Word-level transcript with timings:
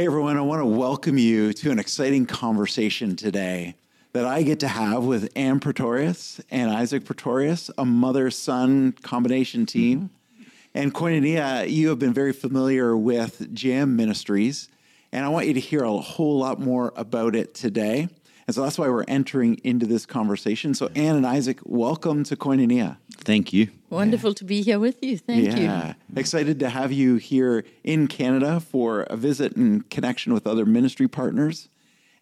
Hey, 0.00 0.06
everyone, 0.06 0.38
I 0.38 0.40
want 0.40 0.62
to 0.62 0.64
welcome 0.64 1.18
you 1.18 1.52
to 1.52 1.70
an 1.70 1.78
exciting 1.78 2.24
conversation 2.24 3.16
today 3.16 3.74
that 4.14 4.24
I 4.24 4.42
get 4.42 4.60
to 4.60 4.68
have 4.68 5.04
with 5.04 5.30
Ann 5.36 5.60
Pretorius 5.60 6.40
and 6.50 6.72
Isak 6.72 7.04
Pretorius, 7.04 7.70
a 7.76 7.84
mother 7.84 8.30
son 8.30 8.92
combination 9.02 9.66
team. 9.66 10.08
Mm-hmm. 10.08 10.42
And 10.72 10.94
Koinonia, 10.94 11.70
you 11.70 11.90
have 11.90 11.98
been 11.98 12.14
very 12.14 12.32
familiar 12.32 12.96
with 12.96 13.54
Jam 13.54 13.94
Ministries, 13.94 14.70
and 15.12 15.26
I 15.26 15.28
want 15.28 15.48
you 15.48 15.52
to 15.52 15.60
hear 15.60 15.84
a 15.84 15.92
whole 15.92 16.38
lot 16.38 16.58
more 16.58 16.94
about 16.96 17.36
it 17.36 17.52
today. 17.52 18.08
And 18.50 18.54
so 18.56 18.62
that's 18.62 18.78
why 18.78 18.88
we're 18.88 19.04
entering 19.06 19.60
into 19.62 19.86
this 19.86 20.04
conversation. 20.04 20.74
So, 20.74 20.90
Ann 20.96 21.14
and 21.14 21.24
Isak, 21.24 21.60
welcome 21.64 22.24
to 22.24 22.34
Koinonia. 22.34 22.96
Thank 23.12 23.52
you. 23.52 23.68
Wonderful 23.90 24.34
to 24.34 24.44
be 24.44 24.62
here 24.62 24.80
with 24.80 25.00
you. 25.04 25.18
Thank 25.18 25.56
yeah. 25.56 25.94
you. 26.10 26.18
Excited 26.18 26.58
to 26.58 26.68
have 26.68 26.90
you 26.90 27.14
here 27.14 27.64
in 27.84 28.08
Canada 28.08 28.58
for 28.58 29.02
a 29.02 29.16
visit 29.16 29.54
and 29.54 29.88
connection 29.88 30.34
with 30.34 30.48
other 30.48 30.66
ministry 30.66 31.06
partners. 31.06 31.68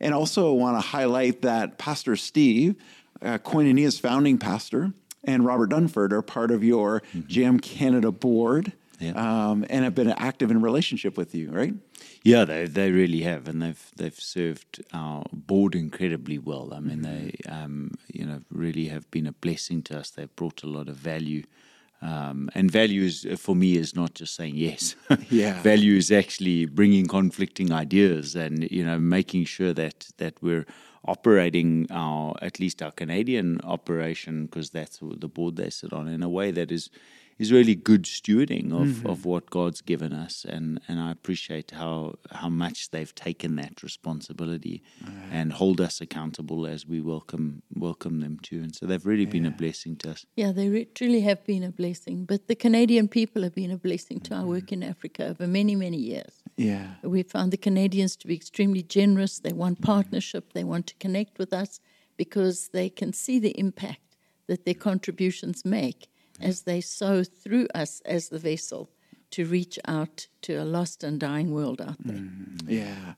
And 0.00 0.12
also 0.12 0.52
want 0.52 0.76
to 0.76 0.86
highlight 0.86 1.40
that 1.40 1.78
Pastor 1.78 2.14
Steve, 2.14 2.76
uh, 3.22 3.38
Koinonia's 3.38 3.98
founding 3.98 4.36
pastor, 4.36 4.92
and 5.24 5.46
Robert 5.46 5.70
Dunford 5.70 6.12
are 6.12 6.20
part 6.20 6.50
of 6.50 6.62
your 6.62 7.00
mm-hmm. 7.00 7.26
Jam 7.26 7.58
Canada 7.58 8.12
board 8.12 8.74
yeah. 9.00 9.12
um, 9.12 9.64
and 9.70 9.82
have 9.82 9.94
been 9.94 10.10
active 10.10 10.50
in 10.50 10.60
relationship 10.60 11.16
with 11.16 11.34
you, 11.34 11.50
right? 11.50 11.72
Yeah, 12.22 12.44
they 12.44 12.66
they 12.66 12.90
really 12.90 13.22
have, 13.22 13.48
and 13.48 13.62
they've 13.62 13.90
they've 13.96 14.20
served 14.20 14.84
our 14.92 15.24
board 15.32 15.74
incredibly 15.74 16.38
well. 16.38 16.72
I 16.74 16.80
mean, 16.80 17.02
mm-hmm. 17.02 17.26
they 17.46 17.50
um, 17.50 17.92
you 18.12 18.26
know 18.26 18.40
really 18.50 18.88
have 18.88 19.10
been 19.10 19.26
a 19.26 19.32
blessing 19.32 19.82
to 19.84 19.98
us. 19.98 20.10
They've 20.10 20.34
brought 20.36 20.62
a 20.62 20.66
lot 20.68 20.88
of 20.88 20.96
value. 20.96 21.44
Um, 22.00 22.48
and 22.54 22.70
value 22.70 23.02
is, 23.02 23.26
for 23.38 23.56
me 23.56 23.76
is 23.76 23.96
not 23.96 24.14
just 24.14 24.36
saying 24.36 24.54
yes. 24.54 24.94
yeah. 25.30 25.60
value 25.62 25.96
is 25.96 26.12
actually 26.12 26.66
bringing 26.66 27.08
conflicting 27.08 27.72
ideas 27.72 28.36
and 28.36 28.70
you 28.70 28.84
know 28.84 29.00
making 29.00 29.46
sure 29.46 29.72
that 29.72 30.08
that 30.18 30.40
we're 30.40 30.64
operating 31.04 31.88
our 31.90 32.36
at 32.40 32.60
least 32.60 32.82
our 32.82 32.92
Canadian 32.92 33.60
operation 33.64 34.46
because 34.46 34.70
that's 34.70 35.00
the 35.02 35.28
board 35.28 35.56
they 35.56 35.70
sit 35.70 35.92
on 35.92 36.06
in 36.06 36.22
a 36.22 36.28
way 36.28 36.52
that 36.52 36.70
is 36.70 36.88
is 37.38 37.52
really 37.52 37.74
good 37.74 38.02
stewarding 38.02 38.72
of, 38.72 38.88
mm-hmm. 38.88 39.06
of 39.06 39.24
what 39.24 39.48
God's 39.48 39.80
given 39.80 40.12
us, 40.12 40.44
and, 40.48 40.80
and 40.88 40.98
I 40.98 41.12
appreciate 41.12 41.70
how 41.70 42.14
how 42.32 42.48
much 42.48 42.90
they've 42.90 43.14
taken 43.14 43.56
that 43.56 43.82
responsibility 43.82 44.82
right. 45.02 45.12
and 45.30 45.52
hold 45.52 45.80
us 45.80 46.00
accountable 46.00 46.66
as 46.66 46.86
we 46.86 47.00
welcome 47.00 47.62
welcome 47.74 48.20
them 48.20 48.38
too. 48.42 48.60
And 48.62 48.74
so 48.74 48.86
they've 48.86 49.06
really 49.06 49.24
yeah. 49.24 49.30
been 49.30 49.46
a 49.46 49.50
blessing 49.50 49.96
to 49.96 50.10
us. 50.10 50.26
Yeah, 50.36 50.52
they 50.52 50.68
re- 50.68 50.84
truly 50.86 51.20
have 51.20 51.44
been 51.44 51.62
a 51.62 51.70
blessing. 51.70 52.24
But 52.24 52.48
the 52.48 52.56
Canadian 52.56 53.08
people 53.08 53.42
have 53.42 53.54
been 53.54 53.70
a 53.70 53.78
blessing 53.78 54.20
to 54.20 54.30
mm-hmm. 54.30 54.40
our 54.40 54.46
work 54.46 54.72
in 54.72 54.82
Africa 54.82 55.26
over 55.28 55.46
many 55.46 55.76
many 55.76 55.98
years. 55.98 56.42
Yeah, 56.56 56.94
we 57.02 57.22
found 57.22 57.52
the 57.52 57.56
Canadians 57.56 58.16
to 58.16 58.26
be 58.26 58.34
extremely 58.34 58.82
generous. 58.82 59.38
They 59.38 59.52
want 59.52 59.76
mm-hmm. 59.76 59.92
partnership. 59.92 60.52
They 60.54 60.64
want 60.64 60.88
to 60.88 60.94
connect 60.96 61.38
with 61.38 61.52
us 61.52 61.80
because 62.16 62.70
they 62.72 62.88
can 62.90 63.12
see 63.12 63.38
the 63.38 63.56
impact 63.58 64.16
that 64.48 64.64
their 64.64 64.74
contributions 64.74 65.64
make 65.64 66.08
as 66.40 66.62
they 66.62 66.80
sow 66.80 67.24
through 67.24 67.68
us 67.74 68.00
as 68.04 68.28
the 68.28 68.38
vessel 68.38 68.90
to 69.30 69.44
reach 69.44 69.78
out 69.86 70.26
to 70.42 70.54
a 70.54 70.64
lost 70.64 71.04
and 71.04 71.20
dying 71.20 71.52
world 71.52 71.80
out 71.80 71.96
there. 72.04 72.16
Mm, 72.16 72.62
yeah. 72.66 73.14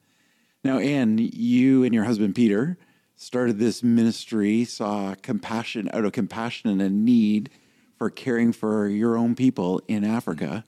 Now, 0.64 0.78
Ann, 0.78 1.18
you 1.18 1.84
and 1.84 1.94
your 1.94 2.04
husband 2.04 2.34
Peter 2.34 2.76
started 3.16 3.58
this 3.58 3.82
ministry, 3.82 4.64
saw 4.64 5.14
compassion 5.22 5.88
out 5.92 6.04
of 6.04 6.12
compassion 6.12 6.70
and 6.70 6.82
a 6.82 6.90
need 6.90 7.50
for 7.96 8.10
caring 8.10 8.52
for 8.52 8.88
your 8.88 9.16
own 9.16 9.34
people 9.34 9.80
in 9.86 10.04
Africa 10.04 10.64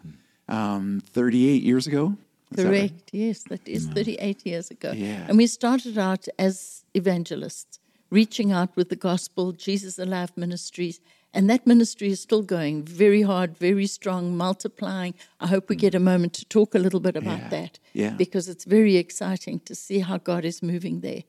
um, 0.48 1.02
38 1.06 1.62
years 1.62 1.86
ago. 1.86 2.16
Is 2.52 2.64
Correct, 2.64 2.72
that 2.72 2.80
right? 2.80 3.10
yes, 3.12 3.42
that 3.44 3.66
is 3.66 3.86
38 3.86 4.44
years 4.44 4.70
ago. 4.70 4.92
Yeah. 4.92 5.24
And 5.28 5.38
we 5.38 5.46
started 5.46 5.96
out 5.96 6.28
as 6.38 6.84
evangelists, 6.94 7.78
reaching 8.10 8.52
out 8.52 8.76
with 8.76 8.90
the 8.90 8.96
gospel, 8.96 9.52
Jesus 9.52 9.98
Alive 9.98 10.36
Ministries, 10.36 11.00
and 11.34 11.48
that 11.48 11.66
ministry 11.66 12.08
is 12.08 12.20
still 12.20 12.42
going 12.42 12.82
very 12.82 13.22
hard, 13.22 13.56
very 13.56 13.86
strong, 13.86 14.36
multiplying. 14.36 15.14
I 15.40 15.46
hope 15.46 15.68
we 15.68 15.76
get 15.76 15.94
a 15.94 16.00
moment 16.00 16.34
to 16.34 16.44
talk 16.44 16.74
a 16.74 16.78
little 16.78 17.00
bit 17.00 17.16
about 17.16 17.38
yeah. 17.38 17.48
that 17.48 17.78
yeah. 17.94 18.10
because 18.10 18.48
it's 18.48 18.64
very 18.64 18.96
exciting 18.96 19.60
to 19.60 19.74
see 19.74 20.00
how 20.00 20.18
God 20.18 20.44
is 20.44 20.62
moving 20.62 21.00
there. 21.00 21.22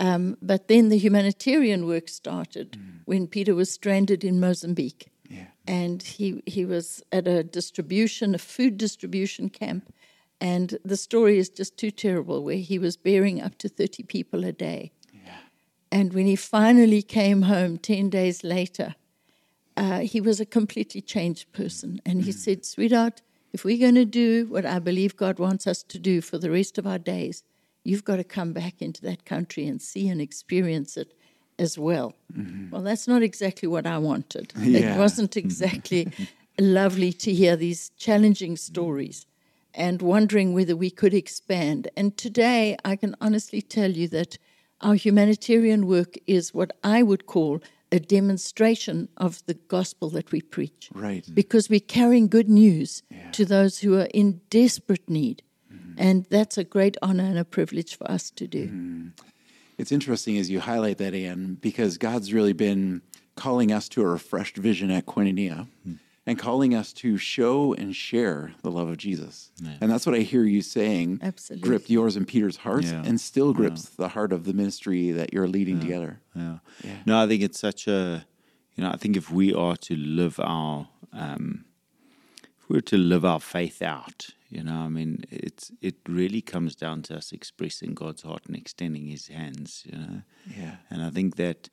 Um, 0.00 0.36
but 0.42 0.68
then 0.68 0.90
the 0.90 0.98
humanitarian 0.98 1.86
work 1.86 2.08
started 2.08 2.72
mm. 2.72 3.00
when 3.06 3.26
Peter 3.26 3.54
was 3.54 3.70
stranded 3.70 4.22
in 4.22 4.38
Mozambique. 4.38 5.08
Yeah. 5.28 5.46
And 5.66 6.02
he, 6.02 6.42
he 6.46 6.64
was 6.64 7.02
at 7.10 7.26
a 7.26 7.42
distribution, 7.42 8.34
a 8.34 8.38
food 8.38 8.76
distribution 8.76 9.48
camp. 9.48 9.92
And 10.40 10.78
the 10.84 10.96
story 10.96 11.38
is 11.38 11.48
just 11.48 11.76
too 11.76 11.90
terrible, 11.90 12.44
where 12.44 12.58
he 12.58 12.78
was 12.78 12.96
bearing 12.96 13.42
up 13.42 13.58
to 13.58 13.68
30 13.68 14.04
people 14.04 14.44
a 14.44 14.52
day. 14.52 14.92
And 15.90 16.12
when 16.12 16.26
he 16.26 16.36
finally 16.36 17.02
came 17.02 17.42
home 17.42 17.78
10 17.78 18.10
days 18.10 18.44
later, 18.44 18.94
uh, 19.78 20.00
he 20.00 20.20
was 20.20 20.40
a 20.40 20.44
completely 20.44 21.00
changed 21.00 21.52
person. 21.52 22.00
And 22.04 22.22
he 22.22 22.32
mm. 22.32 22.34
said, 22.34 22.66
Sweetheart, 22.66 23.22
if 23.52 23.64
we're 23.64 23.78
going 23.78 23.94
to 23.94 24.04
do 24.04 24.46
what 24.46 24.66
I 24.66 24.80
believe 24.80 25.16
God 25.16 25.38
wants 25.38 25.66
us 25.66 25.84
to 25.84 25.98
do 25.98 26.20
for 26.20 26.36
the 26.36 26.50
rest 26.50 26.78
of 26.78 26.86
our 26.86 26.98
days, 26.98 27.44
you've 27.84 28.04
got 28.04 28.16
to 28.16 28.24
come 28.24 28.52
back 28.52 28.82
into 28.82 29.00
that 29.02 29.24
country 29.24 29.66
and 29.68 29.80
see 29.80 30.08
and 30.08 30.20
experience 30.20 30.96
it 30.96 31.14
as 31.60 31.78
well. 31.78 32.14
Mm-hmm. 32.36 32.70
Well, 32.70 32.82
that's 32.82 33.06
not 33.06 33.22
exactly 33.22 33.68
what 33.68 33.86
I 33.86 33.98
wanted. 33.98 34.52
Yeah. 34.58 34.96
It 34.96 34.98
wasn't 34.98 35.36
exactly 35.36 36.12
lovely 36.58 37.12
to 37.12 37.32
hear 37.32 37.54
these 37.54 37.90
challenging 37.96 38.56
stories 38.56 39.26
and 39.74 40.02
wondering 40.02 40.54
whether 40.54 40.74
we 40.74 40.90
could 40.90 41.14
expand. 41.14 41.88
And 41.96 42.16
today, 42.16 42.76
I 42.84 42.96
can 42.96 43.14
honestly 43.20 43.62
tell 43.62 43.92
you 43.92 44.08
that 44.08 44.38
our 44.80 44.94
humanitarian 44.94 45.86
work 45.86 46.16
is 46.26 46.52
what 46.52 46.72
I 46.82 47.04
would 47.04 47.26
call 47.26 47.60
a 47.90 47.98
demonstration 47.98 49.08
of 49.16 49.44
the 49.46 49.54
gospel 49.54 50.10
that 50.10 50.30
we 50.30 50.40
preach. 50.40 50.90
Right. 50.94 51.24
Because 51.32 51.70
we're 51.70 51.80
carrying 51.80 52.28
good 52.28 52.48
news 52.48 53.02
yeah. 53.10 53.30
to 53.32 53.44
those 53.44 53.78
who 53.78 53.98
are 53.98 54.08
in 54.12 54.40
desperate 54.50 55.08
need. 55.08 55.42
Mm-hmm. 55.72 55.94
And 55.96 56.26
that's 56.30 56.58
a 56.58 56.64
great 56.64 56.96
honor 57.02 57.24
and 57.24 57.38
a 57.38 57.44
privilege 57.44 57.96
for 57.96 58.10
us 58.10 58.30
to 58.32 58.46
do. 58.46 58.66
Mm-hmm. 58.66 59.08
It's 59.78 59.92
interesting 59.92 60.38
as 60.38 60.50
you 60.50 60.60
highlight 60.60 60.98
that, 60.98 61.14
Ann, 61.14 61.56
because 61.60 61.98
God's 61.98 62.32
really 62.32 62.52
been 62.52 63.00
calling 63.36 63.72
us 63.72 63.88
to 63.90 64.02
a 64.02 64.06
refreshed 64.06 64.56
vision 64.56 64.90
at 64.90 65.06
Koinonia. 65.06 65.68
Mm-hmm 65.86 65.94
and 66.28 66.38
calling 66.38 66.74
us 66.74 66.92
to 66.92 67.16
show 67.16 67.72
and 67.72 67.96
share 67.96 68.52
the 68.62 68.70
love 68.70 68.90
of 68.90 68.98
Jesus. 68.98 69.50
Yeah. 69.62 69.78
And 69.80 69.90
that's 69.90 70.04
what 70.04 70.14
I 70.14 70.18
hear 70.18 70.44
you 70.44 70.60
saying. 70.60 71.20
Absolutely. 71.22 71.66
Gripped 71.66 71.88
yours 71.88 72.16
and 72.16 72.28
Peter's 72.28 72.58
hearts 72.58 72.92
yeah. 72.92 73.02
and 73.02 73.18
still 73.18 73.54
grips 73.54 73.84
yeah. 73.84 74.04
the 74.04 74.08
heart 74.08 74.30
of 74.30 74.44
the 74.44 74.52
ministry 74.52 75.10
that 75.10 75.32
you're 75.32 75.48
leading 75.48 75.80
together. 75.80 76.20
Yeah. 76.34 76.58
No, 77.06 77.22
I 77.22 77.26
think 77.26 77.42
it's 77.42 77.58
such 77.58 77.88
a, 77.88 78.26
you 78.74 78.84
know, 78.84 78.90
I 78.90 78.98
think 78.98 79.16
if 79.16 79.30
we 79.30 79.54
are 79.54 79.76
to 79.76 79.96
live 79.96 80.38
our, 80.38 80.88
um, 81.14 81.64
if 82.58 82.68
we're 82.68 82.82
to 82.82 82.98
live 82.98 83.24
our 83.24 83.40
faith 83.40 83.80
out, 83.80 84.26
you 84.50 84.62
know, 84.62 84.80
I 84.80 84.88
mean, 84.88 85.24
it's 85.30 85.72
it 85.80 85.96
really 86.06 86.42
comes 86.42 86.74
down 86.74 87.02
to 87.02 87.16
us 87.16 87.32
expressing 87.32 87.94
God's 87.94 88.22
heart 88.22 88.42
and 88.46 88.56
extending 88.56 89.06
His 89.06 89.28
hands, 89.28 89.82
you 89.86 89.98
know. 89.98 90.22
Yeah. 90.46 90.76
And 90.90 91.02
I 91.02 91.10
think 91.10 91.36
that 91.36 91.68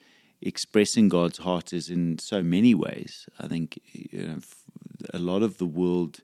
expressing 0.46 1.10
God's 1.10 1.40
heart 1.40 1.74
is 1.74 1.90
in 1.90 2.20
so 2.20 2.42
many 2.42 2.74
ways. 2.76 3.28
I 3.40 3.48
think 3.48 3.80
you 3.92 4.28
know, 4.28 4.40
a 5.14 5.20
lot 5.20 5.42
of 5.42 5.58
the 5.58 5.66
world 5.66 6.22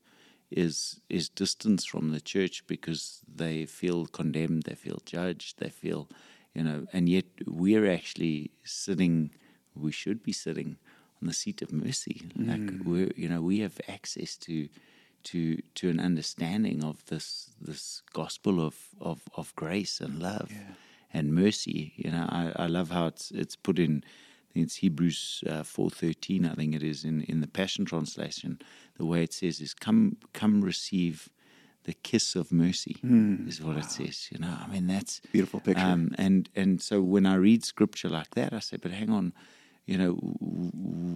is 0.52 1.02
is 1.10 1.28
distance 1.28 1.84
from 1.86 2.12
the 2.12 2.22
church 2.22 2.66
because 2.68 3.22
they 3.28 3.66
feel 3.66 4.06
condemned, 4.06 4.64
they 4.64 4.76
feel 4.76 5.02
judged, 5.06 5.60
they 5.60 5.70
feel 5.70 6.08
you 6.54 6.64
know, 6.64 6.86
and 6.94 7.10
yet 7.10 7.26
we're 7.46 7.92
actually 7.92 8.52
sitting. 8.64 9.32
We 9.74 9.92
should 9.92 10.22
be 10.22 10.34
sitting 10.34 10.76
on 11.22 11.28
the 11.28 11.34
seat 11.34 11.62
of 11.62 11.72
mercy. 11.72 12.22
Mm. 12.38 12.48
Like 12.50 12.86
we 12.86 13.12
you 13.16 13.28
know, 13.28 13.42
we 13.42 13.60
have 13.60 13.82
access 13.88 14.38
to 14.38 14.70
to 15.24 15.62
to 15.76 15.90
an 15.90 16.00
understanding 16.00 16.84
of 16.84 17.06
this 17.08 17.50
this 17.60 18.04
gospel 18.14 18.60
of 18.60 18.76
of, 19.00 19.22
of 19.36 19.56
grace 19.56 20.00
and 20.00 20.20
love. 20.20 20.52
Yeah 20.52 20.76
and 21.14 21.34
mercy. 21.34 21.94
You 21.96 22.12
know, 22.12 22.26
I, 22.30 22.52
I 22.56 22.68
love 22.68 22.92
how 22.92 23.08
it's 23.08 23.32
it's 23.32 23.56
put 23.56 23.80
in. 23.80 24.04
I 24.06 24.54
think 24.54 24.66
it's 24.66 24.78
Hebrews 24.78 25.44
uh, 25.50 25.64
four 25.64 25.90
thirteen. 25.90 26.46
I 26.46 26.56
think 26.56 26.76
it 26.76 26.84
is 26.84 27.04
in, 27.04 27.22
in 27.24 27.42
the 27.42 27.48
Passion 27.48 27.86
translation. 27.86 28.60
The 28.98 29.06
way 29.06 29.24
it 29.24 29.34
says 29.34 29.62
is, 29.62 29.74
"Come, 29.74 30.18
come, 30.34 30.62
receive 30.62 31.30
the 31.84 31.94
kiss 31.94 32.36
of 32.36 32.52
mercy." 32.52 32.98
Mm, 33.04 33.48
is 33.48 33.62
what 33.62 33.76
wow. 33.76 33.82
it 33.82 33.92
says. 33.92 34.30
You 34.32 34.40
know, 34.40 34.56
I 34.62 34.68
mean 34.68 34.88
that's 34.88 35.22
beautiful 35.32 35.60
picture. 35.60 35.84
Um, 35.84 36.14
and 36.18 36.50
and 36.56 36.82
so 36.82 37.02
when 37.02 37.26
I 37.26 37.36
read 37.36 37.64
scripture 37.64 38.10
like 38.10 38.32
that, 38.36 38.54
I 38.54 38.60
say, 38.60 38.78
"But 38.78 38.92
hang 38.92 39.10
on." 39.10 39.34
You 39.88 39.98
know, 39.98 40.20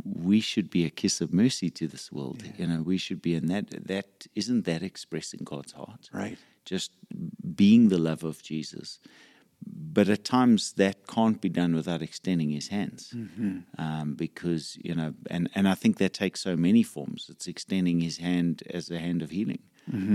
we 0.04 0.40
should 0.42 0.70
be 0.70 0.86
a 0.86 0.90
kiss 0.90 1.22
of 1.22 1.32
mercy 1.32 1.70
to 1.70 1.88
this 1.88 2.12
world. 2.12 2.44
Yeah. 2.44 2.52
You 2.58 2.68
know, 2.68 2.82
we 2.82 2.98
should 2.98 3.22
be 3.22 3.36
in 3.36 3.46
that. 3.48 3.70
That 3.70 4.28
isn't 4.34 4.66
that 4.66 4.82
expressing 4.82 5.42
God's 5.44 5.74
heart, 5.74 6.10
right? 6.12 6.38
Just 6.66 6.92
being 7.56 7.90
the 7.90 8.00
love 8.00 8.24
of 8.24 8.42
Jesus 8.42 9.00
but 9.68 10.10
at 10.10 10.24
times 10.24 10.74
that 10.74 11.08
can't 11.08 11.42
be 11.42 11.50
done 11.50 11.74
without 11.74 12.02
extending 12.02 12.50
his 12.52 12.68
hands 12.68 13.14
mm-hmm. 13.16 13.60
um, 13.78 14.14
because 14.14 14.78
you 14.84 14.94
know 14.94 15.14
and, 15.30 15.50
and 15.56 15.68
i 15.68 15.74
think 15.74 15.98
that 15.98 16.14
takes 16.14 16.42
so 16.42 16.56
many 16.56 16.84
forms 16.84 17.28
it's 17.30 17.48
extending 17.48 18.02
his 18.02 18.18
hand 18.18 18.64
as 18.72 18.90
a 18.92 19.00
hand 19.00 19.22
of 19.22 19.32
healing 19.32 19.60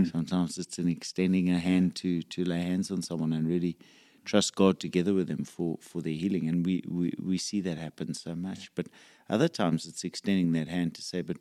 Sometimes 0.05 0.59
it's 0.59 0.79
in 0.79 0.89
extending 0.89 1.49
a 1.51 1.59
hand 1.59 1.95
to 1.97 2.23
to 2.23 2.45
lay 2.45 2.63
hands 2.63 2.91
on 2.91 3.03
someone 3.03 3.33
and 3.33 3.47
really 3.47 3.77
trust 4.25 4.55
God 4.55 4.79
together 4.79 5.15
with 5.15 5.29
them 5.29 5.45
for, 5.45 5.79
for 5.81 6.03
their 6.03 6.13
healing. 6.13 6.49
And 6.49 6.65
we, 6.65 6.85
we, 6.87 7.15
we 7.21 7.39
see 7.39 7.61
that 7.63 7.79
happen 7.79 8.15
so 8.15 8.35
much. 8.35 8.71
But 8.75 8.87
other 9.29 9.49
times 9.49 9.87
it's 9.87 10.05
extending 10.05 10.53
that 10.53 10.69
hand 10.69 10.95
to 10.97 11.03
say, 11.03 11.23
but 11.23 11.39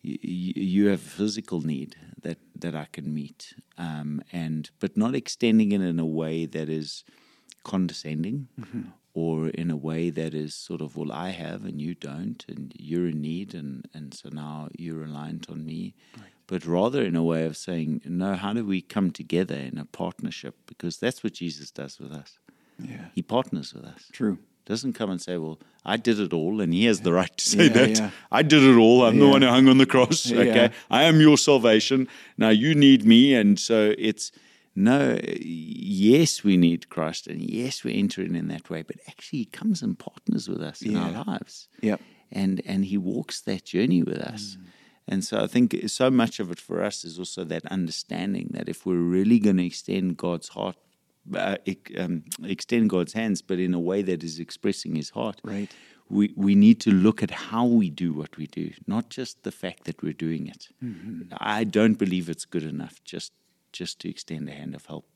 you, 0.00 0.18
you 0.22 0.86
have 0.88 1.00
a 1.00 1.10
physical 1.10 1.60
need 1.60 1.96
that, 2.22 2.38
that 2.56 2.74
I 2.74 2.86
can 2.90 3.12
meet. 3.12 3.54
Um, 3.76 4.22
and 4.32 4.70
but 4.80 4.96
not 4.96 5.14
extending 5.14 5.72
it 5.72 5.82
in 5.82 5.98
a 5.98 6.06
way 6.06 6.46
that 6.46 6.68
is 6.68 7.04
condescending 7.64 8.48
mm-hmm. 8.60 8.82
or 9.14 9.48
in 9.48 9.70
a 9.70 9.76
way 9.76 10.10
that 10.10 10.34
is 10.34 10.54
sort 10.54 10.80
of, 10.80 10.96
well, 10.96 11.12
I 11.12 11.30
have 11.30 11.64
and 11.64 11.80
you 11.80 11.94
don't, 11.94 12.44
and 12.48 12.72
you're 12.76 13.08
in 13.08 13.20
need, 13.20 13.54
and, 13.54 13.86
and 13.94 14.14
so 14.14 14.28
now 14.32 14.68
you're 14.76 14.98
reliant 14.98 15.48
on 15.50 15.64
me. 15.64 15.94
But 16.46 16.66
rather 16.66 17.02
in 17.02 17.16
a 17.16 17.22
way 17.22 17.46
of 17.46 17.56
saying, 17.56 18.02
no, 18.04 18.34
how 18.34 18.52
do 18.52 18.64
we 18.64 18.82
come 18.82 19.10
together 19.10 19.54
in 19.54 19.78
a 19.78 19.84
partnership? 19.84 20.54
Because 20.66 20.98
that's 20.98 21.22
what 21.24 21.34
Jesus 21.34 21.70
does 21.70 21.98
with 21.98 22.12
us. 22.12 22.38
Yeah. 22.78 23.06
He 23.14 23.22
partners 23.22 23.72
with 23.72 23.84
us. 23.84 24.10
True. 24.12 24.38
Doesn't 24.64 24.92
come 24.92 25.10
and 25.10 25.20
say, 25.20 25.38
well, 25.38 25.58
I 25.84 25.96
did 25.96 26.20
it 26.20 26.32
all, 26.32 26.60
and 26.60 26.72
he 26.72 26.84
has 26.84 27.00
the 27.00 27.12
right 27.12 27.36
to 27.36 27.48
say 27.48 27.64
Yeah, 27.64 27.72
that. 27.72 27.98
yeah. 27.98 28.10
I 28.30 28.42
did 28.42 28.62
it 28.62 28.76
all. 28.76 29.04
I'm 29.04 29.18
the 29.18 29.28
one 29.28 29.42
who 29.42 29.48
hung 29.48 29.68
on 29.68 29.78
the 29.78 29.86
cross. 29.86 30.26
Yeah. 30.26 30.40
Okay. 30.40 30.70
I 30.90 31.02
am 31.04 31.20
your 31.20 31.36
salvation. 31.36 32.06
Now 32.38 32.50
you 32.50 32.74
need 32.74 33.04
me. 33.04 33.34
And 33.34 33.58
so 33.58 33.94
it's, 33.98 34.30
no, 34.74 35.18
yes, 35.40 36.42
we 36.44 36.56
need 36.56 36.88
Christ, 36.88 37.26
and 37.26 37.40
yes, 37.42 37.84
we're 37.84 37.94
entering 37.96 38.34
in 38.34 38.48
that 38.48 38.70
way, 38.70 38.82
but 38.82 38.96
actually, 39.08 39.40
He 39.40 39.44
comes 39.46 39.82
and 39.82 39.98
partners 39.98 40.48
with 40.48 40.62
us 40.62 40.82
in 40.82 40.92
Yeah. 40.92 41.04
our 41.10 41.24
lives. 41.26 41.68
Yep. 41.82 42.00
And, 42.30 42.62
and 42.64 42.84
He 42.86 42.96
walks 42.96 43.40
that 43.42 43.64
journey 43.64 44.02
with 44.02 44.18
us. 44.18 44.56
And 45.08 45.24
so 45.24 45.42
I 45.42 45.48
think 45.48 45.76
so 45.88 46.10
much 46.10 46.38
of 46.40 46.50
it 46.50 46.60
for 46.60 46.82
us 46.82 47.04
is 47.04 47.18
also 47.18 47.44
that 47.44 47.66
understanding 47.66 48.50
that 48.52 48.68
if 48.68 48.86
we're 48.86 48.96
really 49.16 49.38
going 49.40 49.56
to 49.58 49.66
extend 49.66 50.16
God's 50.16 50.48
heart, 50.50 50.76
uh, 51.34 51.56
um, 51.98 52.24
extend 52.44 52.88
God's 52.88 53.12
hands, 53.12 53.42
but 53.42 53.58
in 53.58 53.74
a 53.74 53.80
way 53.80 54.02
that 54.02 54.22
is 54.24 54.38
expressing 54.38 54.94
His 54.96 55.10
heart, 55.10 55.40
Right. 55.44 55.70
we, 56.08 56.32
we 56.36 56.54
need 56.54 56.80
to 56.80 56.90
look 56.90 57.22
at 57.22 57.30
how 57.30 57.66
we 57.66 57.90
do 57.90 58.12
what 58.14 58.36
we 58.38 58.46
do, 58.46 58.70
not 58.86 59.10
just 59.10 59.42
the 59.42 59.52
fact 59.52 59.84
that 59.84 60.02
we're 60.02 60.12
doing 60.14 60.46
it. 60.46 60.68
I 61.38 61.64
don't 61.64 61.98
believe 61.98 62.28
it's 62.30 62.44
good 62.44 62.64
enough 62.64 63.02
just 63.04 63.32
just 63.72 63.98
to 64.00 64.08
extend 64.08 64.48
a 64.48 64.52
hand 64.52 64.74
of 64.74 64.86
help. 64.86 65.06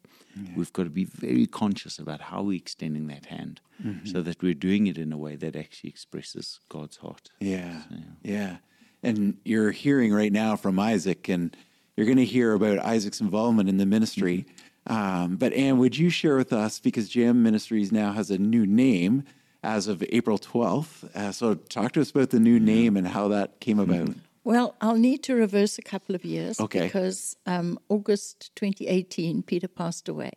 We've 0.54 0.72
got 0.72 0.84
to 0.84 0.90
be 0.90 1.04
very 1.04 1.46
conscious 1.46 1.98
about 1.98 2.20
how 2.20 2.42
we're 2.42 2.58
extending 2.58 3.06
that 3.06 3.26
hand 3.26 3.60
so 4.04 4.20
that 4.22 4.42
we're 4.42 4.54
doing 4.54 4.86
it 4.86 4.98
in 4.98 5.12
a 5.12 5.16
way 5.16 5.34
that 5.36 5.56
actually 5.56 5.90
expresses 5.90 6.60
God's 6.68 6.98
heart. 6.98 7.30
Yeah. 7.40 7.82
Yeah. 8.22 8.56
And 9.02 9.38
you're 9.44 9.70
hearing 9.70 10.12
right 10.12 10.32
now 10.32 10.56
from 10.56 10.78
Isak, 10.78 11.28
and 11.28 11.56
you're 11.96 12.06
going 12.06 12.18
to 12.18 12.24
hear 12.24 12.52
about 12.52 12.78
Isak's 12.80 13.20
involvement 13.20 13.68
in 13.68 13.78
the 13.78 13.86
ministry. 13.86 14.46
Um, 14.86 15.36
but 15.36 15.52
Ann, 15.54 15.78
would 15.78 15.96
you 15.96 16.10
share 16.10 16.36
with 16.36 16.52
us, 16.52 16.80
because 16.80 17.08
Jam 17.08 17.42
Ministries 17.42 17.90
now 17.90 18.12
has 18.12 18.30
a 18.30 18.38
new 18.38 18.66
name 18.66 19.24
as 19.62 19.88
of 19.88 20.02
April 20.10 20.38
12th. 20.38 21.04
Uh, 21.14 21.32
so 21.32 21.54
talk 21.54 21.92
to 21.92 22.00
us 22.00 22.10
about 22.10 22.30
the 22.30 22.40
new 22.40 22.60
name 22.60 22.96
and 22.96 23.08
how 23.08 23.28
that 23.28 23.58
came 23.60 23.78
about. 23.78 24.14
Well, 24.46 24.76
I'll 24.80 24.94
need 25.10 25.24
to 25.24 25.34
reverse 25.34 25.76
a 25.76 25.82
couple 25.82 26.14
of 26.14 26.24
years 26.24 26.60
Okay. 26.60 26.84
because 26.84 27.36
um, 27.46 27.80
August 27.88 28.54
2018, 28.54 29.42
Peter 29.42 29.66
passed 29.66 30.08
away, 30.08 30.30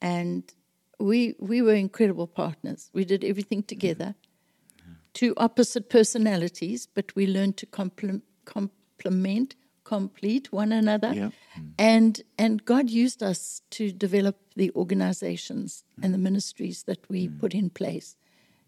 and 0.00 0.44
we 1.00 1.34
we 1.40 1.60
were 1.60 1.74
incredible 1.74 2.28
partners. 2.28 2.88
We 2.94 3.04
did 3.04 3.24
everything 3.24 3.64
together. 3.64 4.14
Two 5.12 5.34
opposite 5.36 5.90
personalities, 5.90 6.86
but 6.94 7.16
we 7.16 7.26
learned 7.26 7.56
to 7.56 7.66
complem- 7.66 8.22
complement, 8.44 9.56
complete 9.82 10.52
one 10.52 10.70
another, 10.70 11.12
Yeah. 11.12 11.30
and 11.78 12.22
and 12.38 12.64
God 12.64 12.90
used 12.90 13.22
us 13.24 13.60
to 13.70 13.90
develop 13.90 14.36
the 14.54 14.70
organizations 14.76 15.82
and 16.00 16.14
the 16.14 16.18
ministries 16.30 16.84
that 16.84 17.00
we 17.10 17.28
put 17.28 17.54
in 17.54 17.70
place. 17.70 18.14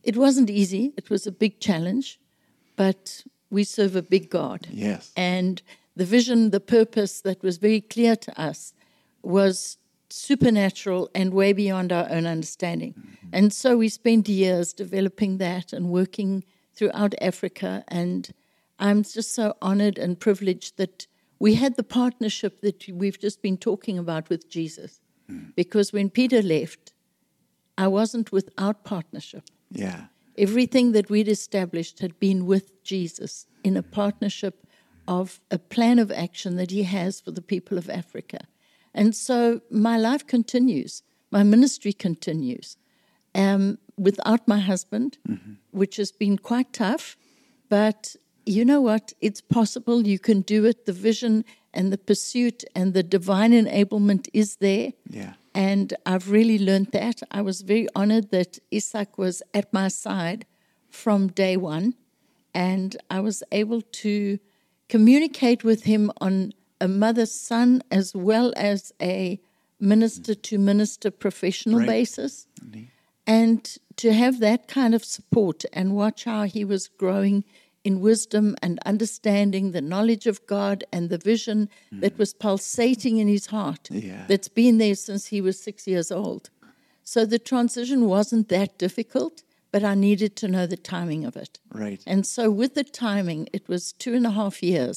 It 0.02 0.16
wasn't 0.16 0.50
easy. 0.50 0.92
It 0.96 1.10
was 1.10 1.26
a 1.28 1.32
big 1.32 1.60
challenge, 1.60 2.18
but 2.76 3.22
we 3.50 3.64
serve 3.64 3.96
a 3.96 4.02
big 4.02 4.30
God. 4.30 4.68
Yes. 4.70 5.12
And 5.16 5.62
the 5.96 6.04
vision, 6.04 6.50
the 6.50 6.60
purpose 6.60 7.20
that 7.22 7.42
was 7.42 7.58
very 7.58 7.80
clear 7.80 8.16
to 8.16 8.40
us 8.40 8.74
was 9.22 9.78
supernatural 10.10 11.10
and 11.14 11.34
way 11.34 11.52
beyond 11.52 11.92
our 11.92 12.08
own 12.10 12.26
understanding. 12.26 12.94
Mm-hmm. 12.94 13.28
And 13.32 13.52
so 13.52 13.76
we 13.76 13.88
spent 13.88 14.28
years 14.28 14.72
developing 14.72 15.38
that 15.38 15.72
and 15.72 15.90
working 15.90 16.44
throughout 16.74 17.14
Africa. 17.20 17.84
And 17.88 18.30
I'm 18.78 19.02
just 19.02 19.34
so 19.34 19.54
honored 19.60 19.98
and 19.98 20.18
privileged 20.18 20.76
that 20.76 21.06
we 21.38 21.54
had 21.54 21.76
the 21.76 21.82
partnership 21.82 22.60
that 22.62 22.88
we've 22.88 23.18
just 23.18 23.42
been 23.42 23.56
talking 23.56 23.98
about 23.98 24.28
with 24.28 24.48
Jesus. 24.48 25.00
Mm. 25.30 25.54
Because 25.54 25.92
when 25.92 26.10
Peter 26.10 26.42
left, 26.42 26.92
I 27.76 27.86
wasn't 27.88 28.32
without 28.32 28.84
partnership. 28.84 29.44
Yeah. 29.70 30.06
Everything 30.38 30.92
that 30.92 31.10
we'd 31.10 31.28
established 31.28 31.98
had 31.98 32.18
been 32.20 32.46
with 32.46 32.82
Jesus 32.84 33.46
in 33.64 33.76
a 33.76 33.82
partnership 33.82 34.66
of 35.08 35.40
a 35.50 35.58
plan 35.58 35.98
of 35.98 36.12
action 36.12 36.56
that 36.56 36.70
he 36.70 36.84
has 36.84 37.20
for 37.20 37.32
the 37.32 37.42
people 37.42 37.76
of 37.76 37.90
Africa. 37.90 38.38
And 38.94 39.16
so 39.16 39.60
my 39.70 39.98
life 39.98 40.26
continues, 40.26 41.02
my 41.30 41.42
ministry 41.42 41.92
continues 41.92 42.76
um, 43.34 43.78
without 43.96 44.46
my 44.46 44.60
husband, 44.60 45.18
which 45.72 45.96
has 45.96 46.12
been 46.12 46.38
quite 46.38 46.72
tough. 46.72 47.16
But 47.68 48.16
you 48.46 48.64
know 48.64 48.80
what? 48.80 49.12
It's 49.20 49.40
possible. 49.40 50.06
You 50.06 50.18
can 50.18 50.42
do 50.42 50.64
it. 50.64 50.86
The 50.86 50.92
vision 50.92 51.44
and 51.74 51.92
the 51.92 51.98
pursuit 51.98 52.64
and 52.74 52.94
the 52.94 53.02
divine 53.02 53.52
enablement 53.52 54.28
is 54.32 54.56
there. 54.56 54.92
Yeah. 55.10 55.34
And 55.58 55.92
I've 56.06 56.30
really 56.30 56.56
learned 56.56 56.92
that. 56.92 57.20
I 57.32 57.42
was 57.42 57.62
very 57.62 57.88
honored 57.96 58.30
that 58.30 58.60
Isak 58.70 59.18
was 59.18 59.42
at 59.52 59.72
my 59.72 59.88
side 59.88 60.46
from 60.88 61.20
day 61.26 61.56
one. 61.56 61.94
And 62.54 62.96
I 63.10 63.18
was 63.18 63.42
able 63.50 63.82
to 64.04 64.38
communicate 64.88 65.64
with 65.64 65.82
him 65.82 66.12
on 66.20 66.52
a 66.80 66.86
mother 66.86 67.26
son 67.26 67.82
as 67.90 68.14
well 68.14 68.52
as 68.56 68.92
a 69.02 69.40
minister 69.80 70.34
to 70.48 70.58
minister 70.58 71.10
professional 71.10 71.80
Right. 71.80 71.88
basis. 71.88 72.46
And 73.26 73.60
to 73.96 74.12
have 74.12 74.38
that 74.38 74.68
kind 74.68 74.94
of 74.94 75.04
support 75.04 75.64
and 75.72 75.96
watch 75.96 76.22
how 76.24 76.44
he 76.44 76.64
was 76.64 76.86
growing 76.86 77.44
in 77.88 78.00
wisdom 78.00 78.46
and 78.64 78.74
understanding 78.92 79.64
the 79.70 79.88
knowledge 79.92 80.26
of 80.32 80.46
God 80.46 80.76
and 80.94 81.04
the 81.08 81.22
vision 81.32 81.58
hmm. 81.90 82.00
that 82.02 82.18
was 82.18 82.34
pulsating 82.46 83.16
in 83.22 83.28
his 83.36 83.46
heart 83.56 83.84
Yeah. 83.90 84.24
that's 84.30 84.50
been 84.62 84.76
there 84.84 84.98
since 85.06 85.22
he 85.34 85.40
was 85.40 85.66
six 85.68 85.76
years 85.92 86.10
old. 86.22 86.44
So 87.12 87.18
the 87.24 87.44
transition 87.52 88.00
wasn't 88.16 88.46
that 88.56 88.70
difficult, 88.86 89.34
but 89.72 89.82
I 89.92 89.94
needed 90.08 90.32
to 90.36 90.48
know 90.54 90.66
the 90.66 90.82
timing 90.94 91.22
of 91.24 91.34
it. 91.44 91.54
Right. 91.84 92.02
And 92.12 92.22
so, 92.34 92.42
with 92.60 92.72
the 92.74 92.88
timing, 93.08 93.48
it 93.58 93.64
was 93.72 93.82
two 94.04 94.14
and 94.18 94.26
a 94.26 94.34
half 94.40 94.56
years 94.62 94.96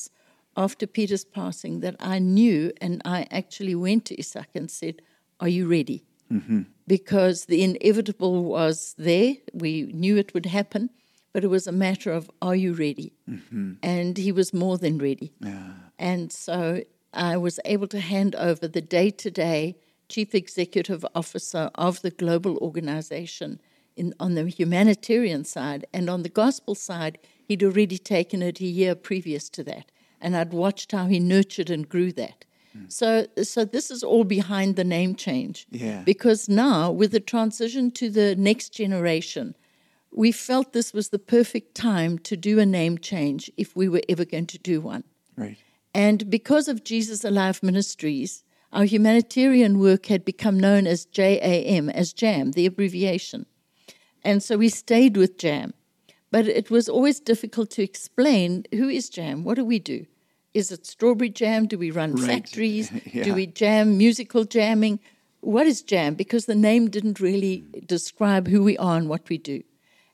after 0.65 0.85
Peter's 0.97 1.27
passing 1.39 1.73
that 1.83 1.95
I 2.15 2.19
knew, 2.19 2.59
and 2.85 3.01
I 3.17 3.19
actually 3.39 3.75
went 3.75 4.03
to 4.07 4.19
Isak 4.23 4.49
and 4.59 4.69
said, 4.69 4.95
Are 5.39 5.53
you 5.57 5.63
ready? 5.77 5.99
Mm-hmm. 6.35 6.61
Because 6.95 7.37
the 7.45 7.61
inevitable 7.69 8.43
was 8.43 8.95
there. 8.97 9.31
We 9.63 9.71
knew 10.01 10.15
it 10.17 10.33
would 10.33 10.47
happen, 10.59 10.89
but 11.33 11.43
it 11.43 11.47
was 11.47 11.67
a 11.67 11.71
matter 11.71 12.11
of, 12.11 12.29
Are 12.41 12.55
you 12.55 12.73
ready? 12.73 13.13
Mm-hmm. 13.29 13.73
And 13.83 14.17
he 14.17 14.31
was 14.31 14.53
more 14.53 14.77
than 14.77 14.97
ready. 14.97 15.33
And 15.97 16.31
so 16.31 16.83
I 17.13 17.37
was 17.37 17.59
able 17.65 17.87
to 17.87 17.99
hand 17.99 18.35
over 18.35 18.67
the 18.67 18.81
day 18.81 19.09
to 19.11 19.31
day 19.31 19.75
chief 20.09 20.35
executive 20.35 21.05
officer 21.15 21.71
of 21.75 22.01
the 22.01 22.11
global 22.11 22.57
organization 22.57 23.61
in, 23.95 24.13
on 24.19 24.35
the 24.35 24.49
humanitarian 24.49 25.45
side. 25.45 25.85
And 25.93 26.09
on 26.09 26.23
the 26.23 26.29
gospel 26.29 26.75
side, 26.75 27.17
he'd 27.47 27.63
already 27.63 27.97
taken 27.97 28.41
it 28.41 28.59
a 28.59 28.65
year 28.65 28.95
previous 28.95 29.49
to 29.51 29.63
that. 29.65 29.91
And 30.19 30.35
I'd 30.35 30.53
watched 30.53 30.91
how 30.91 31.07
he 31.07 31.19
nurtured 31.19 31.69
and 31.69 31.87
grew 31.87 32.11
that. 32.13 32.45
Hmm. 32.73 32.85
So, 32.89 33.27
so 33.41 33.65
this 33.65 33.89
is 33.89 34.03
all 34.03 34.23
behind 34.23 34.75
the 34.75 34.83
name 34.83 35.15
change. 35.15 35.65
Yeah. 35.71 36.03
Because 36.03 36.47
now, 36.49 36.91
with 36.91 37.11
the 37.11 37.19
transition 37.19 37.91
to 37.91 38.09
the 38.09 38.35
next 38.35 38.69
generation, 38.69 39.55
we 40.11 40.31
felt 40.31 40.73
this 40.73 40.93
was 40.93 41.09
the 41.09 41.19
perfect 41.19 41.75
time 41.75 42.17
to 42.19 42.35
do 42.37 42.59
a 42.59 42.65
name 42.65 42.97
change 42.97 43.51
if 43.57 43.75
we 43.75 43.87
were 43.87 44.01
ever 44.09 44.25
going 44.25 44.47
to 44.47 44.57
do 44.59 44.81
one. 44.81 45.03
Right. 45.37 45.57
And 45.93 46.29
because 46.29 46.67
of 46.67 46.83
Jesus 46.83 47.23
Alive 47.23 47.61
Ministries, 47.63 48.43
our 48.73 48.85
humanitarian 48.85 49.79
work 49.79 50.05
had 50.07 50.23
become 50.23 50.59
known 50.59 50.87
as 50.87 51.05
JAM, 51.05 51.89
as 51.89 52.13
JAM, 52.13 52.51
the 52.51 52.65
abbreviation. 52.65 53.45
And 54.23 54.41
so 54.43 54.57
we 54.57 54.69
stayed 54.69 55.17
with 55.17 55.37
JAM. 55.37 55.73
But 56.29 56.47
it 56.47 56.71
was 56.71 56.87
always 56.87 57.19
difficult 57.19 57.69
to 57.71 57.83
explain 57.83 58.63
who 58.71 58.87
is 58.87 59.09
JAM? 59.09 59.43
What 59.43 59.55
do 59.55 59.65
we 59.65 59.79
do? 59.79 60.05
Is 60.53 60.71
it 60.71 60.85
strawberry 60.85 61.29
jam? 61.29 61.65
Do 61.67 61.77
we 61.77 61.91
run 61.91 62.13
Right. 62.15 62.25
factories? 62.25 62.91
Yeah. 63.13 63.23
Do 63.23 63.33
we 63.33 63.47
jam, 63.47 63.97
musical 63.97 64.43
jamming? 64.45 64.99
What 65.41 65.65
is 65.65 65.81
jam? 65.81 66.15
Because 66.15 66.45
the 66.45 66.55
name 66.55 66.89
didn't 66.89 67.19
really 67.19 67.63
describe 67.85 68.47
who 68.47 68.63
we 68.63 68.77
are 68.77 68.97
and 68.97 69.09
what 69.09 69.27
we 69.29 69.37
do. 69.37 69.63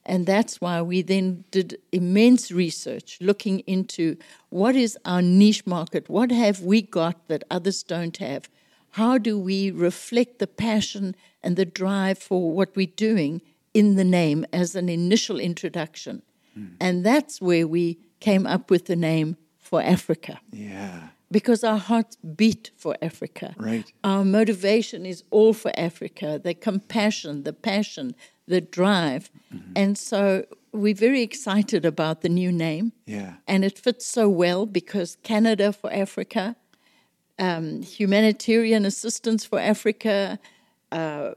And 0.08 0.26
that's 0.26 0.62
why 0.62 0.82
we 0.82 1.02
then 1.02 1.44
did 1.52 1.78
immense 1.92 2.50
research 2.50 3.18
looking 3.20 3.60
into 3.60 4.16
what 4.50 4.76
is 4.76 4.98
our 5.04 5.22
niche 5.22 5.68
market? 5.68 6.10
What 6.10 6.32
have 6.32 6.62
we 6.62 6.82
got 6.82 7.28
that 7.28 7.44
others 7.52 7.84
don't 7.84 8.16
have? 8.18 8.50
How 8.92 9.18
do 9.18 9.38
we 9.38 9.70
reflect 9.70 10.40
the 10.40 10.48
passion 10.48 11.14
and 11.44 11.58
the 11.58 11.66
drive 11.66 12.18
for 12.18 12.52
what 12.52 12.76
we're 12.76 12.88
doing 12.88 13.42
in 13.74 13.96
the 13.96 14.06
name 14.06 14.46
as 14.54 14.76
an 14.76 14.88
initial 14.88 15.40
introduction? 15.40 16.22
Mm. 16.58 16.78
And 16.80 17.06
that's 17.06 17.42
where 17.42 17.68
we 17.68 18.00
came 18.22 18.48
up 18.48 18.72
with 18.72 18.86
the 18.86 18.96
name 18.96 19.36
for 19.60 19.82
Afrika. 19.82 20.38
Yeah. 20.52 21.10
Because 21.30 21.66
our 21.66 21.78
hearts 21.78 22.16
beat 22.16 22.72
for 22.78 22.96
Africa. 23.02 23.54
Right. 23.58 23.92
Our 24.06 24.24
motivation 24.24 25.06
is 25.06 25.26
all 25.30 25.54
for 25.54 25.72
Africa 25.78 26.40
the 26.42 26.54
compassion, 26.54 27.44
the 27.44 27.52
passion, 27.52 28.16
the 28.48 28.62
drive. 28.62 29.30
Mm-hmm. 29.54 29.72
And 29.76 29.98
so 29.98 30.46
we're 30.72 30.96
very 30.96 31.22
excited 31.22 31.86
about 31.86 32.22
the 32.22 32.30
new 32.30 32.52
name. 32.52 32.94
Yeah. 33.06 33.36
And 33.48 33.64
it 33.64 33.78
fits 33.78 34.06
so 34.06 34.30
well 34.30 34.66
because 34.66 35.18
Canada 35.24 35.74
for 35.74 35.92
Africa, 35.92 36.56
um, 37.40 37.82
humanitarian 37.82 38.86
assistance 38.86 39.46
for 39.46 39.60
Africa, 39.60 40.40
uh, 40.92 41.32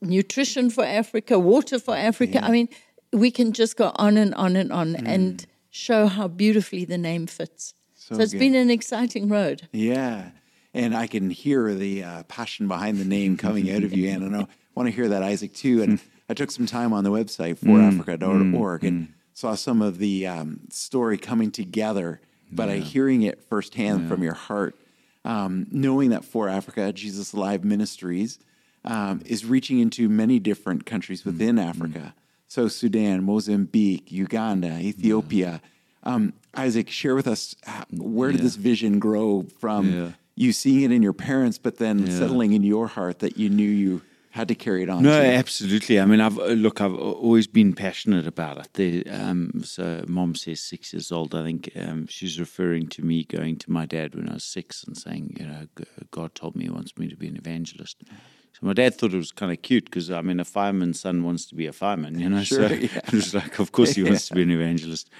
nutrition 0.00 0.70
for 0.70 0.84
Africa, 0.84 1.38
water 1.38 1.78
for 1.78 1.96
Africa. 1.96 2.34
Yeah. 2.34 2.46
I 2.46 2.50
mean, 2.50 2.68
we 3.12 3.30
can 3.30 3.52
just 3.52 3.76
go 3.76 3.92
on 3.96 4.16
and 4.16 4.34
on 4.34 4.56
and 4.56 4.72
on 4.72 4.94
mm. 4.94 5.06
and 5.06 5.46
show 5.70 6.06
how 6.06 6.28
beautifully 6.28 6.84
the 6.84 6.98
name 6.98 7.26
fits. 7.26 7.74
So, 7.94 8.16
so 8.16 8.22
it's 8.22 8.32
good. 8.32 8.38
been 8.38 8.54
an 8.54 8.70
exciting 8.70 9.28
road. 9.28 9.68
Yeah. 9.72 10.30
And 10.72 10.96
I 10.96 11.06
can 11.06 11.30
hear 11.30 11.74
the 11.74 12.04
uh, 12.04 12.22
passion 12.24 12.68
behind 12.68 12.98
the 12.98 13.04
name 13.04 13.36
coming 13.36 13.70
out 13.72 13.82
of 13.82 13.92
you, 13.92 14.08
and 14.08 14.36
I 14.36 14.46
want 14.74 14.88
to 14.88 14.94
hear 14.94 15.08
that, 15.08 15.22
Isak, 15.22 15.52
too. 15.52 15.82
And 15.82 16.00
I 16.30 16.34
took 16.34 16.52
some 16.52 16.66
time 16.66 16.92
on 16.92 17.02
the 17.02 17.10
website 17.10 17.58
forafrika.org 17.58 18.82
mm, 18.82 18.88
and 18.88 19.08
mm. 19.08 19.12
saw 19.32 19.56
some 19.56 19.82
of 19.82 19.98
the 19.98 20.28
um, 20.28 20.60
story 20.70 21.18
coming 21.18 21.50
together, 21.50 22.20
but 22.52 22.68
yeah. 22.68 22.74
I 22.74 22.78
hearing 22.78 23.22
it 23.22 23.42
firsthand 23.42 24.02
yeah. 24.02 24.08
from 24.08 24.22
your 24.22 24.34
heart, 24.34 24.76
um, 25.24 25.66
knowing 25.72 26.10
that 26.10 26.24
For 26.24 26.46
Afrika, 26.46 26.94
Jesus 26.94 27.32
Alive 27.32 27.64
Ministries, 27.64 28.38
um, 28.84 29.22
is 29.26 29.44
reaching 29.44 29.80
into 29.80 30.08
many 30.08 30.38
different 30.38 30.86
countries 30.86 31.24
within 31.24 31.56
mm, 31.56 31.68
Africa. 31.68 32.14
So 32.46 32.68
Sudan, 32.68 33.24
Mozambique, 33.24 34.12
Uganda, 34.12 34.78
Ethiopia. 34.78 35.60
Yeah. 36.06 36.14
Um, 36.14 36.32
Isak, 36.56 36.90
share 36.90 37.16
with 37.16 37.26
us 37.26 37.56
where 37.90 38.30
did 38.30 38.40
this 38.40 38.54
vision 38.54 39.00
grow 39.00 39.46
from 39.58 40.14
you 40.36 40.52
seeing 40.52 40.82
it 40.82 40.92
in 40.92 41.02
your 41.02 41.12
parents, 41.12 41.58
but 41.58 41.78
then 41.78 42.10
settling 42.10 42.52
in 42.52 42.62
your 42.62 42.86
heart 42.86 43.18
that 43.18 43.36
you 43.36 43.50
knew 43.50 43.68
you 43.68 44.00
had 44.30 44.46
to 44.48 44.54
carry 44.54 44.84
it 44.84 44.88
on. 44.88 45.02
No, 45.02 45.20
too. 45.20 45.26
absolutely. 45.26 45.98
I 45.98 46.04
mean, 46.04 46.20
I've 46.20 46.38
uh, 46.38 46.46
look, 46.46 46.80
I've 46.80 46.94
always 46.94 47.48
been 47.48 47.72
passionate 47.72 48.26
about 48.26 48.58
it. 48.58 48.68
The, 48.74 49.06
um, 49.10 49.62
so, 49.64 50.04
mom 50.06 50.36
says 50.36 50.60
six 50.60 50.92
years 50.92 51.10
old. 51.10 51.34
I 51.34 51.42
think 51.44 51.70
um, 51.76 52.06
she's 52.06 52.38
referring 52.38 52.86
to 52.88 53.02
me 53.02 53.24
going 53.24 53.56
to 53.56 53.70
my 53.70 53.86
dad 53.86 54.14
when 54.14 54.28
I 54.28 54.34
was 54.34 54.44
six 54.44 54.84
and 54.84 54.96
saying, 54.96 55.36
you 55.38 55.46
know, 55.46 55.66
God 56.12 56.34
told 56.36 56.54
me 56.54 56.64
He 56.64 56.70
wants 56.70 56.96
me 56.96 57.08
to 57.08 57.16
be 57.16 57.26
an 57.26 57.36
evangelist. 57.36 58.04
So 58.52 58.66
my 58.66 58.72
dad 58.72 58.94
thought 58.94 59.14
it 59.14 59.16
was 59.16 59.32
kind 59.32 59.50
of 59.50 59.62
cute 59.62 59.86
because 59.86 60.12
I 60.12 60.22
mean, 60.22 60.38
a 60.38 60.44
fireman's 60.44 61.00
son 61.00 61.24
wants 61.24 61.46
to 61.46 61.56
be 61.56 61.66
a 61.66 61.72
fireman, 61.72 62.20
you 62.20 62.28
know. 62.28 62.44
Sure, 62.44 62.68
so 62.68 62.74
yeah. 62.74 62.98
it 62.98 63.12
was 63.12 63.34
like, 63.34 63.58
of 63.58 63.72
course, 63.72 63.96
he 63.96 64.04
wants 64.04 64.30
yeah. 64.30 64.34
to 64.34 64.34
be 64.36 64.42
an 64.42 64.50
evangelist. 64.60 65.10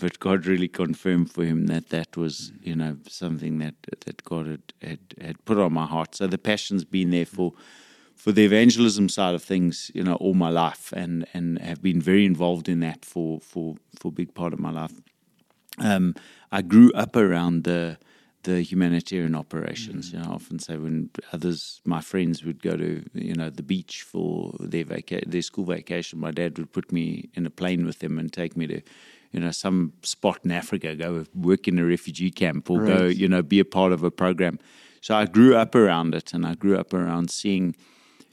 But 0.00 0.20
God 0.20 0.46
really 0.46 0.68
confirmed 0.68 1.32
for 1.32 1.44
him 1.44 1.66
that 1.66 1.88
that 1.88 2.16
was, 2.16 2.52
you 2.62 2.76
know, 2.76 2.98
something 3.08 3.58
that 3.58 3.74
that 4.06 4.24
God 4.24 4.46
had, 4.46 4.72
had, 4.80 5.00
had 5.20 5.44
put 5.44 5.58
on 5.58 5.72
my 5.72 5.86
heart. 5.86 6.14
So 6.14 6.28
the 6.28 6.38
passion's 6.38 6.84
been 6.84 7.10
there 7.10 7.26
for 7.26 7.52
for 8.20 8.32
the 8.32 8.44
evangelism 8.44 9.08
side 9.08 9.34
of 9.34 9.42
things, 9.42 9.90
you 9.94 10.02
know, 10.02 10.16
all 10.16 10.34
my 10.34 10.50
life, 10.50 10.92
and 10.92 11.26
and 11.32 11.58
have 11.60 11.80
been 11.80 12.02
very 12.02 12.26
involved 12.26 12.68
in 12.68 12.80
that 12.80 13.04
for 13.04 13.40
for 13.40 13.76
for 13.98 14.08
a 14.08 14.16
big 14.20 14.34
part 14.34 14.52
of 14.52 14.60
my 14.60 14.70
life. 14.70 14.92
Um, 15.78 16.14
I 16.52 16.60
grew 16.60 16.92
up 16.92 17.16
around 17.16 17.64
the 17.64 17.96
the 18.42 18.60
humanitarian 18.62 19.34
operations. 19.34 20.08
Mm-hmm. 20.08 20.16
You 20.16 20.22
know, 20.22 20.30
I 20.32 20.34
often 20.34 20.58
say 20.58 20.76
when 20.76 21.10
others, 21.32 21.80
my 21.84 22.02
friends, 22.02 22.44
would 22.44 22.62
go 22.62 22.76
to 22.76 23.02
you 23.14 23.34
know 23.34 23.48
the 23.48 23.62
beach 23.62 24.02
for 24.02 24.54
their 24.60 24.84
vaca- 24.84 25.26
their 25.26 25.42
school 25.42 25.64
vacation, 25.64 26.20
my 26.20 26.30
dad 26.30 26.58
would 26.58 26.72
put 26.72 26.92
me 26.92 27.30
in 27.34 27.46
a 27.46 27.50
plane 27.50 27.86
with 27.86 28.02
him 28.04 28.18
and 28.18 28.30
take 28.30 28.54
me 28.54 28.66
to 28.66 28.82
you 29.32 29.40
know 29.40 29.50
some 29.50 29.94
spot 30.02 30.40
in 30.44 30.50
Africa, 30.50 30.94
go 30.94 31.24
work 31.34 31.66
in 31.68 31.78
a 31.78 31.84
refugee 31.86 32.30
camp, 32.30 32.68
or 32.68 32.80
right. 32.80 32.98
go 32.98 33.04
you 33.06 33.28
know 33.28 33.42
be 33.42 33.60
a 33.60 33.70
part 33.78 33.92
of 33.92 34.02
a 34.02 34.10
program. 34.10 34.58
So 35.00 35.14
I 35.14 35.24
grew 35.24 35.56
up 35.56 35.74
around 35.74 36.14
it, 36.14 36.34
and 36.34 36.44
I 36.44 36.54
grew 36.54 36.76
up 36.76 36.92
around 36.92 37.30
seeing 37.30 37.74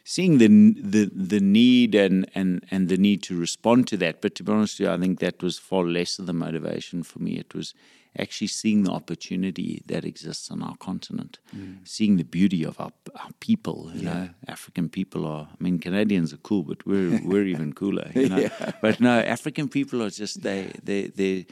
seeing 0.07 0.37
the 0.37 0.47
the 0.81 1.11
the 1.13 1.41
need 1.41 1.93
and 1.93 2.25
and 2.33 2.65
and 2.71 2.87
the 2.87 2.97
need 2.97 3.21
to 3.21 3.35
respond 3.37 3.87
to 3.89 3.97
that. 3.97 4.21
But 4.21 4.35
to 4.35 4.43
be 4.43 4.51
honest 4.53 4.79
with 4.79 4.87
you, 4.87 4.93
I 4.93 4.97
think 4.97 5.19
that 5.19 5.43
was 5.43 5.59
far 5.59 5.83
less 5.83 6.17
of 6.17 6.27
the 6.27 6.33
motivation 6.33 7.03
for 7.03 7.19
me. 7.19 7.31
It 7.31 7.53
was 7.53 7.73
actually 8.17 8.47
seeing 8.47 8.83
the 8.83 8.91
opportunity 8.91 9.81
that 9.87 10.05
exists 10.05 10.49
on 10.49 10.63
our 10.63 10.77
continent, 10.77 11.39
mm. 11.53 11.85
seeing 11.85 12.15
the 12.15 12.23
beauty 12.23 12.63
of 12.63 12.79
our, 12.79 12.93
our 13.15 13.31
people. 13.41 13.91
You 13.93 14.01
yeah. 14.01 14.13
know, 14.13 14.29
African 14.47 14.87
people 14.87 15.27
are. 15.27 15.49
I 15.51 15.63
mean, 15.63 15.77
Canadians 15.77 16.33
are 16.33 16.41
cool, 16.49 16.63
but 16.63 16.85
we're 16.85 17.19
we're 17.25 17.47
even 17.55 17.73
cooler. 17.73 18.09
You 18.15 18.29
know, 18.33 18.37
yeah. 18.37 18.71
but 18.81 19.01
no, 19.01 19.19
African 19.19 19.67
people 19.67 20.01
are 20.01 20.09
just 20.09 20.41
they 20.41 20.71
they 20.81 21.07
they 21.07 21.47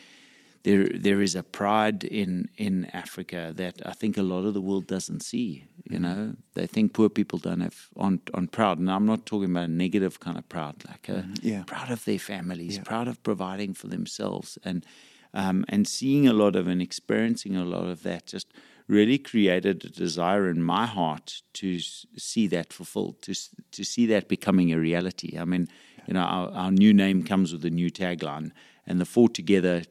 there 0.66 0.90
there 0.90 1.22
is 1.22 1.36
a 1.36 1.44
pride 1.44 2.04
in 2.04 2.50
in 2.58 2.86
Africa 2.92 3.54
that 3.56 3.76
I 3.86 3.94
think 3.94 4.18
a 4.18 4.24
lot 4.24 4.46
of 4.46 4.54
the 4.54 4.62
world 4.62 4.88
doesn't 4.88 5.22
see. 5.22 5.66
You 5.90 6.00
know, 6.00 6.36
they 6.56 6.68
think 6.68 6.94
poor 6.94 7.10
people 7.10 7.40
don't 7.40 7.62
have 7.62 7.90
on 7.96 8.20
on 8.34 8.48
proud, 8.48 8.80
and 8.80 8.90
I'm 8.90 9.06
not 9.06 9.26
talking 9.26 9.52
about 9.52 9.70
a 9.70 9.72
negative 9.72 10.20
kind 10.20 10.38
of 10.38 10.50
proud, 10.50 10.84
like 10.88 11.08
a, 11.08 11.22
mm-hmm. 11.22 11.48
yeah. 11.48 11.64
proud 11.66 11.92
of 11.92 12.04
their 12.04 12.20
families, 12.20 12.76
yeah. 12.76 12.84
proud 12.84 13.08
of 13.08 13.22
providing 13.22 13.76
for 13.76 13.88
themselves, 13.88 14.58
and 14.66 14.86
um, 15.36 15.66
and 15.70 15.88
seeing 15.88 16.28
a 16.28 16.34
lot 16.34 16.56
of 16.56 16.68
and 16.68 16.82
experiencing 16.82 17.56
a 17.56 17.66
lot 17.66 17.88
of 17.88 18.02
that 18.02 18.26
just 18.26 18.48
really 18.88 19.20
created 19.20 19.86
a 19.86 19.90
desire 19.90 20.50
in 20.50 20.64
my 20.64 20.86
heart 20.86 21.44
to 21.54 21.80
see 22.18 22.48
that 22.48 22.74
fulfilled, 22.74 23.22
to 23.22 23.34
to 23.72 23.84
see 23.84 24.08
that 24.08 24.28
becoming 24.28 24.74
a 24.74 24.80
reality. 24.80 25.38
I 25.38 25.46
mean, 25.46 25.68
you 26.08 26.16
know, 26.16 26.22
our, 26.22 26.50
our 26.52 26.72
new 26.72 26.94
name 26.94 27.24
comes 27.24 27.54
with 27.54 27.64
a 27.66 27.70
new 27.70 27.92
tagline, 27.92 28.52
and 28.88 29.00
the 29.00 29.06
four 29.06 29.30
together 29.30 29.84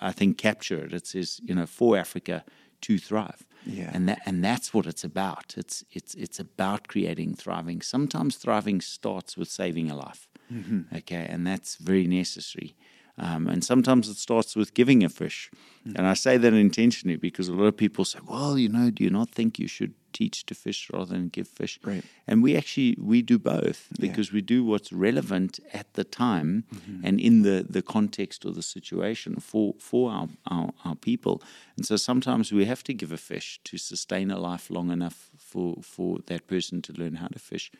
I 0.00 0.12
think, 0.12 0.38
capture 0.38 0.84
it. 0.84 0.92
It 0.92 1.06
says, 1.06 1.40
you 1.42 1.54
know, 1.54 1.66
for 1.66 1.96
Africa 1.96 2.44
to 2.82 2.98
thrive. 2.98 3.46
Yeah. 3.66 3.90
And 3.94 4.08
that 4.08 4.20
and 4.26 4.44
that's 4.44 4.74
what 4.74 4.86
it's 4.86 5.04
about. 5.04 5.54
It's 5.56 5.84
it's 5.90 6.14
it's 6.14 6.38
about 6.38 6.88
creating 6.88 7.34
thriving. 7.34 7.80
Sometimes 7.80 8.36
thriving 8.36 8.80
starts 8.80 9.36
with 9.36 9.48
saving 9.48 9.90
a 9.90 9.96
life. 9.96 10.28
Mm-hmm. 10.52 10.96
Okay, 10.96 11.26
and 11.28 11.46
that's 11.46 11.76
very 11.76 12.06
necessary. 12.06 12.76
Um, 13.16 13.46
and 13.48 13.64
sometimes 13.64 14.08
it 14.08 14.16
starts 14.16 14.56
with 14.56 14.74
giving 14.74 15.04
a 15.04 15.08
fish. 15.08 15.50
Mm-hmm. 15.86 15.96
And 15.96 16.06
I 16.06 16.14
say 16.14 16.36
that 16.36 16.52
intentionally 16.52 17.16
because 17.16 17.48
a 17.48 17.54
lot 17.54 17.66
of 17.66 17.76
people 17.76 18.04
say, 18.04 18.18
well, 18.28 18.58
you 18.58 18.68
know, 18.68 18.90
do 18.90 19.04
you 19.04 19.10
not 19.10 19.30
think 19.30 19.58
you 19.58 19.68
should 19.68 19.94
teach 20.14 20.46
to 20.46 20.54
fish 20.54 20.88
rather 20.92 21.12
than 21.12 21.28
give 21.28 21.48
fish? 21.48 21.78
Right. 21.84 22.04
And 22.26 22.42
we 22.42 22.56
actually, 22.56 22.96
we 22.98 23.20
do 23.20 23.38
both 23.38 23.88
because 24.00 24.28
yeah. 24.28 24.36
we 24.36 24.40
do 24.40 24.64
what's 24.64 24.92
relevant 24.92 25.60
at 25.74 25.92
the 25.92 26.04
time 26.04 26.64
mm-hmm. 26.74 27.06
and 27.06 27.20
in 27.20 27.42
the, 27.42 27.66
the 27.68 27.82
context 27.82 28.46
or 28.46 28.52
the 28.52 28.62
situation 28.62 29.36
for, 29.36 29.74
for 29.78 30.10
our, 30.10 30.28
our, 30.46 30.72
our 30.84 30.94
people. 30.94 31.42
And 31.76 31.84
so 31.84 31.96
sometimes 31.96 32.52
we 32.52 32.64
have 32.64 32.82
to 32.84 32.94
give 32.94 33.12
a 33.12 33.18
fish 33.18 33.60
to 33.64 33.76
sustain 33.76 34.30
a 34.30 34.38
life 34.38 34.70
long 34.70 34.90
enough 34.90 35.30
for, 35.36 35.76
for 35.82 36.20
that 36.26 36.46
person 36.46 36.80
to 36.82 36.92
learn 36.92 37.16
how 37.16 37.28
to 37.28 37.38
fish. 37.38 37.70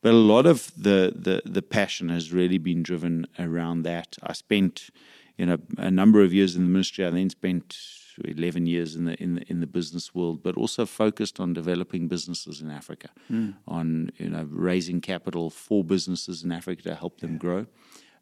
But 0.00 0.12
a 0.12 0.16
lot 0.16 0.46
of 0.46 0.70
the, 0.76 1.14
the, 1.16 1.42
the 1.50 1.62
passion 1.62 2.10
has 2.10 2.30
really 2.32 2.58
been 2.58 2.82
driven 2.82 3.26
around 3.38 3.84
that. 3.84 4.18
I 4.22 4.34
spent, 4.34 4.90
you 5.38 5.46
know, 5.46 5.58
a 5.78 5.90
number 5.90 6.22
of 6.22 6.32
years 6.32 6.56
in 6.56 6.64
the 6.64 6.68
ministry. 6.68 7.06
I 7.06 7.10
then 7.10 7.30
spent 7.30 7.74
11 8.24 8.66
years 8.66 8.94
in 8.94 9.04
the 9.04 9.22
in 9.22 9.36
the, 9.36 9.42
in 9.50 9.60
the 9.60 9.66
business 9.66 10.14
world, 10.14 10.42
but 10.42 10.56
also 10.56 10.86
focused 10.86 11.40
on 11.40 11.52
developing 11.52 12.08
businesses 12.08 12.60
in 12.60 12.70
Africa, 12.70 13.08
mm. 13.30 13.54
on 13.66 14.10
you 14.16 14.28
know 14.28 14.46
raising 14.50 15.00
capital 15.00 15.50
for 15.50 15.84
businesses 15.84 16.42
in 16.42 16.52
Africa 16.52 16.82
to 16.82 16.94
help 16.94 17.20
them 17.20 17.32
yeah. 17.32 17.38
grow, 17.38 17.66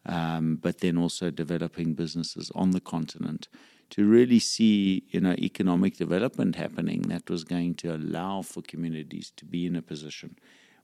um, 0.07 0.57
but 0.57 0.79
then 0.79 0.97
also 0.99 1.31
developing 1.31 1.95
businesses 1.95 2.51
on 2.55 2.71
the 2.71 2.81
continent 2.81 3.49
to 3.91 4.09
really 4.09 4.39
see 4.39 5.05
you 5.11 5.21
know 5.21 5.35
economic 5.39 5.97
development 5.97 6.57
happening 6.57 7.03
that 7.03 7.29
was 7.29 7.45
going 7.45 7.75
to 7.75 7.95
allow 7.95 8.43
for 8.43 8.63
communities 8.63 9.33
to 9.37 9.45
be 9.45 9.67
in 9.67 9.77
a 9.77 9.83
position 9.83 10.37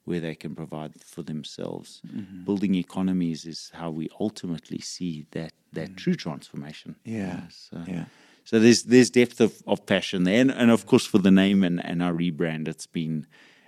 where 0.08 0.20
they 0.20 0.34
can 0.34 0.54
provide 0.54 0.92
for 1.04 1.22
themselves. 1.22 2.00
Mm-hmm. 2.06 2.44
Building 2.44 2.74
economies 2.74 3.44
is 3.44 3.70
how 3.74 3.90
we 3.90 4.08
ultimately 4.18 4.80
see 4.80 5.26
that 5.32 5.52
that 5.72 5.90
mm 5.90 5.96
true 5.96 6.14
transformation. 6.14 6.94
Yeah. 7.04 7.40
So, 7.48 7.82
yeah. 7.86 8.04
So 8.48 8.58
there's 8.58 8.84
there's 8.84 9.10
depth 9.10 9.42
of, 9.42 9.62
of 9.66 9.84
passion 9.84 10.24
there, 10.24 10.40
and, 10.40 10.50
and 10.50 10.70
of 10.70 10.86
course 10.86 11.04
for 11.04 11.18
the 11.18 11.30
name 11.30 11.62
and, 11.62 11.84
and 11.84 12.02
our 12.02 12.14
rebrand, 12.14 12.66
it's 12.66 12.86
been 12.86 13.26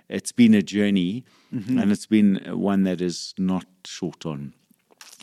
it's 0.09 0.31
been 0.31 0.55
a 0.55 0.63
journey, 0.63 1.23
mm-hmm. 1.53 1.77
and 1.77 1.91
it's 1.91 2.07
been 2.07 2.41
one 2.47 2.81
that 2.85 2.99
is 2.99 3.35
not 3.37 3.67
short 3.85 4.25
on 4.25 4.53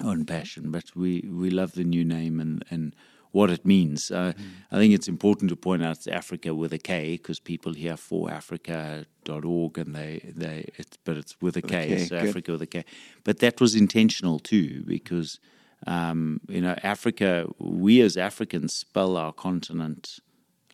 on 0.04 0.24
passion. 0.24 0.70
But 0.70 0.94
we, 0.94 1.28
we 1.28 1.50
love 1.50 1.72
the 1.72 1.82
new 1.82 2.04
name 2.04 2.38
and 2.38 2.64
and 2.70 2.94
what 3.32 3.50
it 3.50 3.66
means. 3.66 4.12
Uh, 4.12 4.32
mm. 4.38 4.44
I 4.70 4.76
think 4.76 4.94
it's 4.94 5.08
important 5.08 5.48
to 5.48 5.56
point 5.56 5.82
out 5.82 5.96
it's 5.96 6.06
Africa 6.06 6.54
with 6.54 6.72
a 6.72 6.78
K 6.78 7.16
because 7.16 7.40
people 7.40 7.72
hear 7.72 7.96
for 7.96 8.28
Afrika.org 8.28 9.76
and 9.76 9.92
they, 9.92 10.32
they 10.36 10.68
it's, 10.76 10.96
but 11.04 11.16
it's 11.16 11.34
with 11.40 11.56
a 11.56 11.62
K, 11.62 11.94
okay, 11.94 12.04
so 12.04 12.20
good. 12.20 12.28
Africa 12.28 12.52
with 12.52 12.62
a 12.62 12.66
K. 12.66 12.84
But 13.24 13.40
that 13.40 13.60
was 13.60 13.74
intentional 13.74 14.38
too 14.38 14.84
because 14.86 15.40
um, 15.86 16.40
you 16.48 16.60
know, 16.60 16.76
Africa, 16.82 17.46
we 17.58 18.00
as 18.00 18.16
Africans 18.16 18.74
spell 18.74 19.16
our 19.16 19.32
continent 19.32 20.18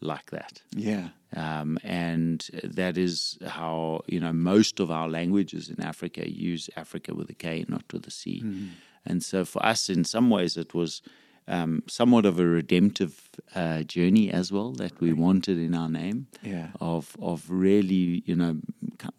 like 0.01 0.31
that. 0.31 0.63
Yeah. 0.75 1.09
Um, 1.37 1.79
and 1.83 2.47
that 2.63 2.97
is 2.97 3.39
how, 3.47 4.03
you 4.07 4.21
know, 4.21 4.33
most 4.33 4.81
of 4.81 4.91
our 4.91 5.09
languages 5.09 5.69
in 5.69 5.83
Africa 5.83 6.31
use 6.31 6.71
Africa 6.77 7.15
with 7.15 7.29
a 7.31 7.35
K, 7.35 7.65
not 7.69 7.85
with 7.93 8.07
a 8.07 8.11
C. 8.11 8.43
Mm-hmm. 8.45 8.69
And 9.07 9.23
so 9.23 9.45
for 9.45 9.65
us, 9.65 9.91
in 9.91 10.05
some 10.05 10.31
ways, 10.31 10.57
it 10.57 10.75
was 10.75 11.03
um, 11.47 11.83
somewhat 11.87 12.25
of 12.27 12.39
a 12.39 12.47
redemptive 12.47 13.29
uh, 13.55 13.83
journey 13.83 14.31
as 14.31 14.51
well 14.53 14.73
that 14.73 15.01
we 15.01 15.13
wanted 15.13 15.59
in 15.59 15.75
our 15.75 15.89
name. 15.89 16.27
Yeah. 16.43 16.69
Of 16.81 17.17
of 17.21 17.49
really, 17.51 18.23
you 18.27 18.35
know, 18.37 18.57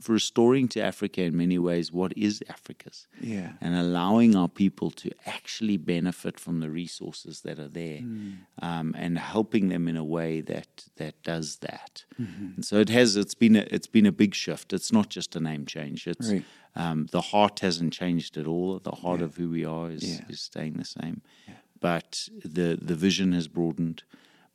restoring 0.07 0.67
to 0.69 0.81
Africa 0.81 1.21
in 1.23 1.37
many 1.37 1.57
ways 1.59 1.91
what 1.91 2.13
is 2.17 2.41
Africa's. 2.49 3.07
Yeah. 3.21 3.53
And 3.61 3.75
allowing 3.75 4.35
our 4.35 4.47
people 4.47 4.91
to 4.91 5.11
actually 5.25 5.77
benefit 5.77 6.39
from 6.39 6.59
the 6.59 6.69
resources 6.69 7.41
that 7.41 7.59
are 7.59 7.67
there, 7.67 7.99
Hmm. 7.99 8.31
um, 8.61 8.95
and 8.97 9.17
helping 9.19 9.69
them 9.69 9.87
in 9.87 9.97
a 9.97 10.03
way 10.03 10.41
that 10.41 10.85
that 10.95 11.21
does 11.23 11.57
that. 11.57 12.05
Mm-hmm. 12.19 12.55
And 12.55 12.65
so 12.65 12.77
it 12.79 12.89
has. 12.89 13.15
It's 13.15 13.35
been 13.35 13.55
a, 13.55 13.65
it's 13.69 13.87
been 13.87 14.05
a 14.05 14.11
big 14.11 14.33
shift. 14.35 14.73
It's 14.73 14.91
not 14.91 15.09
just 15.09 15.35
a 15.35 15.39
name 15.39 15.65
change. 15.65 16.07
It's 16.07 16.31
Right. 16.31 16.45
um, 16.75 17.07
the 17.11 17.21
heart 17.21 17.59
hasn't 17.59 17.93
changed 17.93 18.37
at 18.37 18.47
all. 18.47 18.79
The 18.79 18.91
heart 19.03 19.21
of 19.21 19.35
who 19.37 19.49
we 19.49 19.63
are 19.65 19.91
is, 19.91 20.03
Yeah. 20.03 20.25
is 20.29 20.39
staying 20.41 20.73
the 20.73 20.85
same. 20.85 21.21
But 21.85 22.29
the 22.43 22.69
the 22.89 22.95
vision 23.07 23.29
has 23.33 23.47
broadened. 23.47 23.99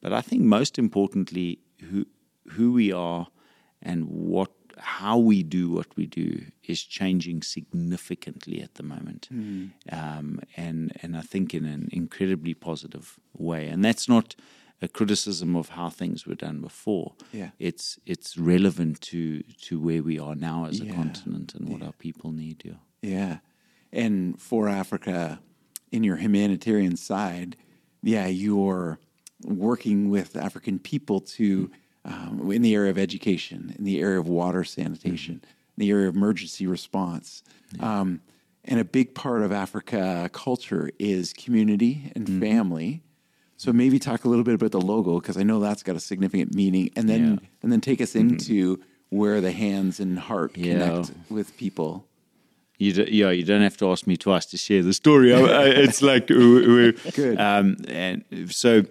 But 0.03 0.13
I 0.13 0.23
think 0.29 0.43
most 0.43 0.79
importantly, 0.79 1.49
who 1.89 2.07
who 2.55 2.67
we 2.73 2.93
are 2.93 3.29
and 3.83 4.01
what 4.09 4.51
how 4.79 5.19
we 5.31 5.43
do 5.43 5.71
what 5.79 5.91
we 5.97 6.07
do 6.07 6.29
is 6.73 6.83
changing 6.99 7.43
significantly 7.43 8.63
at 8.63 8.75
the 8.75 8.83
moment, 8.83 9.29
um, 10.01 10.41
and 10.57 10.93
and 11.03 11.17
I 11.17 11.23
think 11.33 11.55
in 11.55 11.65
an 11.65 11.89
incredibly 11.93 12.55
positive 12.55 13.07
way. 13.33 13.69
And 13.73 13.85
that's 13.85 14.09
not 14.09 14.35
a 14.83 14.89
criticism 14.89 15.57
of 15.57 15.69
how 15.71 15.91
things 15.91 16.27
were 16.27 16.39
done 16.47 16.61
before. 16.61 17.13
Yeah. 17.33 17.51
It's 17.59 17.99
it's 18.07 18.39
relevant 18.39 19.01
to 19.13 19.43
to 19.69 19.81
where 19.87 20.03
we 20.03 20.19
are 20.19 20.35
now 20.35 20.67
as 20.71 20.81
a 20.81 20.87
continent 20.87 21.55
and 21.55 21.69
what 21.69 21.83
our 21.83 21.97
people 22.07 22.33
need. 22.33 22.63
Yeah. 22.65 22.81
Yeah. 23.03 23.37
And 23.93 24.41
for 24.41 24.67
Afrika, 24.67 25.39
in 25.93 26.05
your 26.05 26.17
humanitarian 26.17 26.97
side, 26.97 27.57
yeah, 28.03 28.27
you're 28.27 28.99
working 29.45 30.11
with 30.11 30.37
African 30.37 30.79
people 30.79 31.21
to, 31.21 31.71
um, 32.05 32.51
in 32.53 32.63
the 32.63 32.75
area 32.75 32.91
of 32.91 32.99
education, 32.99 33.75
in 33.79 33.85
the 33.85 34.01
area 34.01 34.19
of 34.21 34.29
water 34.29 34.65
sanitation, 34.65 35.35
in 35.77 35.79
the 35.79 35.91
area 35.91 36.09
of 36.09 36.15
emergency 36.17 36.67
response. 36.67 37.43
Um, 37.81 38.21
and 38.65 38.79
a 38.79 38.85
big 38.85 39.15
part 39.15 39.43
of 39.43 39.53
Africa 39.53 40.29
culture 40.33 40.91
is 40.99 41.33
community 41.33 42.13
and 42.15 42.29
family. 42.41 43.03
So 43.57 43.73
maybe 43.73 43.99
talk 43.99 44.25
a 44.25 44.29
little 44.29 44.45
bit 44.45 44.55
about 44.55 44.71
the 44.73 44.81
logo 44.81 45.21
because 45.21 45.37
I 45.37 45.43
know 45.43 45.61
that's 45.61 45.83
got 45.83 45.97
a 45.97 46.01
significant 46.01 46.55
meaning, 46.55 46.91
and 46.97 47.09
then 47.09 47.21
Yeah. 47.43 47.49
and 47.63 47.71
then 47.73 47.81
take 47.81 48.01
us 48.01 48.15
into 48.15 48.81
where 49.11 49.41
the 49.41 49.53
hands 49.53 50.01
and 50.01 50.19
heart 50.19 50.57
Yeah. 50.57 51.03
connect 51.03 51.13
with 51.31 51.57
people. 51.57 52.07
You 52.81 52.93
do, 52.95 53.03
yeah, 53.11 53.31
you 53.31 53.45
don't 53.45 53.61
have 53.61 53.77
to 53.77 53.91
ask 53.93 54.07
me 54.07 54.17
twice 54.17 54.47
to 54.47 54.57
share 54.57 54.83
the 54.83 54.95
story. 54.95 55.33
It's 55.33 56.01
like 56.13 56.31
we- 56.31 56.67
we're, 56.67 56.93
Good. 57.15 57.39
Um, 57.39 57.77
and 57.87 58.25
so, 58.51 58.85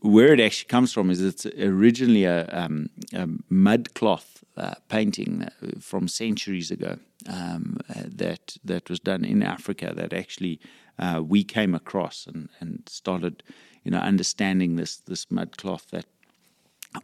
where 0.00 0.32
it 0.32 0.38
actually 0.40 0.68
comes 0.68 0.92
from 0.92 1.10
is 1.10 1.20
it's 1.20 1.44
originally 1.46 2.24
a, 2.24 2.46
um, 2.60 2.88
a 3.12 3.28
mud 3.48 3.94
cloth 3.94 4.44
uh, 4.56 4.74
painting 4.88 5.48
from 5.80 6.06
centuries 6.06 6.70
ago 6.70 6.98
um, 7.28 7.78
uh, 7.90 8.02
that 8.06 8.56
that 8.64 8.88
was 8.88 9.00
done 9.00 9.24
in 9.24 9.42
Africa. 9.42 9.92
That 9.96 10.12
actually 10.12 10.60
uh, 11.00 11.20
we 11.26 11.42
came 11.42 11.74
across 11.74 12.26
and, 12.28 12.48
and 12.60 12.82
started, 12.88 13.42
you 13.82 13.90
know, 13.90 13.98
understanding 13.98 14.76
this 14.76 14.96
this 14.98 15.30
mud 15.30 15.56
cloth 15.56 15.86
that 15.90 16.06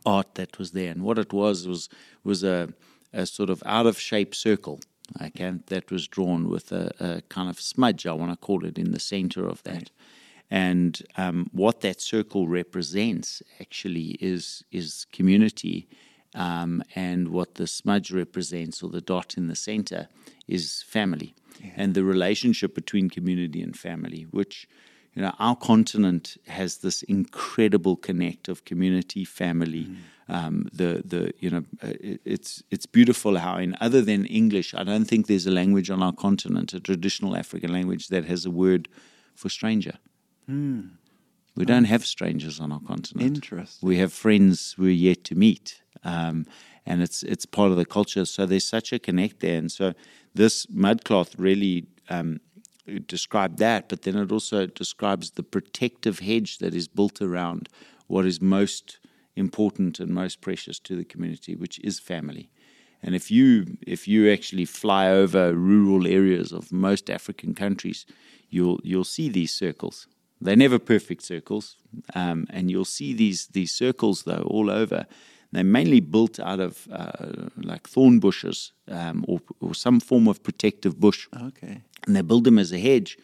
art 0.04 0.35
that 0.35 0.59
was 0.59 0.71
there. 0.71 0.92
And 0.92 1.02
what 1.02 1.18
it 1.18 1.33
was 1.33 1.66
was 1.66 1.88
was 2.23 2.45
a, 2.45 2.68
a 3.12 3.26
sort 3.26 3.50
of 3.50 3.61
out 3.66 3.87
of 3.87 3.99
shape 3.99 4.35
circle, 4.37 4.78
okay, 5.20 5.54
that 5.66 5.90
was 5.90 6.06
drawn 6.06 6.48
with 6.48 6.72
a, 6.72 6.92
a 7.00 7.22
kind 7.28 7.48
of 7.48 7.60
smudge, 7.60 8.06
I 8.06 8.12
want 8.12 8.30
to 8.32 8.36
call 8.36 8.64
it, 8.64 8.78
in 8.78 8.92
the 8.92 9.00
center 9.00 9.47
of 9.47 9.62
that. 9.64 9.90
And 10.50 11.02
um, 11.16 11.50
what 11.52 11.80
that 11.80 12.00
circle 12.00 12.49
represents 12.49 13.42
actually 13.60 14.16
is 14.21 14.64
is 14.73 15.06
community, 15.12 15.88
um, 16.34 16.82
and 16.94 17.28
what 17.28 17.56
the 17.56 17.66
smudge 17.66 18.10
represents, 18.10 18.82
or 18.82 18.88
the 18.90 19.02
dot 19.02 19.36
in 19.36 19.49
the 19.49 19.56
center, 19.56 20.08
is 20.47 20.82
family, 20.86 21.34
and 21.76 21.94
the 21.94 22.04
relationship 22.04 22.75
between 22.75 23.10
community 23.10 23.60
and 23.60 23.76
family, 23.78 24.26
which 24.30 24.66
you 25.14 25.23
know, 25.23 25.34
our 25.38 25.56
continent 25.56 26.36
has 26.47 26.78
this 26.78 27.02
incredible 27.02 27.97
connect 27.97 28.49
of 28.49 28.64
community, 28.64 29.25
family. 29.25 29.88
Um, 30.30 30.69
the 30.73 31.02
the 31.04 31.32
you 31.38 31.50
know, 31.50 31.64
uh, 31.82 31.95
it, 32.00 32.21
it's 32.25 32.62
it's 32.71 32.86
beautiful 32.86 33.38
how 33.38 33.56
in 33.56 33.76
other 33.80 34.02
than 34.02 34.26
English, 34.26 34.75
I 34.75 34.84
don't 34.84 35.06
think 35.06 35.26
there's 35.26 35.47
a 35.47 35.50
language 35.50 35.91
on 35.91 36.02
our 36.02 36.12
continent, 36.12 36.75
a 36.75 36.80
traditional 36.80 37.34
African 37.36 37.73
language 37.73 38.08
that 38.08 38.26
has 38.26 38.45
a 38.45 38.50
word 38.50 38.88
for 39.34 39.49
stranger. 39.49 39.95
We 41.56 41.64
don't 41.64 41.84
have 41.84 42.06
strangers 42.06 42.60
on 42.60 42.71
our 42.71 42.80
continent. 42.80 43.34
Interesting. 43.36 43.88
We 43.88 43.97
have 43.99 44.12
friends 44.12 44.76
we're 44.78 44.91
yet 44.91 45.25
to 45.25 45.34
meet, 45.34 45.82
um, 46.04 46.47
and 46.86 47.02
it's 47.02 47.23
it's 47.23 47.47
part 47.47 47.71
of 47.71 47.76
the 47.76 47.86
culture. 47.86 48.25
So 48.26 48.47
there's 48.47 48.67
such 48.67 48.93
a 48.93 48.99
connect 48.99 49.41
there, 49.41 49.58
and 49.58 49.73
so 49.73 49.95
this 50.34 50.67
mudcloth 50.67 51.34
really 51.36 51.86
um, 52.10 52.41
described 53.06 53.58
that. 53.58 53.88
But 53.88 54.02
then 54.02 54.17
it 54.17 54.30
also 54.30 54.67
describes 54.67 55.32
the 55.32 55.43
protective 55.43 56.21
hedge 56.21 56.58
that 56.58 56.75
is 56.75 56.86
built 56.86 57.21
around 57.21 57.69
what 58.06 58.25
is 58.25 58.41
most 58.41 59.00
important 59.38 60.00
and 60.00 60.10
most 60.10 60.40
precious 60.40 60.78
to 60.80 60.96
the 60.96 61.04
community, 61.04 61.54
which 61.56 61.78
is 61.80 62.00
family. 62.00 62.50
And 63.02 63.14
if 63.14 63.30
you 63.30 63.48
if 63.86 64.08
you 64.08 64.32
actually 64.32 64.64
fly 64.66 65.08
over 65.08 65.54
rural 65.54 66.06
areas 66.06 66.52
of 66.52 66.72
most 66.72 67.08
African 67.10 67.54
countries, 67.54 68.06
you'll 68.50 68.80
you'll 68.82 69.04
see 69.16 69.28
these 69.30 69.52
circles. 69.52 70.08
They're 70.40 70.56
never 70.56 70.78
perfect 70.78 71.22
circles, 71.22 71.76
um, 72.14 72.46
and 72.50 72.70
you'll 72.70 72.84
see 72.98 73.14
these 73.14 73.46
these 73.52 73.72
circles 73.72 74.22
though 74.22 74.44
all 74.46 74.70
over. 74.70 75.06
They're 75.52 75.64
mainly 75.64 76.00
built 76.00 76.38
out 76.40 76.60
of 76.60 76.86
uh, 76.92 77.48
like 77.56 77.88
thorn 77.88 78.18
bushes 78.20 78.72
um, 78.90 79.24
or, 79.26 79.40
or 79.60 79.74
some 79.74 80.00
form 80.00 80.28
of 80.28 80.42
protective 80.42 81.00
bush 81.00 81.26
Okay. 81.42 81.80
and 82.06 82.14
they 82.14 82.20
build 82.22 82.44
them 82.44 82.58
as 82.58 82.70
a 82.72 82.78
hedge, 82.78 83.16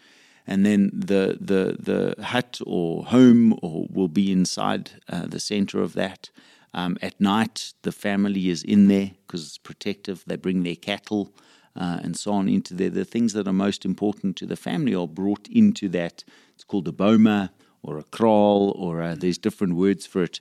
and 0.46 0.64
then 0.64 0.90
the 0.92 1.38
the 1.40 1.76
the 1.78 2.22
hut 2.22 2.60
or 2.66 3.06
home 3.06 3.58
or 3.62 3.86
will 3.90 4.08
be 4.08 4.30
inside 4.30 4.90
uh, 5.08 5.26
the 5.26 5.40
center 5.40 5.80
of 5.80 5.94
that. 5.94 6.30
Um, 6.72 6.98
at 7.00 7.20
night, 7.20 7.72
the 7.82 7.92
family 7.92 8.48
is 8.48 8.64
in 8.64 8.88
there 8.88 9.12
because 9.26 9.44
it's 9.44 9.58
protective. 9.58 10.24
They 10.26 10.36
bring 10.36 10.64
their 10.64 10.74
cattle 10.74 11.32
uh, 11.76 12.00
and 12.02 12.16
so 12.16 12.32
on 12.32 12.48
into 12.48 12.74
there. 12.74 12.90
The 12.90 13.04
things 13.04 13.32
that 13.32 13.46
are 13.46 13.52
most 13.52 13.84
important 13.84 14.36
to 14.36 14.46
the 14.46 14.56
family 14.56 14.94
are 14.94 15.06
brought 15.06 15.46
into 15.48 15.88
that. 15.90 16.24
It's 16.54 16.64
called 16.64 16.88
a 16.88 16.92
boma 16.92 17.52
or 17.82 17.98
a 17.98 18.04
kraal, 18.04 18.72
or 18.76 19.02
a, 19.02 19.14
there's 19.14 19.38
different 19.38 19.74
words 19.74 20.06
for 20.06 20.22
it. 20.22 20.40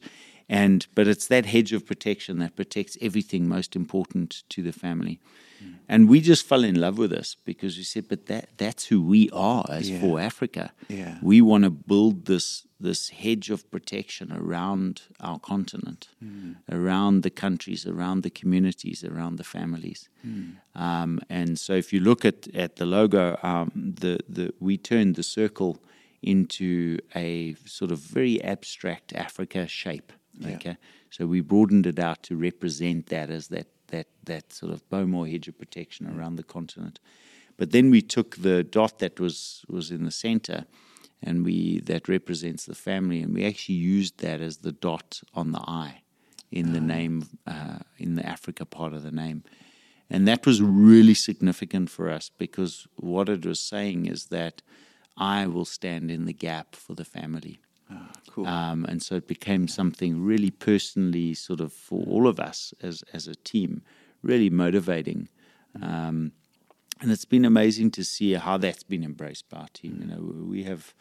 And 0.50 0.86
but 0.96 1.08
it's 1.08 1.28
that 1.28 1.46
hedge 1.46 1.74
of 1.74 1.86
protection 1.86 2.40
that 2.40 2.56
protects 2.56 2.98
everything 3.02 3.48
most 3.48 3.76
important 3.76 4.44
to 4.50 4.62
the 4.62 4.74
family. 4.74 5.20
And 5.90 6.10
we 6.10 6.22
just 6.22 6.46
fell 6.48 6.64
in 6.64 6.80
love 6.80 6.98
with 6.98 7.12
this 7.12 7.36
because 7.46 7.78
we 7.78 7.84
said, 7.84 8.08
but 8.08 8.26
that 8.28 8.48
that's 8.58 8.86
who 8.86 9.02
we 9.02 9.30
are 9.32 9.66
as 9.70 9.90
Yeah. 9.90 10.00
for 10.02 10.18
Afrika. 10.20 10.70
Yeah. 10.88 11.20
We 11.22 11.42
want 11.42 11.64
to 11.66 11.70
build 11.70 12.26
this 12.26 12.66
this 12.80 13.10
hedge 13.10 13.50
of 13.54 13.70
protection 13.72 14.32
around 14.34 15.04
our 15.20 15.40
continent, 15.40 16.10
around 16.70 17.24
the 17.24 17.30
countries, 17.30 17.86
around 17.86 18.24
the 18.24 18.30
communities, 18.30 19.04
around 19.04 19.38
the 19.38 19.44
families. 19.44 20.10
Um, 20.76 21.20
and 21.30 21.58
so, 21.60 21.74
if 21.74 21.94
you 21.94 22.00
look 22.02 22.26
at, 22.26 22.48
at 22.56 22.76
the 22.76 22.86
logo, 22.86 23.38
um, 23.44 23.72
the 24.02 24.20
the 24.28 24.54
we 24.60 24.78
turned 24.78 25.16
the 25.16 25.24
circle 25.24 25.78
into 26.22 26.98
a 27.16 27.56
sort 27.66 27.92
of 27.92 28.00
very 28.00 28.42
abstract 28.44 29.14
Africa 29.14 29.68
shape. 29.68 30.12
Yeah. 30.40 30.56
Okay, 30.56 30.78
so 31.10 31.28
we 31.28 31.42
broadened 31.42 31.86
it 31.86 32.00
out 32.00 32.24
to 32.24 32.36
represent 32.36 33.08
that 33.08 33.30
as 33.30 33.48
that 33.50 33.68
that 33.94 34.08
that 34.26 34.46
sort 34.54 34.72
of 34.74 34.88
boma 34.90 35.30
hedge 35.30 35.48
of 35.48 35.58
protection 35.58 36.04
around 36.08 36.36
the 36.36 36.50
continent. 36.58 37.00
But 37.58 37.72
then 37.72 37.92
we 37.92 38.02
took 38.02 38.30
the 38.38 38.64
dot 38.64 39.00
that 39.00 39.20
was 39.20 39.64
was 39.68 39.92
in 39.92 40.04
the 40.06 40.18
center, 40.28 40.66
and 41.22 41.46
we 41.46 41.80
that 41.92 42.08
represents 42.08 42.66
the 42.66 42.76
family, 42.90 43.20
and 43.24 43.34
we 43.36 43.46
actually 43.46 43.82
used 44.00 44.16
that 44.20 44.42
as 44.42 44.58
the 44.58 44.76
dot 44.88 45.22
on 45.34 45.52
the 45.52 45.64
eye 45.84 46.02
in 46.52 46.74
the 46.74 46.82
name 46.96 47.16
uh, 47.48 47.80
in 47.98 48.16
the 48.16 48.26
Africa 48.36 48.66
part 48.66 48.94
of 48.94 49.04
the 49.04 49.18
name. 49.26 49.44
And 50.10 50.28
that 50.28 50.46
was 50.46 50.62
really 50.62 51.16
significant 51.16 51.90
for 51.90 52.10
us 52.18 52.30
because 52.38 52.88
what 52.96 53.30
it 53.30 53.46
was 53.46 53.60
saying 53.60 54.06
is 54.06 54.26
that 54.26 54.62
I 55.18 55.48
will 55.48 55.66
stand 55.66 56.12
in 56.12 56.26
the 56.26 56.34
gap 56.34 56.76
for 56.76 56.94
the 56.96 57.06
family. 57.06 57.60
Cool. 58.30 58.48
Um, 58.48 58.86
and 58.86 59.02
so 59.02 59.16
it 59.16 59.28
became 59.28 59.68
something 59.68 60.24
really 60.24 60.50
personally, 60.50 61.34
sort 61.34 61.60
of 61.60 61.72
for 61.72 62.04
all 62.06 62.28
of 62.28 62.40
us 62.40 62.74
as 62.82 63.04
as 63.14 63.28
a 63.28 63.36
team, 63.36 63.84
really 64.22 64.50
motivating. 64.50 65.30
Um, 65.82 66.32
and 67.02 67.12
it's 67.12 67.26
been 67.26 67.46
amazing 67.46 67.92
to 67.92 68.04
see 68.04 68.34
how 68.34 68.58
that's 68.58 68.84
been 68.84 69.04
embraced 69.04 69.50
by 69.50 69.58
our 69.58 69.68
team. 69.74 69.98
You 70.00 70.08
know, 70.08 70.46
we 70.48 70.64
have 70.64 70.94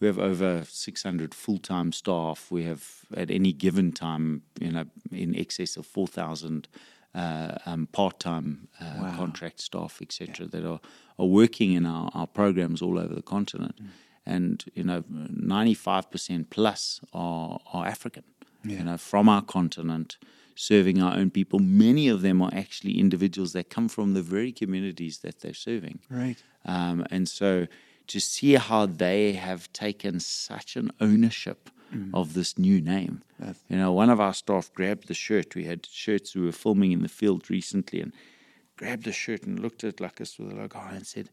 we 0.00 0.06
have 0.06 0.18
over 0.18 0.64
600 0.66 1.34
full-time 1.34 1.92
staff. 1.92 2.50
We 2.50 2.64
have 2.64 3.04
at 3.14 3.30
any 3.30 3.52
given 3.52 3.92
time, 3.92 4.42
you 4.58 4.72
know, 4.72 4.84
in 5.12 5.36
excess 5.36 5.76
of 5.76 5.84
4,000 5.84 6.68
uh, 7.14 7.58
um, 7.66 7.86
part-time 7.92 8.68
uh, 8.80 8.94
wow. 9.02 9.16
contract 9.16 9.60
staff, 9.60 9.98
etc., 10.00 10.46
yeah. 10.46 10.46
that 10.52 10.66
are, 10.66 10.80
are 11.18 11.26
working 11.26 11.72
in 11.74 11.84
our, 11.84 12.10
our 12.14 12.26
programs 12.26 12.80
all 12.80 12.98
over 12.98 13.14
the 13.14 13.22
continent. 13.22 13.76
Mm. 13.82 13.88
And 14.30 14.64
you 14.74 14.84
know, 14.84 15.02
95% 15.02 16.50
plus 16.50 17.00
are 17.12 17.60
are 17.72 17.86
African. 17.86 18.24
Yeah. 18.64 18.78
You 18.78 18.84
know, 18.84 18.96
from 18.96 19.28
our 19.28 19.42
continent 19.42 20.18
serving 20.60 21.00
our 21.00 21.16
own 21.16 21.30
people. 21.30 21.58
Many 21.58 22.08
of 22.08 22.20
them 22.20 22.42
are 22.42 22.50
actually 22.52 22.98
individuals 22.98 23.54
that 23.54 23.70
come 23.70 23.88
from 23.88 24.12
the 24.12 24.20
very 24.20 24.52
communities 24.52 25.20
that 25.20 25.40
they're 25.40 25.54
serving. 25.54 26.00
Right. 26.10 26.36
Um, 26.66 27.06
and 27.10 27.26
so 27.26 27.66
to 28.08 28.20
see 28.20 28.54
how 28.54 28.84
they 28.86 29.32
have 29.32 29.72
taken 29.72 30.20
such 30.20 30.76
an 30.76 30.90
ownership 31.00 31.70
mm. 31.94 32.10
of 32.12 32.34
this 32.34 32.58
new 32.58 32.80
name. 32.80 33.22
That's 33.38 33.60
you 33.68 33.76
know, 33.76 33.92
one 33.92 34.10
of 34.10 34.20
our 34.20 34.34
staff 34.34 34.70
grabbed 34.74 35.08
the 35.08 35.14
shirt. 35.14 35.54
We 35.54 35.64
had 35.64 35.86
shirts 35.86 36.34
we 36.34 36.42
were 36.42 36.52
filming 36.52 36.92
in 36.92 37.02
the 37.02 37.08
field 37.08 37.48
recently 37.48 38.00
and 38.00 38.12
grabbed 38.76 39.04
the 39.04 39.12
shirt 39.12 39.44
and 39.44 39.58
looked 39.58 39.84
at 39.84 39.94
it 39.94 40.00
like 40.00 40.20
us 40.20 40.38
with 40.38 40.52
a 40.52 40.54
logo 40.54 40.80
and 40.90 41.06
said, 41.06 41.30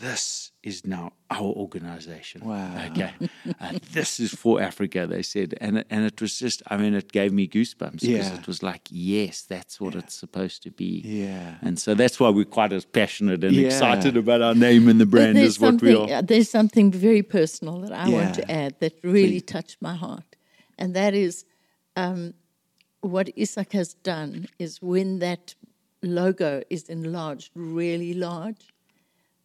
this 0.00 0.52
is 0.62 0.86
now 0.86 1.12
our 1.30 1.50
organization. 1.64 2.44
Wow. 2.44 2.86
Okay. 2.90 3.12
uh, 3.60 3.78
this 3.92 4.20
is 4.20 4.32
for 4.32 4.58
Afrika, 4.58 5.08
they 5.08 5.22
said. 5.22 5.54
And, 5.60 5.84
and 5.90 6.04
it 6.04 6.20
was 6.20 6.38
just, 6.38 6.62
I 6.68 6.76
mean, 6.76 6.94
it 6.94 7.12
gave 7.12 7.32
me 7.32 7.48
goosebumps 7.48 8.00
because 8.00 8.02
yeah. 8.30 8.38
it 8.38 8.46
was 8.46 8.62
like, 8.62 8.82
yes, 8.90 9.42
that's 9.42 9.80
what 9.80 9.94
yeah. 9.94 10.00
it's 10.00 10.14
supposed 10.14 10.62
to 10.64 10.70
be. 10.70 11.02
Yeah. 11.04 11.56
And 11.62 11.78
so 11.78 11.94
that's 11.94 12.18
why 12.20 12.28
we're 12.28 12.44
quite 12.44 12.72
as 12.72 12.84
passionate 12.84 13.44
and 13.44 13.54
yeah. 13.54 13.66
excited 13.66 14.16
about 14.16 14.42
our 14.42 14.54
name 14.54 14.88
and 14.88 15.00
the 15.00 15.06
brand 15.06 15.38
as 15.38 15.58
what 15.60 15.80
we 15.82 15.94
are. 15.94 16.22
There's 16.22 16.50
something 16.50 16.90
very 16.90 17.22
personal 17.22 17.80
that 17.80 17.92
I 17.92 18.08
want 18.08 18.34
to 18.36 18.50
add 18.50 18.78
that 18.80 18.94
really 19.02 19.40
Please. 19.40 19.52
touched 19.52 19.76
my 19.80 19.94
heart. 19.94 20.36
And 20.78 20.94
that 20.94 21.14
is 21.14 21.44
um, 21.96 22.34
what 23.00 23.30
Isak 23.36 23.72
has 23.72 23.94
done 23.94 24.48
is 24.58 24.80
when 24.80 25.18
that 25.18 25.54
logo 26.02 26.62
is 26.70 26.88
enlarged 26.88 27.50
really 27.54 28.14
large 28.14 28.68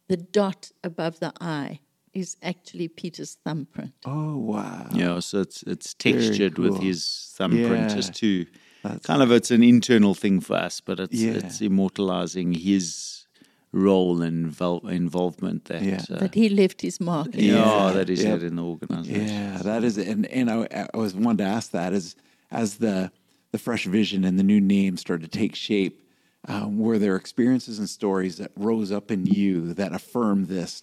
the 0.08 0.16
dot 0.16 0.70
above 0.82 1.20
the 1.20 1.32
I 1.40 1.80
is 2.12 2.36
actually 2.42 2.88
Peter's 2.88 3.36
thumbprint. 3.44 3.92
Oh 4.04 4.36
wow! 4.36 4.88
Yeah, 4.92 5.18
so 5.20 5.40
it's 5.40 5.62
it's 5.64 5.94
textured 5.94 6.56
cool. 6.56 6.70
with 6.70 6.82
his 6.82 7.32
thumbprint 7.36 7.90
yeah. 7.90 7.96
just 7.96 8.14
to 8.16 8.46
That's 8.82 9.06
kind 9.06 9.22
of 9.22 9.32
it's 9.32 9.50
an 9.50 9.62
internal 9.62 10.14
thing 10.14 10.40
for 10.40 10.56
us, 10.56 10.80
but 10.80 11.00
it's 11.00 11.14
yeah. 11.14 11.32
it's 11.32 11.60
immortalizing 11.60 12.52
his 12.52 13.26
role 13.72 14.22
and 14.22 14.52
invol- 14.52 14.88
involvement 14.88 15.64
that 15.64 15.82
yeah. 15.82 16.00
uh, 16.10 16.20
that 16.20 16.34
he 16.34 16.48
left 16.48 16.80
his 16.80 17.00
mark. 17.00 17.28
Yeah, 17.32 17.86
yeah. 17.86 17.92
that 17.92 18.08
is 18.08 18.22
yep. 18.22 18.42
in 18.42 18.56
the 18.56 18.62
organization. 18.62 19.26
Yeah, 19.26 19.58
that 19.58 19.82
is, 19.82 19.98
and 19.98 20.26
and 20.26 20.50
I, 20.50 20.88
I 20.94 20.96
was 20.96 21.14
wanted 21.14 21.38
to 21.38 21.50
ask 21.50 21.72
that 21.72 21.92
as 21.92 22.14
as 22.50 22.76
the 22.76 23.10
the 23.50 23.58
fresh 23.58 23.86
vision 23.86 24.24
and 24.24 24.38
the 24.38 24.44
new 24.44 24.60
name 24.60 24.96
started 24.96 25.30
to 25.30 25.38
take 25.38 25.54
shape 25.54 26.03
um, 26.46 26.78
were 26.78 26.98
there 26.98 27.16
experiences 27.16 27.78
and 27.78 27.88
stories 27.88 28.38
that 28.38 28.50
rose 28.56 28.92
up 28.92 29.10
in 29.10 29.26
you 29.26 29.72
that 29.74 29.94
affirmed 29.94 30.48
this 30.48 30.82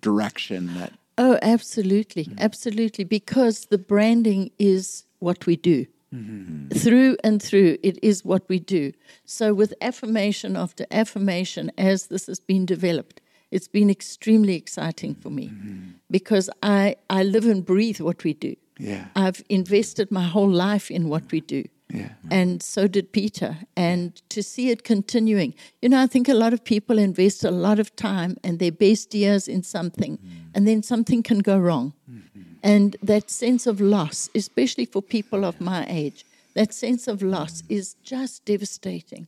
direction 0.00 0.74
that 0.74 0.92
oh 1.18 1.38
absolutely 1.42 2.24
mm-hmm. 2.24 2.38
absolutely 2.38 3.04
because 3.04 3.66
the 3.66 3.78
branding 3.78 4.50
is 4.58 5.04
what 5.18 5.46
we 5.46 5.56
do 5.56 5.86
mm-hmm. 6.14 6.68
through 6.68 7.16
and 7.24 7.42
through 7.42 7.76
it 7.82 7.98
is 8.02 8.24
what 8.24 8.48
we 8.48 8.58
do 8.58 8.92
so 9.24 9.52
with 9.52 9.74
affirmation 9.80 10.56
after 10.56 10.86
affirmation 10.90 11.70
as 11.76 12.06
this 12.06 12.26
has 12.26 12.40
been 12.40 12.64
developed 12.64 13.20
it's 13.50 13.68
been 13.68 13.90
extremely 13.90 14.54
exciting 14.54 15.14
for 15.14 15.30
me 15.30 15.48
mm-hmm. 15.48 15.88
because 16.10 16.48
I, 16.62 16.94
I 17.08 17.24
live 17.24 17.46
and 17.46 17.64
breathe 17.64 18.00
what 18.00 18.22
we 18.22 18.34
do 18.34 18.54
yeah. 18.78 19.06
i've 19.16 19.42
invested 19.48 20.10
my 20.10 20.24
whole 20.24 20.50
life 20.50 20.90
in 20.90 21.08
what 21.08 21.30
we 21.32 21.40
do 21.40 21.64
yeah. 21.92 22.10
And 22.30 22.62
so 22.62 22.86
did 22.86 23.12
Peter. 23.12 23.58
And 23.76 24.20
to 24.30 24.42
see 24.42 24.70
it 24.70 24.84
continuing, 24.84 25.54
you 25.82 25.88
know, 25.88 26.00
I 26.00 26.06
think 26.06 26.28
a 26.28 26.34
lot 26.34 26.52
of 26.52 26.64
people 26.64 26.98
invest 26.98 27.44
a 27.44 27.50
lot 27.50 27.78
of 27.78 27.94
time 27.96 28.36
and 28.44 28.58
their 28.58 28.72
best 28.72 29.14
years 29.14 29.48
in 29.48 29.62
something, 29.62 30.18
mm. 30.18 30.28
and 30.54 30.66
then 30.66 30.82
something 30.82 31.22
can 31.22 31.40
go 31.40 31.58
wrong. 31.58 31.92
Mm-hmm. 32.10 32.42
And 32.62 32.96
that 33.02 33.30
sense 33.30 33.66
of 33.66 33.80
loss, 33.80 34.28
especially 34.34 34.84
for 34.84 35.02
people 35.02 35.44
of 35.44 35.60
my 35.60 35.86
age, 35.88 36.24
that 36.54 36.72
sense 36.74 37.08
of 37.08 37.22
loss 37.22 37.62
mm. 37.62 37.66
is 37.70 37.94
just 38.02 38.44
devastating. 38.44 39.26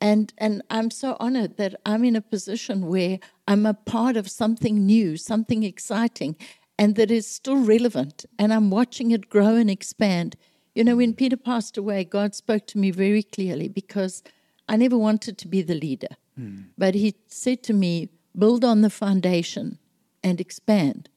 And, 0.00 0.32
and 0.36 0.62
I'm 0.70 0.90
so 0.90 1.16
honored 1.18 1.56
that 1.56 1.76
I'm 1.86 2.04
in 2.04 2.16
a 2.16 2.20
position 2.20 2.88
where 2.88 3.18
I'm 3.48 3.64
a 3.64 3.74
part 3.74 4.16
of 4.16 4.30
something 4.30 4.84
new, 4.84 5.16
something 5.16 5.62
exciting, 5.62 6.36
and 6.78 6.96
that 6.96 7.10
is 7.10 7.26
still 7.26 7.56
relevant. 7.56 8.26
And 8.38 8.52
I'm 8.52 8.68
watching 8.70 9.12
it 9.12 9.30
grow 9.30 9.54
and 9.56 9.70
expand 9.70 10.36
you 10.74 10.84
know, 10.84 10.96
when 10.96 11.14
Peter 11.14 11.36
passed 11.36 11.76
away, 11.76 12.04
God 12.04 12.34
spoke 12.34 12.66
to 12.68 12.78
me 12.78 12.90
very 12.90 13.22
clearly 13.22 13.68
because 13.68 14.22
I 14.68 14.76
never 14.76 14.98
wanted 14.98 15.38
to 15.38 15.48
be 15.48 15.62
the 15.62 15.74
leader. 15.74 16.16
Mm. 16.38 16.66
But 16.76 16.94
He 16.94 17.14
said 17.26 17.62
to 17.64 17.72
me, 17.72 18.08
build 18.36 18.64
on 18.64 18.80
the 18.80 18.90
foundation 18.90 19.78
and 20.22 20.40
expand. 20.40 21.08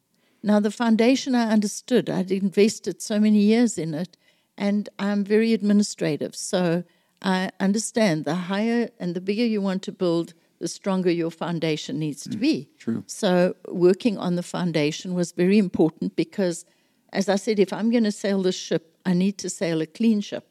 Now, 0.44 0.60
the 0.60 0.72
foundation 0.72 1.34
I 1.34 1.52
understood, 1.52 2.10
I'd 2.10 2.32
invested 2.32 3.02
so 3.02 3.20
many 3.20 3.40
years 3.40 3.78
in 3.78 3.94
it, 3.94 4.16
and 4.58 4.88
I'm 5.00 5.24
very 5.24 5.54
administrative. 5.54 6.36
So 6.36 6.84
I 7.22 7.50
understand 7.60 8.26
the 8.26 8.36
higher 8.36 8.90
and 9.00 9.16
the 9.16 9.22
bigger 9.22 9.46
you 9.46 9.62
want 9.62 9.82
to 9.84 9.92
build, 9.92 10.34
the 10.60 10.68
stronger 10.68 11.12
your 11.12 11.32
foundation 11.32 12.00
needs 12.00 12.24
to 12.24 12.36
hmm. 12.36 12.40
be. 12.40 12.70
True. 12.78 13.04
So 13.08 13.56
working 13.68 14.18
on 14.18 14.36
the 14.36 14.44
foundation 14.44 15.14
was 15.14 15.32
very 15.32 15.58
important 15.58 16.16
because, 16.16 16.66
as 17.14 17.30
I 17.30 17.36
said, 17.36 17.60
if 17.60 17.72
I'm 17.74 17.90
going 17.90 18.04
to 18.04 18.12
sail 18.12 18.42
this 18.42 18.56
ship, 18.56 18.98
I 19.06 19.14
need 19.14 19.38
to 19.40 19.50
sail 19.50 19.82
a 19.82 19.86
clean 19.86 20.22
ship, 20.22 20.48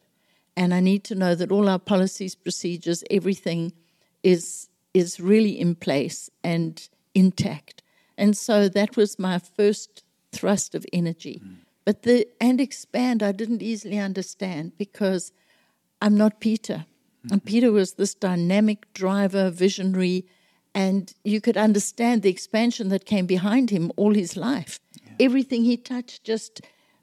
and 0.57 0.73
I 0.73 0.81
need 0.81 1.05
to 1.05 1.15
know 1.15 1.35
that 1.35 1.53
all 1.53 1.69
our 1.69 1.79
policies, 1.79 2.35
procedures, 2.35 3.05
everything 3.11 3.73
is 4.23 4.69
is 4.95 5.21
really 5.21 5.61
in 5.61 5.75
place 5.75 6.31
and 6.43 6.89
intact. 7.15 7.83
And 8.17 8.35
so 8.35 8.67
that 8.69 8.97
was 8.97 9.19
my 9.19 9.39
first 9.39 10.03
thrust 10.33 10.75
of 10.75 10.87
energy. 10.91 11.43
Mm. 11.45 11.57
But 11.85 12.03
the 12.03 12.27
and 12.41 12.61
expand 12.61 13.23
I 13.23 13.33
didn't 13.33 13.63
easily 13.63 13.99
understand 13.99 14.73
because 14.79 15.33
I'm 16.01 16.17
not 16.17 16.41
Peter. 16.41 16.85
Mm-hmm. 16.85 17.33
And 17.33 17.45
Peter 17.45 17.73
was 17.73 17.95
this 17.95 18.15
dynamic 18.15 18.93
driver, 18.95 19.51
visionary, 19.51 20.27
and 20.75 21.13
you 21.25 21.41
could 21.41 21.57
understand 21.57 22.23
the 22.23 22.31
expansion 22.31 22.89
that 22.89 23.05
came 23.05 23.27
behind 23.27 23.71
him 23.71 23.93
all 23.97 24.15
his 24.15 24.37
life. 24.37 24.79
Everything 25.19 25.65
he 25.65 25.77
touched 25.77 26.25
just 26.25 26.61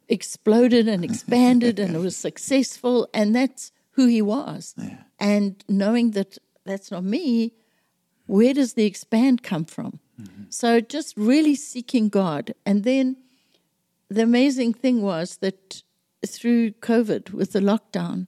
exploded 0.10 0.88
and 0.88 1.04
expanded 1.04 1.80
and 1.80 1.95
it 1.95 1.99
was 1.99 2.15
successful 2.30 3.08
and 3.13 3.36
that's 3.36 3.71
who 3.91 4.08
he 4.08 4.21
was 4.21 4.76
yeah. 4.78 4.97
and 5.19 5.63
knowing 5.67 6.12
that 6.12 6.38
that's 6.65 6.91
not 6.91 7.04
me 7.04 7.54
where 8.26 8.54
does 8.54 8.73
the 8.73 8.86
expand 8.86 9.43
come 9.43 9.65
from 9.65 9.99
mm-hmm. 10.21 10.43
so 10.49 10.80
just 10.80 11.15
really 11.15 11.56
seeking 11.56 12.10
god 12.10 12.54
and 12.65 12.84
then 12.84 13.17
the 14.10 14.21
amazing 14.21 14.73
thing 14.73 15.02
was 15.02 15.38
that 15.38 15.82
through 16.26 16.71
covid 16.71 17.32
with 17.32 17.54
the 17.54 17.60
lockdown 17.60 18.28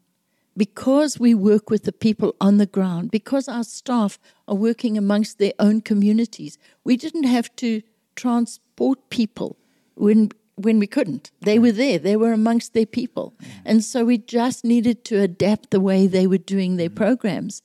because 0.58 1.20
we 1.20 1.36
work 1.36 1.70
with 1.70 1.84
the 1.84 1.92
people 1.92 2.34
on 2.40 2.58
the 2.58 2.66
ground 2.66 3.12
because 3.12 3.50
our 3.50 3.64
staff 3.64 4.18
are 4.48 4.56
working 4.56 4.98
amongst 4.98 5.40
their 5.40 5.54
own 5.60 5.82
communities 5.82 6.58
we 6.86 6.96
didn't 6.96 7.26
have 7.26 7.54
to 7.56 7.82
transport 8.16 9.10
people 9.10 9.58
when 9.96 10.32
when 10.56 10.80
we 10.80 10.88
couldn't. 10.88 11.32
They 11.42 11.60
were 11.60 11.72
there, 11.72 12.00
they 12.00 12.16
were 12.16 12.32
amongst 12.32 12.74
their 12.74 12.86
people. 12.86 13.34
Mm. 13.42 13.48
And 13.66 13.84
so 13.84 14.06
we 14.06 14.18
just 14.18 14.64
needed 14.64 15.04
to 15.06 15.20
adapt 15.20 15.72
the 15.72 15.82
way 15.82 16.08
they 16.08 16.28
were 16.28 16.38
doing 16.38 16.78
their 16.78 16.90
mm. 16.90 16.96
programs. 16.96 17.62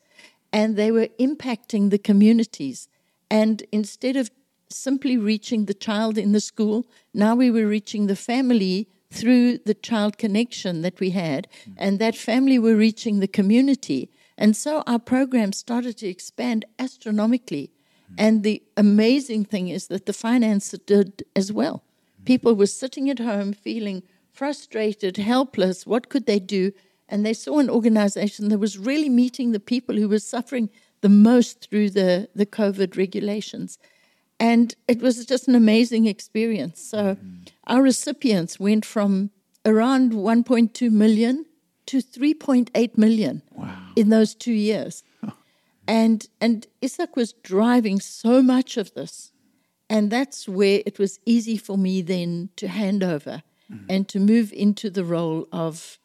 And 0.53 0.77
they 0.77 0.90
were 0.90 1.09
impacting 1.21 1.90
the 1.90 1.99
communities. 1.99 2.88
And 3.31 3.62
instead 3.71 4.16
of 4.16 4.31
simply 4.69 5.16
reaching 5.16 5.66
the 5.66 5.75
child 5.75 6.19
in 6.19 6.33
the 6.33 6.40
school, 6.40 6.87
now 7.14 7.37
we 7.37 7.51
were 7.51 7.66
reaching 7.66 8.07
the 8.07 8.16
family 8.16 8.88
through 9.12 9.59
the 9.59 9.75
child 9.75 10.19
connection 10.19 10.83
that 10.83 10.99
we 10.99 11.11
had. 11.11 11.47
Mm. 11.69 11.75
And 11.77 11.99
that 12.01 12.16
family 12.16 12.59
were 12.59 12.77
reaching 12.77 13.21
the 13.21 13.29
community. 13.29 14.11
And 14.37 14.57
so 14.57 14.83
our 14.87 14.99
program 14.99 15.53
started 15.53 15.97
to 15.99 16.09
expand 16.09 16.64
astronomically. 16.79 17.71
And 18.19 18.43
the 18.43 18.61
amazing 18.77 19.45
thing 19.45 19.69
is 19.69 19.87
that 19.87 20.07
the 20.07 20.12
finance 20.12 20.75
did 20.87 21.23
as 21.37 21.53
well. 21.53 21.85
People 22.24 22.54
were 22.54 22.66
sitting 22.66 23.09
at 23.11 23.18
home 23.18 23.52
feeling 23.52 24.02
frustrated, 24.33 25.16
helpless. 25.16 25.87
What 25.87 26.09
could 26.09 26.26
they 26.26 26.38
do? 26.38 26.72
And 27.09 27.26
they 27.26 27.35
saw 27.35 27.59
an 27.59 27.70
organization 27.70 28.48
that 28.48 28.59
was 28.59 28.78
really 28.78 29.09
meeting 29.09 29.52
the 29.52 29.61
people 29.61 29.96
who 29.96 30.09
were 30.09 30.18
suffering 30.18 30.70
the 31.00 31.09
most 31.09 31.68
through 31.68 31.90
the, 31.90 32.28
the 32.35 32.46
COVID 32.46 32.96
regulations. 32.96 33.78
And 34.38 34.74
it 34.88 35.00
was 35.00 35.24
just 35.26 35.48
an 35.48 35.54
amazing 35.54 36.06
experience. 36.06 36.80
So 36.80 37.16
mm-hmm. 37.16 37.37
our 37.66 37.83
recipients 37.83 38.61
went 38.61 38.85
from 38.85 39.30
around 39.64 40.12
1.2 40.12 40.90
million 40.90 41.46
to 41.87 41.98
3.8 41.98 42.96
million 42.96 43.42
wow. 43.52 43.76
in 43.96 44.09
those 44.09 44.35
two 44.35 44.52
years. 44.52 45.02
And 45.87 46.28
and 46.40 46.68
Isak 46.80 47.16
was 47.16 47.33
driving 47.33 47.98
so 47.98 48.42
much 48.42 48.76
of 48.76 48.94
this. 48.94 49.33
And 49.90 50.11
that's 50.11 50.48
where 50.48 50.83
it 50.87 50.98
was 50.98 51.18
easy 51.26 51.57
for 51.57 51.76
me 51.76 52.00
then 52.00 52.48
to 52.57 52.68
hand 52.68 53.03
over 53.03 53.42
mm-hmm. 53.70 53.87
and 53.88 54.09
to 54.09 54.20
move 54.20 54.53
into 54.53 54.88
the 54.88 55.05
role 55.05 55.48
of 55.53 55.98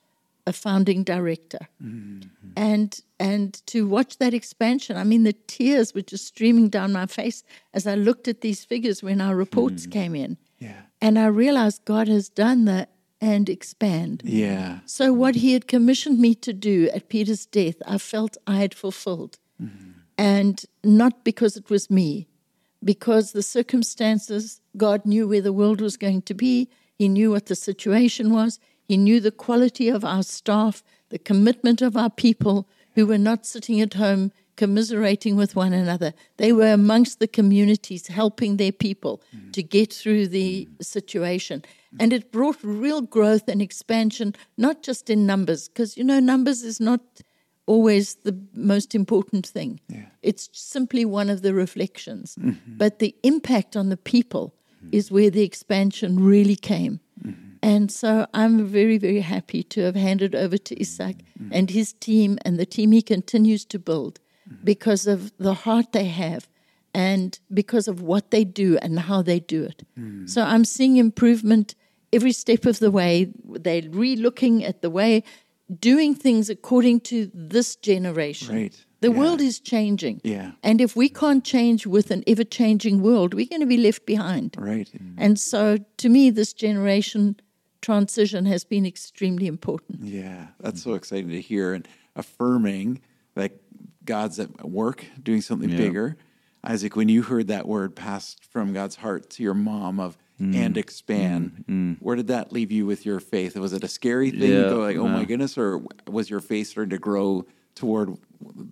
a 0.47 0.53
founding 0.53 1.03
director. 1.03 1.69
Mm-hmm. 1.81 2.29
And 2.57 2.99
and 3.19 3.65
to 3.67 3.87
watch 3.87 4.17
that 4.17 4.33
expansion. 4.33 4.97
I 4.97 5.03
mean 5.03 5.23
the 5.23 5.33
tears 5.47 5.93
were 5.93 6.01
just 6.01 6.25
streaming 6.25 6.69
down 6.69 6.91
my 6.91 7.05
face 7.05 7.43
as 7.73 7.87
I 7.87 7.95
looked 7.95 8.27
at 8.27 8.41
these 8.41 8.65
figures 8.65 9.01
when 9.03 9.21
our 9.21 9.35
reports 9.35 9.85
mm. 9.85 9.91
came 9.91 10.15
in. 10.15 10.37
Yeah. 10.59 10.81
And 10.99 11.19
I 11.19 11.27
realized 11.27 11.85
God 11.85 12.07
has 12.07 12.29
done 12.29 12.65
that 12.65 12.89
and 13.21 13.49
expand. 13.49 14.21
Yeah. 14.25 14.79
So, 14.85 15.13
what 15.13 15.35
he 15.35 15.53
had 15.53 15.67
commissioned 15.67 16.19
me 16.19 16.35
to 16.35 16.53
do 16.53 16.89
at 16.93 17.09
Peter's 17.09 17.45
death, 17.45 17.75
I 17.85 17.97
felt 17.97 18.37
I 18.45 18.57
had 18.57 18.73
fulfilled. 18.73 19.37
Mm-hmm. 19.61 19.91
And 20.17 20.63
not 20.83 21.23
because 21.23 21.57
it 21.57 21.69
was 21.69 21.89
me, 21.89 22.27
because 22.85 23.31
the 23.31 23.43
circumstances, 23.43 24.61
God 24.77 25.05
knew 25.05 25.27
where 25.27 25.41
the 25.41 25.51
world 25.51 25.81
was 25.81 25.97
going 25.97 26.21
to 26.21 26.33
be. 26.33 26.69
He 26.93 27.09
knew 27.09 27.31
what 27.31 27.47
the 27.47 27.55
situation 27.55 28.31
was. 28.31 28.59
He 28.83 28.95
knew 28.95 29.19
the 29.19 29.31
quality 29.31 29.89
of 29.89 30.05
our 30.05 30.23
staff, 30.23 30.83
the 31.09 31.19
commitment 31.19 31.81
of 31.81 31.97
our 31.97 32.11
people 32.11 32.69
who 32.93 33.07
were 33.07 33.17
not 33.17 33.45
sitting 33.45 33.81
at 33.81 33.95
home 33.95 34.31
commiserating 34.55 35.35
with 35.35 35.55
one 35.55 35.73
another. 35.73 36.13
They 36.37 36.53
were 36.53 36.71
amongst 36.71 37.19
the 37.19 37.27
communities, 37.27 38.07
helping 38.07 38.55
their 38.55 38.71
people 38.71 39.21
to 39.51 39.61
get 39.61 39.91
through 39.91 40.29
the 40.29 40.69
situation. 40.79 41.65
And 41.99 42.13
it 42.13 42.31
brought 42.31 42.57
real 42.63 43.01
growth 43.01 43.47
and 43.49 43.61
expansion, 43.61 44.35
not 44.57 44.81
just 44.81 45.09
in 45.09 45.25
numbers, 45.25 45.67
because, 45.67 45.97
you 45.97 46.03
know, 46.03 46.19
numbers 46.19 46.63
is 46.63 46.79
not 46.79 47.01
always 47.65 48.15
the 48.15 48.37
most 48.53 48.95
important 48.95 49.45
thing. 49.45 49.79
It's 50.21 50.49
simply 50.53 51.05
one 51.05 51.29
of 51.29 51.41
the 51.41 51.53
reflections. 51.53 52.35
Mm-hmm. 52.35 52.77
But 52.77 52.99
the 52.99 53.15
impact 53.23 53.75
on 53.75 53.89
the 53.89 53.97
people 53.97 54.53
mm-hmm. 54.77 54.89
is 54.91 55.11
where 55.11 55.29
the 55.29 55.43
expansion 55.43 56.23
really 56.23 56.55
came. 56.55 56.99
Mm-hmm. 57.23 57.41
And 57.61 57.91
so 57.91 58.27
I'm 58.33 58.65
very, 58.65 58.99
very 58.99 59.21
happy 59.21 59.63
to 59.63 59.81
have 59.81 59.95
handed 59.95 60.35
over 60.35 60.57
to 60.57 60.79
Isak 60.79 61.17
and 61.51 61.71
his 61.71 61.93
team 61.93 62.37
and 62.45 62.59
the 62.59 62.65
team 62.65 62.91
he 62.91 63.01
continues 63.01 63.65
to 63.65 63.79
build 63.79 64.19
because 64.63 65.07
of 65.07 65.33
the 65.39 65.55
heart 65.55 65.91
they 65.91 66.05
have 66.05 66.47
and 66.93 67.39
because 67.51 67.87
of 67.87 68.01
what 68.01 68.29
they 68.29 68.43
do 68.43 68.77
and 68.83 68.99
how 68.99 69.23
they 69.23 69.39
do 69.39 69.63
it. 69.63 69.85
Mm. 69.99 70.29
So 70.29 70.43
I'm 70.43 70.63
seeing 70.63 70.97
improvement 70.97 71.73
every 72.13 72.31
step 72.31 72.65
of 72.65 72.79
the 72.79 72.91
way. 72.91 73.31
They're 73.43 73.89
re 73.89 74.15
looking 74.15 74.63
at 74.63 74.81
the 74.81 74.89
way, 74.89 75.23
doing 75.79 76.13
things 76.15 76.49
according 76.49 76.99
to 77.01 77.31
this 77.33 77.75
generation. 77.75 78.55
Right. 78.55 78.85
The 79.01 79.11
Yeah. 79.11 79.17
world 79.19 79.41
is 79.41 79.59
changing. 79.59 80.21
Yeah. 80.23 80.51
And 80.63 80.79
if 80.81 80.95
we 80.95 81.09
can't 81.09 81.43
change 81.43 81.85
with 81.87 82.11
an 82.11 82.23
ever 82.27 82.43
changing 82.43 83.01
world, 83.01 83.33
we're 83.33 83.47
going 83.47 83.61
to 83.61 83.67
be 83.67 83.77
left 83.77 84.05
behind. 84.05 84.55
Right. 84.57 84.89
And 85.17 85.39
so 85.39 85.77
to 85.97 86.09
me, 86.09 86.29
this 86.29 86.53
generation 86.53 87.35
transition 87.81 88.45
has 88.45 88.63
been 88.63 88.85
extremely 88.85 89.45
important. 89.47 90.03
Yeah, 90.03 90.47
that's 90.59 90.81
so 90.81 90.93
exciting 90.95 91.29
to 91.29 91.41
hear 91.41 91.73
and 91.73 91.87
affirming 92.15 93.01
that 93.35 93.61
God's 94.03 94.39
at 94.39 94.67
work 94.69 95.05
doing 95.21 95.41
something 95.41 95.69
Yeah. 95.69 95.77
bigger. 95.77 96.17
Isak, 96.67 96.95
when 96.95 97.09
you 97.09 97.21
heard 97.21 97.47
that 97.47 97.67
word 97.67 97.95
passed 97.95 98.43
from 98.43 98.73
God's 98.73 98.95
heart 98.95 99.29
to 99.31 99.43
your 99.43 99.53
mom 99.53 99.99
of 99.99 100.17
and 100.39 100.77
expand, 100.77 101.97
where 101.99 102.15
did 102.15 102.27
that 102.27 102.51
leave 102.51 102.71
you 102.71 102.85
with 102.85 103.05
your 103.05 103.19
faith? 103.19 103.55
Was 103.57 103.73
it 103.73 103.83
a 103.83 103.87
scary 103.87 104.31
thing 104.31 104.41
Yeah, 104.51 104.69
go 104.69 104.79
like, 104.79 104.97
oh 104.97 105.07
my 105.07 105.23
goodness, 105.25 105.57
or 105.57 105.81
was 106.07 106.29
your 106.29 106.41
faith 106.41 106.67
starting 106.67 106.89
to 106.91 106.97
grow 106.97 107.45
toward 107.75 108.17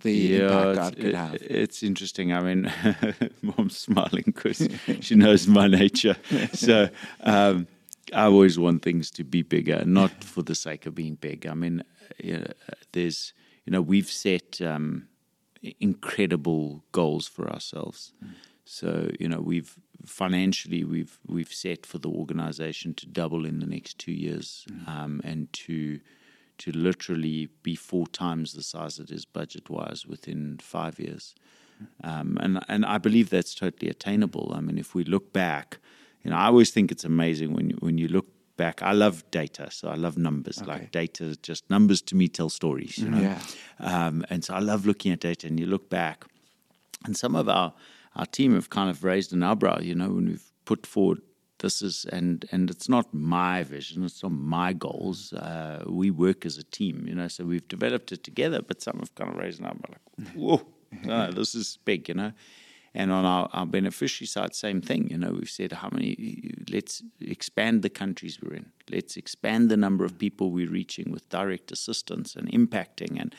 the 0.02 0.36
impact 0.36 0.74
God 0.76 0.86
it's, 0.92 0.96
could 0.96 1.06
it- 1.06 1.14
have? 1.14 1.34
it's 1.34 1.82
interesting. 1.82 2.32
I 2.32 2.40
mean, 2.40 2.72
mom's 3.42 3.76
smiling 3.78 4.24
because 4.26 4.68
she 5.00 5.14
knows 5.14 5.46
my 5.46 5.66
nature. 5.66 6.16
So 6.52 6.88
um, 7.22 7.66
I 8.12 8.24
always 8.24 8.58
want 8.58 8.82
things 8.82 9.10
to 9.12 9.24
be 9.24 9.42
bigger, 9.42 9.84
not 9.86 10.22
for 10.22 10.42
the 10.42 10.54
sake 10.54 10.84
of 10.86 10.94
being 10.94 11.14
big. 11.14 11.46
I 11.46 11.54
mean, 11.54 11.82
you 12.22 12.38
know, 12.38 12.46
there's, 12.92 13.32
you 13.64 13.70
know, 13.72 13.80
we've 13.82 14.10
set 14.10 14.60
um, 14.60 15.08
incredible 15.80 16.84
goals 16.92 17.26
for 17.26 17.50
ourselves. 17.50 18.12
So 18.64 19.10
you 19.20 19.28
know, 19.28 19.40
we've 19.40 19.78
financially 20.06 20.84
we've 20.84 21.18
we've 21.26 21.52
set 21.52 21.86
for 21.86 21.98
the 21.98 22.08
organization 22.08 22.94
to 22.94 23.06
double 23.06 23.44
in 23.44 23.60
the 23.60 23.66
next 23.66 23.98
two 23.98 24.12
years, 24.12 24.66
um, 24.86 25.20
and 25.24 25.52
to 25.52 26.00
to 26.58 26.70
literally 26.70 27.48
be 27.62 27.74
four 27.74 28.06
times 28.06 28.52
the 28.52 28.62
size 28.62 28.98
it 28.98 29.10
is 29.10 29.24
budget 29.24 29.68
wise 29.68 30.06
within 30.06 30.58
five 30.60 30.98
years. 31.00 31.34
Um, 32.02 32.38
and 32.40 32.60
and 32.68 32.84
I 32.86 32.98
believe 32.98 33.30
that's 33.30 33.54
totally 33.54 33.90
attainable. 33.90 34.52
I 34.56 34.60
mean, 34.60 34.78
if 34.78 34.94
we 34.94 35.04
look 35.04 35.32
back, 35.32 35.78
you 36.22 36.30
know, 36.30 36.36
I 36.36 36.46
always 36.46 36.70
think 36.70 36.92
it's 36.92 37.04
amazing 37.04 37.52
when 37.54 37.70
you, 37.70 37.76
when 37.80 37.98
you 37.98 38.08
look 38.08 38.26
back. 38.56 38.82
I 38.82 38.92
love 38.92 39.28
data, 39.30 39.68
so 39.70 39.88
I 39.88 39.96
love 39.96 40.16
numbers. 40.16 40.62
Like 40.64 40.92
data, 40.92 41.36
just 41.42 41.68
numbers 41.68 42.00
to 42.02 42.14
me 42.14 42.28
tell 42.28 42.48
stories. 42.48 42.98
You 42.98 43.10
know, 43.10 43.20
Yeah. 43.20 43.40
um, 43.80 44.24
and 44.30 44.44
so 44.44 44.54
I 44.54 44.60
love 44.60 44.86
looking 44.86 45.12
at 45.12 45.20
data. 45.20 45.46
And 45.48 45.58
you 45.58 45.66
look 45.66 45.90
back, 45.90 46.24
and 47.04 47.16
some 47.16 47.34
of 47.34 47.48
our 47.48 47.72
our 48.16 48.26
team 48.26 48.54
have 48.54 48.70
kind 48.70 48.90
of 48.90 49.04
raised 49.04 49.32
an 49.32 49.42
eyebrow. 49.42 49.80
You 49.80 49.94
know, 49.94 50.10
when 50.10 50.26
we've 50.26 50.52
put 50.64 50.86
forward 50.86 51.20
this 51.58 51.82
is 51.82 52.04
and 52.12 52.44
and 52.52 52.70
it's 52.70 52.88
not 52.88 53.12
my 53.14 53.62
vision, 53.62 54.04
it's 54.04 54.22
not 54.22 54.32
my 54.32 54.72
goals. 54.72 55.32
Uh, 55.32 55.84
we 55.86 56.10
work 56.10 56.44
as 56.46 56.58
a 56.58 56.64
team. 56.64 57.06
You 57.08 57.14
know, 57.14 57.28
so 57.28 57.44
we've 57.44 57.66
developed 57.68 58.12
it 58.12 58.22
together. 58.24 58.60
But 58.62 58.82
some 58.82 58.98
have 58.98 59.14
kind 59.14 59.30
of 59.30 59.36
raised 59.36 59.60
an 59.60 59.66
eyebrow, 59.66 59.90
like, 59.90 60.34
whoa, 60.34 60.66
no, 61.04 61.30
this 61.30 61.54
is 61.54 61.78
big. 61.84 62.08
You 62.08 62.14
know. 62.14 62.32
And 62.96 63.10
on 63.10 63.24
our, 63.24 63.48
our 63.52 63.66
beneficiary 63.66 64.28
side, 64.28 64.54
same 64.54 64.80
thing. 64.80 65.10
You 65.10 65.18
know, 65.18 65.32
we've 65.32 65.50
said 65.50 65.72
how 65.72 65.88
many. 65.90 66.54
Let's 66.70 67.02
expand 67.20 67.82
the 67.82 67.90
countries 67.90 68.38
we're 68.40 68.54
in. 68.54 68.70
Let's 68.88 69.16
expand 69.16 69.68
the 69.68 69.76
number 69.76 70.04
of 70.04 70.16
people 70.16 70.52
we're 70.52 70.70
reaching 70.70 71.10
with 71.10 71.28
direct 71.28 71.72
assistance 71.72 72.36
and 72.36 72.48
impacting. 72.52 73.20
And 73.20 73.34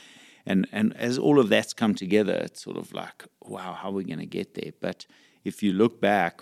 and 0.46 0.68
and 0.72 0.96
as 0.98 1.18
all 1.18 1.40
of 1.40 1.50
that's 1.50 1.74
come 1.74 1.96
together, 1.96 2.34
it's 2.34 2.62
sort 2.62 2.78
of 2.78 2.94
like, 2.94 3.26
wow, 3.42 3.74
how 3.74 3.90
are 3.90 3.94
we 3.94 4.04
going 4.04 4.20
to 4.20 4.26
get 4.26 4.54
there? 4.54 4.72
But 4.80 5.06
if 5.44 5.64
you 5.64 5.74
look 5.74 6.00
back, 6.02 6.42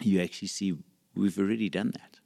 you 0.00 0.20
actually 0.20 0.48
see 0.48 0.76
we've 1.14 1.38
already 1.38 1.68
done 1.68 1.92
that. 1.92 2.18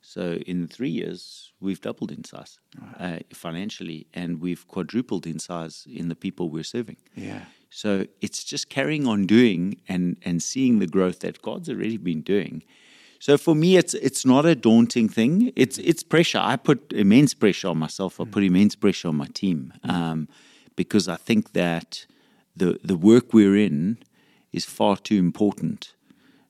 So 0.00 0.34
in 0.46 0.68
three 0.68 0.88
years, 0.88 1.52
we've 1.60 1.80
doubled 1.82 2.10
in 2.10 2.24
size 2.24 2.58
uh, 2.98 3.18
financially, 3.32 4.06
and 4.14 4.40
we've 4.40 4.66
quadrupled 4.66 5.26
in 5.26 5.38
size 5.38 5.86
in 5.86 6.08
the 6.08 6.14
people 6.14 6.48
we're 6.48 6.64
serving. 6.64 6.96
Yeah. 7.14 7.42
So 7.68 8.06
it's 8.22 8.42
just 8.42 8.70
carrying 8.70 9.06
on 9.06 9.26
doing 9.26 9.80
and 9.88 10.16
and 10.24 10.42
seeing 10.42 10.78
the 10.78 10.86
growth 10.86 11.20
that 11.20 11.42
God's 11.42 11.68
already 11.68 11.98
been 11.98 12.22
doing. 12.22 12.62
So 13.18 13.36
for 13.36 13.54
me, 13.54 13.76
it's 13.76 13.94
it's 13.94 14.24
not 14.24 14.46
a 14.46 14.54
daunting 14.54 15.08
thing. 15.08 15.52
It's 15.56 15.78
it's 15.78 16.02
pressure. 16.02 16.38
I 16.42 16.56
put 16.56 16.92
immense 16.92 17.34
pressure 17.34 17.68
on 17.68 17.78
myself. 17.78 18.20
I 18.20 18.24
put 18.24 18.44
immense 18.44 18.76
pressure 18.76 19.08
on 19.08 19.16
my 19.16 19.26
team 19.34 19.72
um, 19.84 20.28
because 20.76 21.08
I 21.08 21.16
think 21.16 21.52
that 21.52 22.06
the 22.56 22.78
the 22.84 22.96
work 22.96 23.32
we're 23.34 23.56
in 23.56 23.98
is 24.52 24.64
far 24.64 24.96
too 24.96 25.16
important 25.16 25.94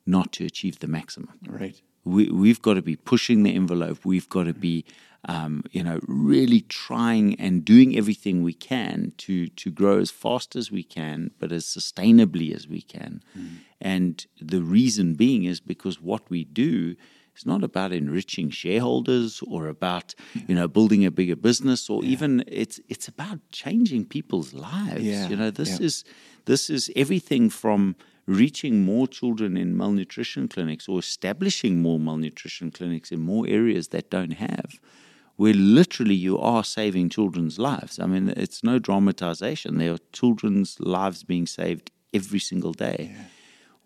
not 0.06 0.32
to 0.32 0.44
achieve 0.44 0.78
the 0.78 0.86
maximum 0.86 1.34
Right. 1.46 1.80
we, 2.04 2.30
we've 2.30 2.62
got 2.62 2.74
to 2.74 2.82
be 2.82 2.96
pushing 2.96 3.42
the 3.42 3.54
envelope. 3.54 4.04
We've 4.04 4.28
got 4.28 4.44
to 4.44 4.54
be, 4.54 4.84
um, 5.24 5.64
you 5.72 5.82
know, 5.82 5.98
really 6.06 6.60
trying 6.60 7.34
and 7.40 7.64
doing 7.64 7.96
everything 7.96 8.42
we 8.42 8.52
can 8.52 9.12
to 9.18 9.48
to 9.48 9.70
grow 9.70 9.98
as 9.98 10.10
fast 10.10 10.54
as 10.56 10.70
we 10.70 10.82
can, 10.82 11.30
but 11.38 11.52
as 11.52 11.64
sustainably 11.64 12.54
as 12.54 12.68
we 12.68 12.80
can. 12.82 13.20
And 13.80 14.26
the 14.40 14.62
reason 14.62 15.14
being 15.14 15.44
is 15.44 15.60
because 15.60 16.00
what 16.00 16.28
we 16.30 16.44
do 16.44 16.94
is 17.36 17.46
not 17.46 17.62
about 17.62 17.92
enriching 17.92 18.50
shareholders 18.50 19.42
or 19.46 19.68
about 19.68 20.14
you 20.46 20.54
know 20.54 20.68
building 20.68 21.04
a 21.04 21.10
bigger 21.10 21.36
business 21.36 21.90
or 21.90 22.04
even 22.04 22.44
it's 22.46 22.80
it's 22.88 23.08
about 23.08 23.38
changing 23.50 24.04
people's 24.06 24.54
lives. 24.54 25.02
Yeah, 25.02 25.28
You 25.28 25.36
know, 25.36 25.50
this 25.50 25.78
yeah. 25.80 25.86
is 25.86 26.04
this 26.44 26.70
is 26.70 26.90
everything 26.96 27.50
from 27.50 27.96
reaching 28.26 28.84
more 28.84 29.08
children 29.08 29.56
in 29.56 29.76
malnutrition 29.76 30.48
clinics 30.48 30.86
or 30.88 30.98
establishing 30.98 31.80
more 31.80 31.98
malnutrition 31.98 32.70
clinics 32.70 33.10
in 33.10 33.20
more 33.20 33.46
areas 33.48 33.88
that 33.88 34.10
don't 34.10 34.32
have, 34.34 34.78
where 35.38 35.54
literally 35.54 36.16
you 36.16 36.36
are 36.36 36.64
saving 36.64 37.08
children's 37.08 37.60
lives. 37.60 38.00
I 38.00 38.06
mean, 38.06 38.28
it's 38.36 38.64
no 38.64 38.80
dramatization. 38.80 39.78
There 39.78 39.92
are 39.92 39.98
children's 40.12 40.80
lives 40.80 41.22
being 41.22 41.46
saved 41.46 41.92
every 42.12 42.40
single 42.40 42.72
day. 42.72 43.14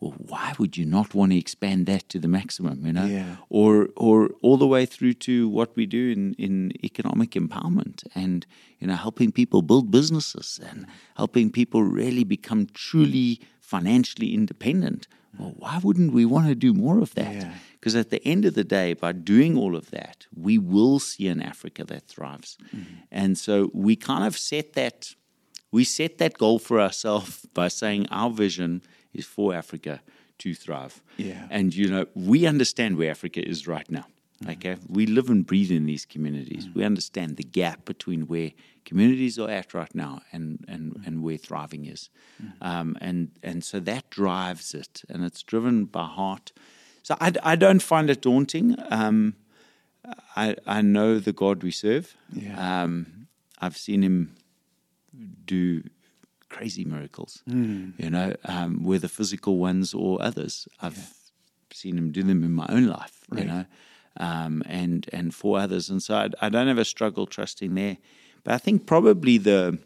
Well, 0.01 0.15
why 0.17 0.55
would 0.59 0.79
you 0.79 0.87
not 0.87 1.15
want 1.15 1.33
to 1.33 1.39
expand 1.39 1.85
that 1.87 2.09
to 2.09 2.19
the 2.19 2.27
maximum, 2.27 2.87
you 2.87 2.95
know? 2.95 3.05
Yeah. 3.05 3.37
Or 3.51 3.91
or 3.97 4.31
all 4.41 4.57
the 4.57 4.67
way 4.67 4.87
through 4.87 5.13
to 5.29 5.47
what 5.47 5.77
we 5.77 5.85
do 5.85 6.11
in, 6.11 6.35
in 6.39 6.73
economic 6.83 7.33
empowerment 7.33 7.99
and 8.15 8.47
you 8.81 8.87
know 8.87 8.97
helping 8.97 9.31
people 9.31 9.61
build 9.61 9.91
businesses 9.91 10.59
and 10.69 10.87
helping 11.17 11.53
people 11.53 11.83
really 11.83 12.25
become 12.25 12.67
truly 12.73 13.41
financially 13.61 14.35
independent. 14.35 15.07
Well, 15.39 15.55
why 15.57 15.81
wouldn't 15.83 16.13
we 16.13 16.25
want 16.25 16.49
to 16.49 16.55
do 16.55 16.75
more 16.75 17.01
of 17.01 17.15
that? 17.15 17.35
Yeah. 17.35 17.55
Because 17.75 17.97
at 17.97 18.11
the 18.11 18.23
end 18.25 18.45
of 18.45 18.55
the 18.55 18.65
day, 18.65 18.93
by 18.93 19.13
doing 19.13 19.57
all 19.57 19.75
of 19.75 19.91
that, 19.91 20.27
we 20.35 20.59
will 20.59 20.99
see 21.01 21.27
an 21.29 21.43
Africa 21.43 21.85
that 21.85 22.07
thrives. 22.07 22.57
Mm-hmm. 22.75 22.95
And 23.11 23.39
so 23.39 23.71
we 23.73 23.97
kind 23.97 24.25
of 24.25 24.37
set 24.37 24.75
that 24.75 25.15
we 25.73 25.85
set 25.85 26.19
that 26.19 26.37
goal 26.37 26.59
for 26.59 26.81
ourselves 26.81 27.47
by 27.55 27.69
saying 27.69 28.07
our 28.11 28.31
vision 28.31 28.83
is 29.15 29.25
for 29.25 29.55
Africa 29.55 30.03
to 30.39 30.55
thrive. 30.55 31.03
Yeah. 31.17 31.47
And 31.51 31.75
you 31.75 31.89
know, 31.89 32.07
we 32.15 32.47
understand 32.47 32.99
where 32.99 33.11
Africa 33.11 33.47
is 33.47 33.67
right 33.67 33.91
now. 33.91 34.07
Okay, 34.49 34.77
we 34.89 35.07
live 35.07 35.29
and 35.31 35.47
breathe 35.47 35.71
in 35.71 35.87
these 35.87 36.05
communities. 36.05 36.69
We 36.75 36.85
understand 36.85 37.37
the 37.37 37.45
gap 37.45 37.85
between 37.85 38.23
where 38.27 38.53
communities 38.85 39.39
are 39.39 39.51
at 39.51 39.75
right 39.75 39.95
now 39.95 40.21
and 40.33 40.65
and, 40.69 41.01
and 41.07 41.23
where 41.23 41.37
thriving 41.39 41.85
is, 41.87 42.11
um, 42.61 42.97
and 43.01 43.31
and 43.43 43.63
so 43.65 43.81
that 43.81 44.11
drives 44.11 44.75
it, 44.75 45.03
and 45.09 45.25
it's 45.25 45.43
driven 45.43 45.85
by 45.85 46.05
heart. 46.07 46.53
So 47.03 47.17
I, 47.21 47.33
I 47.43 47.57
don't 47.57 47.83
find 47.83 48.11
it 48.11 48.23
daunting. 48.23 48.77
Um, 48.91 49.35
I 50.37 50.57
I 50.67 50.83
know 50.83 51.19
the 51.19 51.33
God 51.33 51.63
we 51.63 51.71
serve. 51.71 52.17
Yeah. 52.33 52.83
Um, 52.83 53.29
I've 53.61 53.77
seen 53.77 54.03
Him 54.03 54.35
do 55.45 55.83
crazy 56.49 56.85
miracles. 56.85 57.43
You 57.47 58.11
know, 58.11 58.35
um, 58.45 58.83
whether 58.85 59.09
physical 59.09 59.59
ones 59.59 59.95
or 59.95 60.21
others. 60.23 60.69
I've 60.81 61.15
seen 61.73 61.97
Him 61.99 62.13
do 62.13 62.23
them 62.23 62.43
in 62.45 62.53
my 62.53 62.67
own 62.69 62.87
life. 62.87 63.21
You 63.33 63.45
know, 63.45 63.65
um, 64.19 64.63
and 64.67 65.09
and 65.13 65.35
for 65.35 65.59
others. 65.59 65.91
And 65.91 66.03
so 66.03 66.15
I, 66.15 66.29
I 66.41 66.49
don't 66.49 66.69
have 66.69 66.79
a 66.79 66.85
struggle 66.85 67.27
trusting 67.27 67.75
there. 67.75 67.99
But 68.45 68.55
I 68.55 68.59
think 68.59 68.87
probably 68.87 69.39
the 69.39 69.79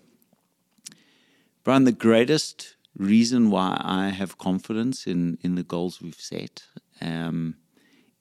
Bryan, 1.65 1.85
the 1.85 1.93
greatest 1.93 2.77
reason 2.97 3.51
why 3.51 3.77
I 3.81 4.09
have 4.11 4.39
confidence 4.39 5.07
in 5.07 5.39
in 5.43 5.55
the 5.55 5.63
goals 5.63 6.01
we've 6.01 6.15
set 6.21 6.65
um, 7.01 7.57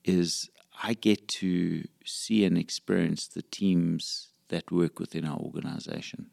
is 0.04 0.50
I 0.84 0.94
get 0.94 1.28
to 1.28 1.84
see 2.04 2.44
and 2.46 2.58
experience 2.58 3.28
the 3.28 3.44
teams 3.44 4.30
that 4.50 4.72
work 4.72 5.00
within 5.00 5.26
our 5.26 5.38
organization. 5.40 6.28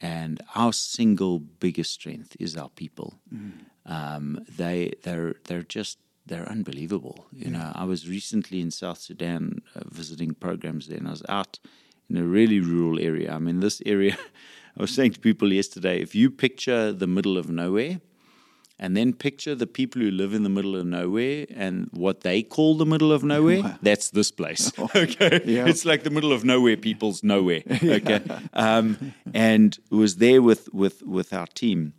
And 0.00 0.42
our 0.54 0.72
single 0.72 1.38
biggest 1.38 1.92
strength 1.92 2.36
is 2.38 2.56
our 2.56 2.70
people. 2.70 3.14
Um, 3.86 4.44
they 4.56 4.92
they're 5.02 5.34
they're 5.44 5.62
just 5.62 5.98
they're 6.26 6.48
unbelievable. 6.48 7.26
You 7.32 7.50
know, 7.50 7.72
I 7.74 7.84
was 7.84 8.08
recently 8.08 8.60
in 8.60 8.70
South 8.70 8.98
Sudan 8.98 9.62
uh, 9.74 9.80
visiting 9.90 10.34
programs 10.34 10.86
there, 10.88 10.98
and 10.98 11.06
I 11.08 11.10
was 11.10 11.22
out 11.28 11.58
in 12.08 12.16
a 12.16 12.24
really 12.24 12.60
rural 12.60 12.98
area. 13.00 13.32
I 13.32 13.38
mean, 13.38 13.60
this 13.60 13.82
area. 13.86 14.16
I 14.76 14.80
was 14.82 14.90
saying 14.92 15.12
to 15.12 15.20
people 15.20 15.52
yesterday, 15.52 16.00
if 16.02 16.14
you 16.14 16.30
picture 16.30 16.92
the 16.92 17.06
middle 17.06 17.38
of 17.38 17.48
nowhere, 17.48 18.00
and 18.76 18.96
then 18.96 19.12
picture 19.12 19.54
the 19.54 19.68
people 19.68 20.02
who 20.02 20.10
live 20.10 20.34
in 20.34 20.42
the 20.42 20.48
middle 20.48 20.74
of 20.74 20.84
nowhere 20.84 21.46
and 21.54 21.88
what 21.92 22.22
they 22.22 22.42
call 22.42 22.76
the 22.76 22.84
middle 22.84 23.12
of 23.12 23.22
nowhere. 23.22 23.78
That's 23.82 24.10
this 24.10 24.32
place. 24.32 24.72
Okay, 24.96 25.40
Yeah. 25.44 25.66
it's 25.68 25.84
like 25.84 26.02
the 26.02 26.10
middle 26.10 26.32
of 26.32 26.42
nowhere. 26.44 26.76
People's 26.76 27.22
nowhere. 27.22 27.62
Okay, 27.70 28.20
um, 28.52 29.14
and 29.32 29.78
was 29.90 30.16
there 30.16 30.42
with 30.42 30.72
with 30.74 31.02
with 31.04 31.32
our 31.32 31.46
team, 31.46 31.92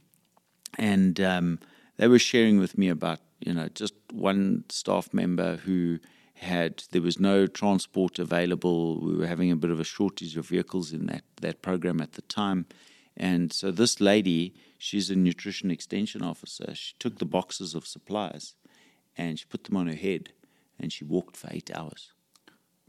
and 0.78 1.20
um, 1.22 1.60
they 1.98 2.08
were 2.10 2.20
sharing 2.20 2.60
with 2.60 2.78
me 2.78 2.90
about 2.90 3.20
you 3.46 3.54
know 3.54 3.70
just 3.74 3.94
one 4.12 4.66
staff 4.70 5.14
member 5.14 5.58
who 5.58 6.00
had 6.36 6.84
there 6.92 7.02
was 7.02 7.20
no 7.20 7.48
transport 7.48 8.20
available. 8.20 9.00
We 9.00 9.16
were 9.16 9.28
having 9.28 9.52
a 9.52 9.56
bit 9.56 9.72
of 9.72 9.80
a 9.80 9.86
shortage 9.86 10.36
of 10.36 10.48
vehicles 10.48 10.92
in 10.92 11.06
that 11.06 11.24
that 11.42 11.62
program 11.62 12.02
at 12.02 12.14
the 12.14 12.24
time, 12.24 12.66
and 13.16 13.54
so 13.54 13.72
this 13.72 14.02
lady, 14.02 14.54
she's 14.78 15.10
a 15.10 15.16
nutrition 15.16 15.72
extension 15.72 16.22
officer. 16.22 16.74
She 16.76 16.94
took 17.00 17.20
the 17.20 17.26
boxes 17.26 17.76
of 17.76 17.88
supplies, 17.88 18.56
and 19.18 19.40
she 19.40 19.46
put 19.46 19.64
them 19.64 19.78
on 19.78 19.88
her 19.88 19.96
head, 19.96 20.34
and 20.80 20.92
she 20.92 21.06
walked 21.06 21.38
for 21.38 21.50
eight 21.52 21.72
hours 21.74 22.12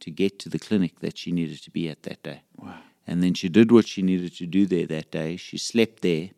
to 0.00 0.10
get 0.10 0.38
to 0.40 0.48
the 0.48 0.58
clinic 0.58 1.00
that 1.00 1.16
she 1.16 1.32
needed 1.32 1.62
to 1.62 1.70
be 1.70 1.88
at 1.88 2.02
that 2.02 2.22
day. 2.22 2.42
Wow. 2.56 2.80
And 3.06 3.22
then 3.22 3.34
she 3.34 3.48
did 3.48 3.70
what 3.70 3.86
she 3.86 4.02
needed 4.02 4.34
to 4.36 4.46
do 4.46 4.66
there 4.66 4.86
that 4.86 5.10
day. 5.10 5.36
She 5.36 5.58
slept 5.58 6.02
there, 6.02 6.30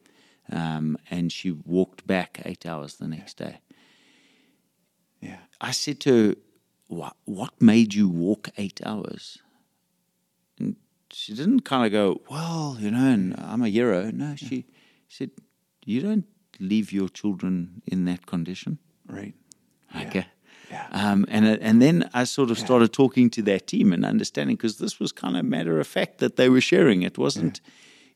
um, 0.52 0.98
and 1.10 1.32
she 1.32 1.50
walked 1.50 2.06
back 2.06 2.42
eight 2.44 2.66
hours 2.66 2.96
the 2.96 3.08
next 3.08 3.38
day. 3.38 3.60
Yeah. 5.60 5.68
I 5.68 5.72
said 5.72 6.00
to 6.00 6.28
her, 6.28 6.34
what, 6.88 7.16
what 7.24 7.60
made 7.60 7.94
you 7.94 8.08
walk 8.08 8.48
eight 8.56 8.80
hours? 8.84 9.38
And 10.58 10.76
she 11.10 11.34
didn't 11.34 11.60
kind 11.60 11.84
of 11.86 11.92
go, 11.92 12.20
well, 12.30 12.76
you 12.80 12.90
know, 12.90 13.06
and 13.06 13.34
I'm 13.38 13.62
a 13.62 13.68
hero. 13.68 14.10
No, 14.10 14.34
she 14.36 14.64
said, 15.08 15.30
you 15.84 16.00
don't 16.00 16.26
leave 16.60 16.92
your 16.92 17.08
children 17.08 17.82
in 17.86 18.04
that 18.06 18.26
condition. 18.26 18.78
Right. 19.06 19.34
Okay. 19.94 20.26
Yeah. 20.70 20.86
Um, 20.92 21.24
and 21.28 21.46
uh, 21.46 21.56
and 21.62 21.80
then 21.80 22.10
I 22.12 22.24
sort 22.24 22.50
of 22.50 22.58
started 22.58 22.92
talking 22.92 23.30
to 23.30 23.42
their 23.42 23.58
team 23.60 23.92
and 23.92 24.04
understanding 24.04 24.56
because 24.56 24.76
this 24.76 25.00
was 25.00 25.12
kind 25.12 25.36
of 25.36 25.44
matter 25.46 25.80
of 25.80 25.86
fact 25.86 26.18
that 26.18 26.36
they 26.36 26.50
were 26.50 26.60
sharing. 26.60 27.02
It 27.02 27.16
wasn't, 27.16 27.62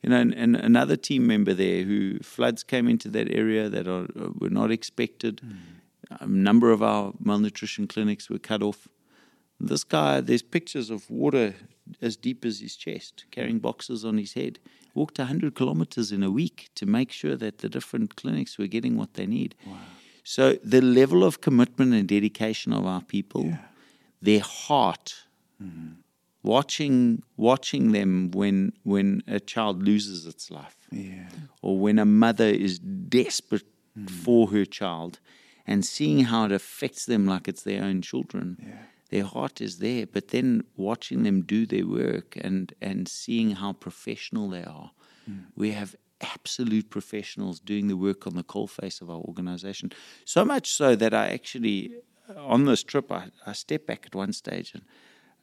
you 0.03 0.11
know, 0.11 0.21
and, 0.21 0.35
and 0.35 0.57
another 0.57 0.97
team 0.97 1.27
member 1.27 1.55
there 1.55 1.83
who 1.85 2.19
floods 2.19 2.63
came 2.63 2.89
into 2.89 3.09
that 3.09 3.31
area 3.31 3.71
that 3.71 3.89
are, 3.89 4.05
uh, 4.05 4.29
were 4.39 4.51
not 4.51 4.71
expected. 4.71 5.41
A 6.21 6.27
number 6.27 6.71
of 6.71 6.83
our 6.83 7.13
malnutrition 7.19 7.87
clinics 7.87 8.29
were 8.31 8.39
cut 8.39 8.63
off. 8.63 8.89
This 9.61 9.85
guy, 9.85 10.21
there's 10.21 10.43
pictures 10.43 10.91
of 10.91 11.09
water 11.11 11.55
as 12.01 12.17
deep 12.17 12.45
as 12.45 12.61
his 12.61 12.77
chest, 12.77 13.25
carrying 13.31 13.59
boxes 13.59 14.05
on 14.05 14.19
his 14.19 14.35
head. 14.35 14.59
Walked 14.95 15.19
100 15.19 15.55
kilometers 15.55 16.13
in 16.13 16.23
a 16.23 16.31
week 16.31 16.69
to 16.75 16.87
make 16.87 17.11
sure 17.13 17.37
that 17.37 17.59
the 17.59 17.69
different 17.69 18.17
clinics 18.17 18.59
were 18.59 18.67
getting 18.67 18.97
what 18.97 19.15
they 19.15 19.27
need. 19.27 19.55
So 20.25 20.55
the 20.63 20.81
level 20.81 21.25
of 21.25 21.41
commitment 21.41 21.95
and 21.95 22.07
dedication 22.09 22.73
of 22.73 22.87
our 22.87 23.03
people, 23.03 23.57
their 24.21 24.41
heart, 24.41 25.15
mm-hmm. 25.63 25.95
watching 26.43 27.23
watching 27.37 27.93
them 27.93 28.31
when 28.33 28.73
when 28.85 29.23
a 29.27 29.41
child 29.41 29.83
loses 29.83 30.27
its 30.27 30.51
life, 30.51 30.77
Yeah. 30.91 31.29
or 31.63 31.79
when 31.79 31.99
a 31.99 32.05
mother 32.05 32.47
is 32.47 32.79
desperate 32.79 33.67
mm-hmm. 33.99 34.07
for 34.07 34.51
her 34.51 34.65
child, 34.65 35.19
and 35.67 35.85
seeing 35.85 36.25
how 36.25 36.45
it 36.47 36.53
affects 36.53 37.07
them 37.07 37.27
like 37.27 37.49
it's 37.49 37.63
their 37.63 37.83
own 37.83 38.03
children. 38.03 38.57
Their 39.11 39.25
heart 39.25 39.61
is 39.61 39.79
there, 39.79 40.07
but 40.07 40.29
then 40.29 40.65
watching 40.77 41.23
them 41.23 41.43
do 41.43 41.67
their 41.67 41.87
work 41.87 42.37
and, 42.41 42.73
and 42.81 43.07
seeing 43.07 43.53
how 43.53 43.75
professional 43.75 44.49
they 44.49 44.65
are. 44.65 44.93
We 45.55 45.73
have 45.73 45.95
absolute 46.23 46.89
professionals 46.89 47.61
doing 47.61 47.89
the 47.89 47.97
work 47.97 48.27
on 48.27 48.37
the 48.37 48.45
coalface 48.45 49.03
of 49.03 49.11
our 49.11 49.19
organization. 49.19 49.93
So 50.25 50.45
much 50.45 50.73
so 50.73 50.97
that 50.97 51.13
I 51.13 51.29
actually, 51.29 51.97
on 52.37 52.65
this 52.65 52.83
trip, 52.83 53.11
I, 53.11 53.29
I 53.47 53.53
stepped 53.53 53.87
back 53.87 54.07
at 54.07 54.15
one 54.15 54.33
stage 54.33 54.73
and 54.75 54.83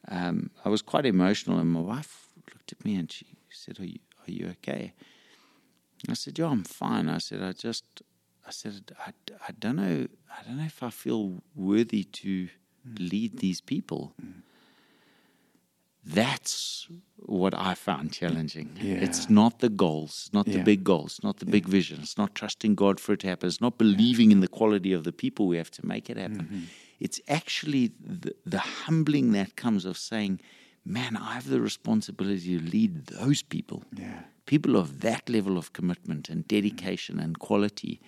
um, 0.08 0.50
I 0.64 0.68
was 0.68 0.82
quite 0.82 1.06
emotional. 1.06 1.58
And 1.58 1.70
my 1.70 1.80
wife 1.80 2.28
looked 2.52 2.72
at 2.72 2.84
me 2.84 2.96
and 2.96 3.10
she 3.10 3.26
said, 3.50 3.78
Are 3.78 3.84
you, 3.84 4.00
are 4.26 4.30
you 4.30 4.48
okay? 4.52 4.94
I 6.08 6.14
said, 6.14 6.38
Yeah, 6.38 6.46
I'm 6.48 6.64
fine. 6.64 7.08
I 7.08 7.18
said, 7.18 7.42
I 7.42 7.52
just, 7.52 8.02
I 8.46 8.50
said, 8.50 8.92
I, 9.06 9.12
I 9.48 9.52
don't 9.58 9.76
know, 9.76 10.06
I 10.36 10.42
don't 10.44 10.56
know 10.58 10.64
if 10.64 10.82
I 10.82 10.90
feel 10.90 11.42
worthy 11.54 12.04
to 12.04 12.48
lead 12.98 13.38
these 13.38 13.60
people. 13.60 14.14
That's 16.02 16.88
what 17.16 17.52
I 17.54 17.74
found 17.74 18.12
challenging. 18.12 18.70
It's 19.02 19.28
not 19.28 19.58
the 19.58 19.68
goals, 19.68 20.12
it's 20.26 20.32
not 20.32 20.46
the 20.46 20.62
big 20.64 20.82
goals, 20.82 21.20
not 21.22 21.36
the 21.38 21.46
big 21.46 21.66
vision, 21.68 22.00
it's 22.02 22.16
not 22.16 22.34
trusting 22.34 22.74
God 22.74 22.98
for 22.98 23.12
it 23.12 23.20
to 23.20 23.26
happen, 23.28 23.48
it's 23.48 23.60
not 23.60 23.76
believing 23.76 24.32
in 24.32 24.40
the 24.40 24.48
quality 24.48 24.92
of 24.94 25.04
the 25.04 25.12
people 25.12 25.46
we 25.46 25.58
have 25.58 25.70
to 25.72 25.84
make 25.86 26.08
it 26.08 26.16
happen. 26.16 26.44
Mm-hmm. 26.46 26.60
It's 27.00 27.20
actually 27.28 27.92
the, 28.00 28.34
the 28.46 28.58
humbling 28.58 29.32
that 29.32 29.56
comes 29.56 29.84
of 29.84 29.98
saying, 29.98 30.40
man, 30.86 31.16
I 31.18 31.34
have 31.34 31.48
the 31.48 31.60
responsibility 31.60 32.58
to 32.58 32.64
lead 32.64 33.06
those 33.06 33.42
people 33.42 33.84
Yeah. 33.94 34.22
people 34.46 34.76
of 34.76 35.00
that 35.00 35.28
level 35.28 35.58
of 35.58 35.72
commitment 35.74 36.30
and 36.30 36.48
dedication 36.48 37.20
and 37.20 37.38
quality. 37.38 38.00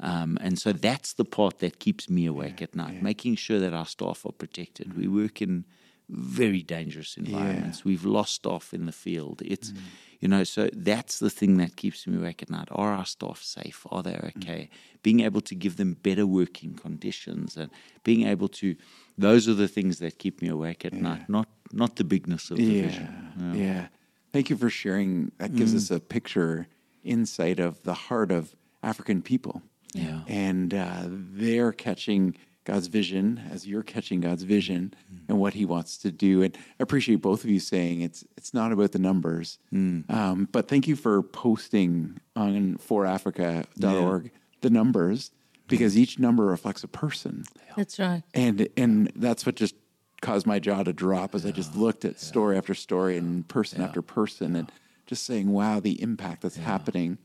Um, 0.00 0.36
and 0.40 0.58
so 0.58 0.72
that's 0.72 1.14
the 1.14 1.24
part 1.24 1.58
that 1.60 1.78
keeps 1.78 2.10
me 2.10 2.26
awake 2.26 2.60
at 2.60 2.74
night, 2.74 3.02
making 3.02 3.36
sure 3.36 3.58
that 3.58 3.72
our 3.72 3.86
staff 3.86 4.26
are 4.26 4.32
protected. 4.32 4.96
We 4.96 5.04
mm-hmm. 5.04 5.16
work 5.16 5.40
in 5.40 5.64
very 6.08 6.62
dangerous 6.62 7.16
environments. 7.16 7.84
We've 7.84 8.04
lost 8.04 8.34
staff 8.34 8.72
in 8.72 8.86
the 8.86 8.92
field. 8.92 9.42
It's, 9.44 9.72
mm. 9.72 9.78
you 10.20 10.28
know, 10.28 10.44
so 10.44 10.68
that's 10.72 11.18
the 11.18 11.30
thing 11.30 11.56
that 11.56 11.76
keeps 11.76 12.06
me 12.06 12.16
awake 12.16 12.42
at 12.42 12.50
night. 12.50 12.68
Are 12.70 12.92
our 12.92 13.06
staff 13.06 13.42
safe? 13.42 13.86
Are 13.90 14.02
they 14.02 14.12
mm. 14.12 14.36
okay? 14.36 14.70
Being 15.02 15.20
able 15.20 15.40
to 15.40 15.54
give 15.54 15.76
them 15.76 15.94
better 15.94 16.26
working 16.26 16.74
conditions 16.74 17.56
and 17.56 17.70
being 18.04 18.26
able 18.26 18.48
to, 18.48 18.76
those 19.18 19.48
are 19.48 19.54
the 19.54 19.68
things 19.68 19.98
that 19.98 20.18
keep 20.18 20.42
me 20.42 20.48
awake 20.48 20.84
at 20.84 20.92
night, 20.92 21.28
not 21.28 21.48
not 21.72 21.96
the 21.96 22.04
bigness 22.04 22.50
of 22.50 22.58
the 22.58 22.62
Yeah, 22.62 22.82
vision. 22.82 23.52
yeah. 23.54 23.88
Thank 24.32 24.50
you 24.50 24.56
for 24.56 24.70
sharing. 24.70 25.32
That 25.38 25.56
gives 25.56 25.72
mm. 25.72 25.78
us 25.78 25.90
a 25.90 25.98
picture, 25.98 26.68
insight 27.02 27.58
of 27.58 27.82
the 27.82 27.94
heart 27.94 28.30
of 28.30 28.54
African 28.82 29.22
people. 29.22 29.62
Yeah. 29.94 30.20
And 30.26 30.74
uh, 30.74 31.04
they're 31.08 31.72
catching 31.72 32.36
God's 32.64 32.88
vision 32.88 33.40
as 33.50 33.66
you're 33.66 33.84
catching 33.84 34.20
God's 34.20 34.42
vision 34.42 34.92
and 35.28 35.38
what 35.38 35.54
He 35.54 35.64
wants 35.64 35.96
to 35.98 36.10
do. 36.10 36.42
And 36.42 36.56
I 36.56 36.82
appreciate 36.82 37.22
both 37.22 37.44
of 37.44 37.50
you 37.50 37.60
saying 37.60 38.00
it's 38.00 38.24
it's 38.36 38.52
not 38.52 38.72
about 38.72 38.92
the 38.92 38.98
numbers. 38.98 39.58
Um, 39.72 40.48
but 40.50 40.68
thank 40.68 40.88
you 40.88 40.96
for 40.96 41.22
posting 41.22 42.18
on 42.34 42.76
forafrika.org 42.78 44.30
the 44.62 44.70
numbers 44.70 45.30
because 45.68 45.96
each 45.96 46.18
number 46.18 46.44
reflects 46.44 46.82
a 46.84 46.88
person. 46.88 47.44
That's 47.76 47.98
right. 47.98 48.22
and 48.34 48.68
and 48.76 49.12
that's 49.16 49.46
what 49.46 49.54
just 49.54 49.74
caused 50.22 50.46
my 50.46 50.58
jaw 50.58 50.82
to 50.82 50.92
drop 50.92 51.34
as 51.34 51.46
I 51.46 51.52
just 51.52 51.76
looked 51.76 52.04
at 52.04 52.18
story 52.18 52.56
after 52.56 52.74
story 52.74 53.16
and 53.16 53.46
person 53.46 53.80
after 53.82 54.02
person 54.02 54.56
and 54.56 54.72
just 55.06 55.24
saying, 55.24 55.50
wow, 55.50 55.78
the 55.78 56.00
impact 56.02 56.42
that's 56.42 56.56
happening 56.56 57.18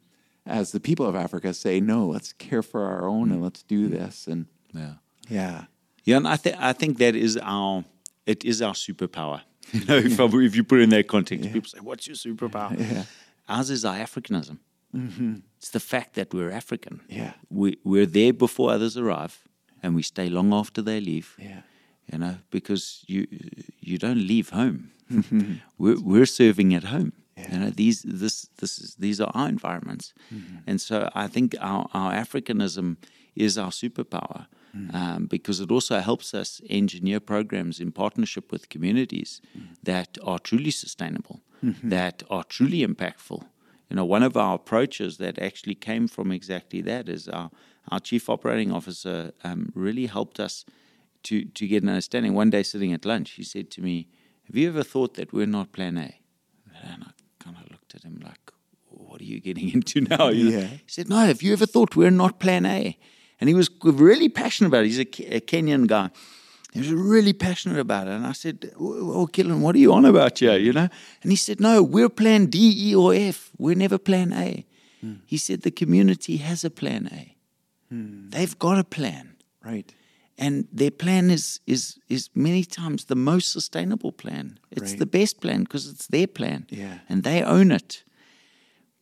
as 0.45 0.71
the 0.71 0.79
people 0.79 1.05
of 1.05 1.15
Africa 1.15 1.53
say, 1.53 1.79
no, 1.79 2.07
let's 2.07 2.33
care 2.33 2.63
for 2.63 2.83
our 2.85 3.07
own 3.07 3.31
and 3.31 3.39
mm. 3.39 3.43
let's 3.43 3.63
do 3.63 3.87
mm. 3.87 3.91
this. 3.91 4.27
And 4.27 4.45
Yeah. 4.73 4.93
yeah, 5.29 5.65
Yeah, 6.03 6.17
and 6.17 6.27
I 6.27 6.37
think 6.37 6.55
I 6.59 6.73
think 6.73 6.97
that 6.97 7.15
is 7.15 7.37
our 7.37 7.83
it 8.25 8.43
is 8.45 8.61
our 8.61 8.73
superpower. 8.73 9.41
You 9.73 9.85
know, 9.85 9.97
if, 9.97 10.19
I- 10.19 10.43
if 10.45 10.55
you 10.55 10.63
put 10.63 10.79
it 10.79 10.83
in 10.83 10.89
that 10.89 11.07
context, 11.07 11.51
people 11.53 11.69
say, 11.69 11.79
"What's 11.79 12.05
your 12.07 12.15
superpower?" 12.17 12.77
Yeah. 12.77 13.03
Ours 13.47 13.69
is 13.69 13.85
our 13.85 13.95
Africanism. 13.97 14.57
Mm-hmm. 14.93 15.35
It's 15.57 15.69
the 15.69 15.79
fact 15.79 16.13
that 16.15 16.33
we're 16.33 16.51
African. 16.51 16.99
Yeah. 17.07 17.33
we 17.49 17.77
we're 17.83 18.05
there 18.05 18.33
before 18.33 18.71
others 18.71 18.97
arrive, 18.97 19.33
and 19.81 19.95
we 19.95 20.01
stay 20.03 20.29
long 20.29 20.53
after 20.53 20.81
they 20.81 20.99
leave. 20.99 21.35
yeah, 21.39 21.61
You 22.11 22.17
know, 22.19 22.35
because 22.49 23.03
you 23.07 23.27
you 23.79 23.97
don't 23.97 24.27
leave 24.27 24.49
home. 24.49 24.91
Mm-hmm. 25.11 25.53
we're 25.77 25.99
we're 26.01 26.25
serving 26.25 26.73
at 26.75 26.83
home. 26.83 27.11
You 27.49 27.57
know, 27.59 27.69
these 27.69 28.01
this 28.03 28.47
this 28.57 28.79
is 28.79 28.95
these 28.95 29.19
are 29.21 29.31
our 29.33 29.47
environments, 29.49 30.13
and 30.67 30.79
so 30.81 31.09
I 31.15 31.27
think 31.27 31.55
our 31.59 31.87
our 31.93 32.11
Africanism 32.13 32.97
is 33.35 33.57
our 33.57 33.71
superpower. 33.71 34.47
Um, 34.93 35.25
because 35.25 35.59
it 35.59 35.69
also 35.69 35.99
helps 35.99 36.33
us 36.33 36.61
engineer 36.69 37.19
programs 37.19 37.79
in 37.81 37.91
partnership 37.91 38.51
with 38.53 38.69
communities 38.69 39.41
that 39.83 40.17
are 40.23 40.39
truly 40.39 40.71
sustainable, 40.71 41.41
that 41.83 42.23
are 42.29 42.45
truly 42.45 42.79
impactful. 42.85 43.41
You 43.89 43.95
know, 43.97 44.05
one 44.05 44.23
of 44.23 44.37
our 44.37 44.55
approaches 44.55 45.17
that 45.17 45.37
actually 45.39 45.75
came 45.75 46.07
from 46.07 46.31
exactly 46.31 46.81
that 46.83 47.09
is 47.09 47.27
our, 47.27 47.49
our 47.91 47.99
chief 47.99 48.29
operating 48.29 48.71
officer 48.71 49.33
um, 49.43 49.73
really 49.75 50.05
helped 50.05 50.39
us 50.39 50.63
to, 51.23 51.43
to 51.43 51.67
get 51.67 51.83
an 51.83 51.89
understanding. 51.89 52.33
One 52.33 52.49
day 52.49 52.63
sitting 52.63 52.93
at 52.93 53.05
lunch, 53.05 53.31
he 53.31 53.43
said 53.43 53.69
to 53.71 53.81
me, 53.81 54.07
Have 54.45 54.55
you 54.55 54.69
ever 54.69 54.83
thought 54.83 55.15
that 55.15 55.33
we're 55.33 55.45
not 55.45 55.73
plan 55.73 55.97
A? 55.97 56.21
And 56.83 57.03
I 57.03 57.11
looked 57.93 58.05
at 58.05 58.09
him 58.11 58.19
like, 58.23 58.51
What 58.87 59.21
are 59.21 59.23
you 59.23 59.39
getting 59.39 59.69
into 59.73 60.01
now? 60.01 60.29
You 60.29 60.43
know? 60.51 60.57
Yeah. 60.59 60.67
He 60.67 60.79
said, 60.87 61.09
No, 61.09 61.17
have 61.17 61.41
you 61.41 61.53
ever 61.53 61.65
thought 61.65 61.95
we're 61.95 62.11
not 62.11 62.39
plan 62.39 62.65
A? 62.65 62.97
And 63.39 63.47
he 63.49 63.53
was 63.55 63.69
really 63.83 64.29
passionate 64.29 64.67
about 64.67 64.83
it. 64.83 64.87
He's 64.87 64.99
a, 64.99 65.05
Ke- 65.05 65.31
a 65.31 65.39
Kenyan 65.41 65.87
guy. 65.87 66.09
He 66.73 66.79
was 66.79 66.91
really 66.93 67.33
passionate 67.33 67.79
about 67.79 68.07
it. 68.07 68.11
And 68.11 68.25
I 68.25 68.33
said, 68.33 68.71
Oh, 68.79 69.27
Killen, 69.31 69.59
what 69.61 69.75
are 69.75 69.79
you 69.79 69.93
on 69.93 70.05
about 70.05 70.39
here? 70.39 70.57
You 70.57 70.73
know? 70.73 70.87
And 71.23 71.31
he 71.31 71.35
said, 71.35 71.59
No, 71.59 71.83
we're 71.83 72.09
plan 72.09 72.45
D, 72.47 72.91
E, 72.91 72.95
or 72.95 73.13
F. 73.13 73.49
We're 73.57 73.75
never 73.75 73.97
plan 73.97 74.33
A. 74.33 74.65
Hmm. 75.01 75.13
He 75.25 75.37
said, 75.37 75.61
The 75.61 75.71
community 75.71 76.37
has 76.37 76.63
a 76.63 76.69
plan 76.69 77.09
A. 77.11 77.35
Hmm. 77.89 78.29
They've 78.29 78.57
got 78.57 78.77
a 78.79 78.83
plan. 78.83 79.35
right. 79.63 79.93
And 80.41 80.67
their 80.79 80.91
plan 80.91 81.29
is, 81.29 81.59
is, 81.67 81.99
is 82.07 82.29
many 82.33 82.63
times 82.65 83.05
the 83.05 83.15
most 83.15 83.51
sustainable 83.51 84.11
plan. 84.11 84.57
It's 84.71 84.91
Right. 84.91 84.99
the 84.99 85.05
best 85.05 85.39
plan 85.39 85.59
because 85.63 85.87
it's 85.91 86.07
their 86.07 86.27
plan. 86.27 86.65
Yeah. 86.69 86.97
And 87.07 87.23
they 87.23 87.43
own 87.43 87.71
it. 87.71 88.03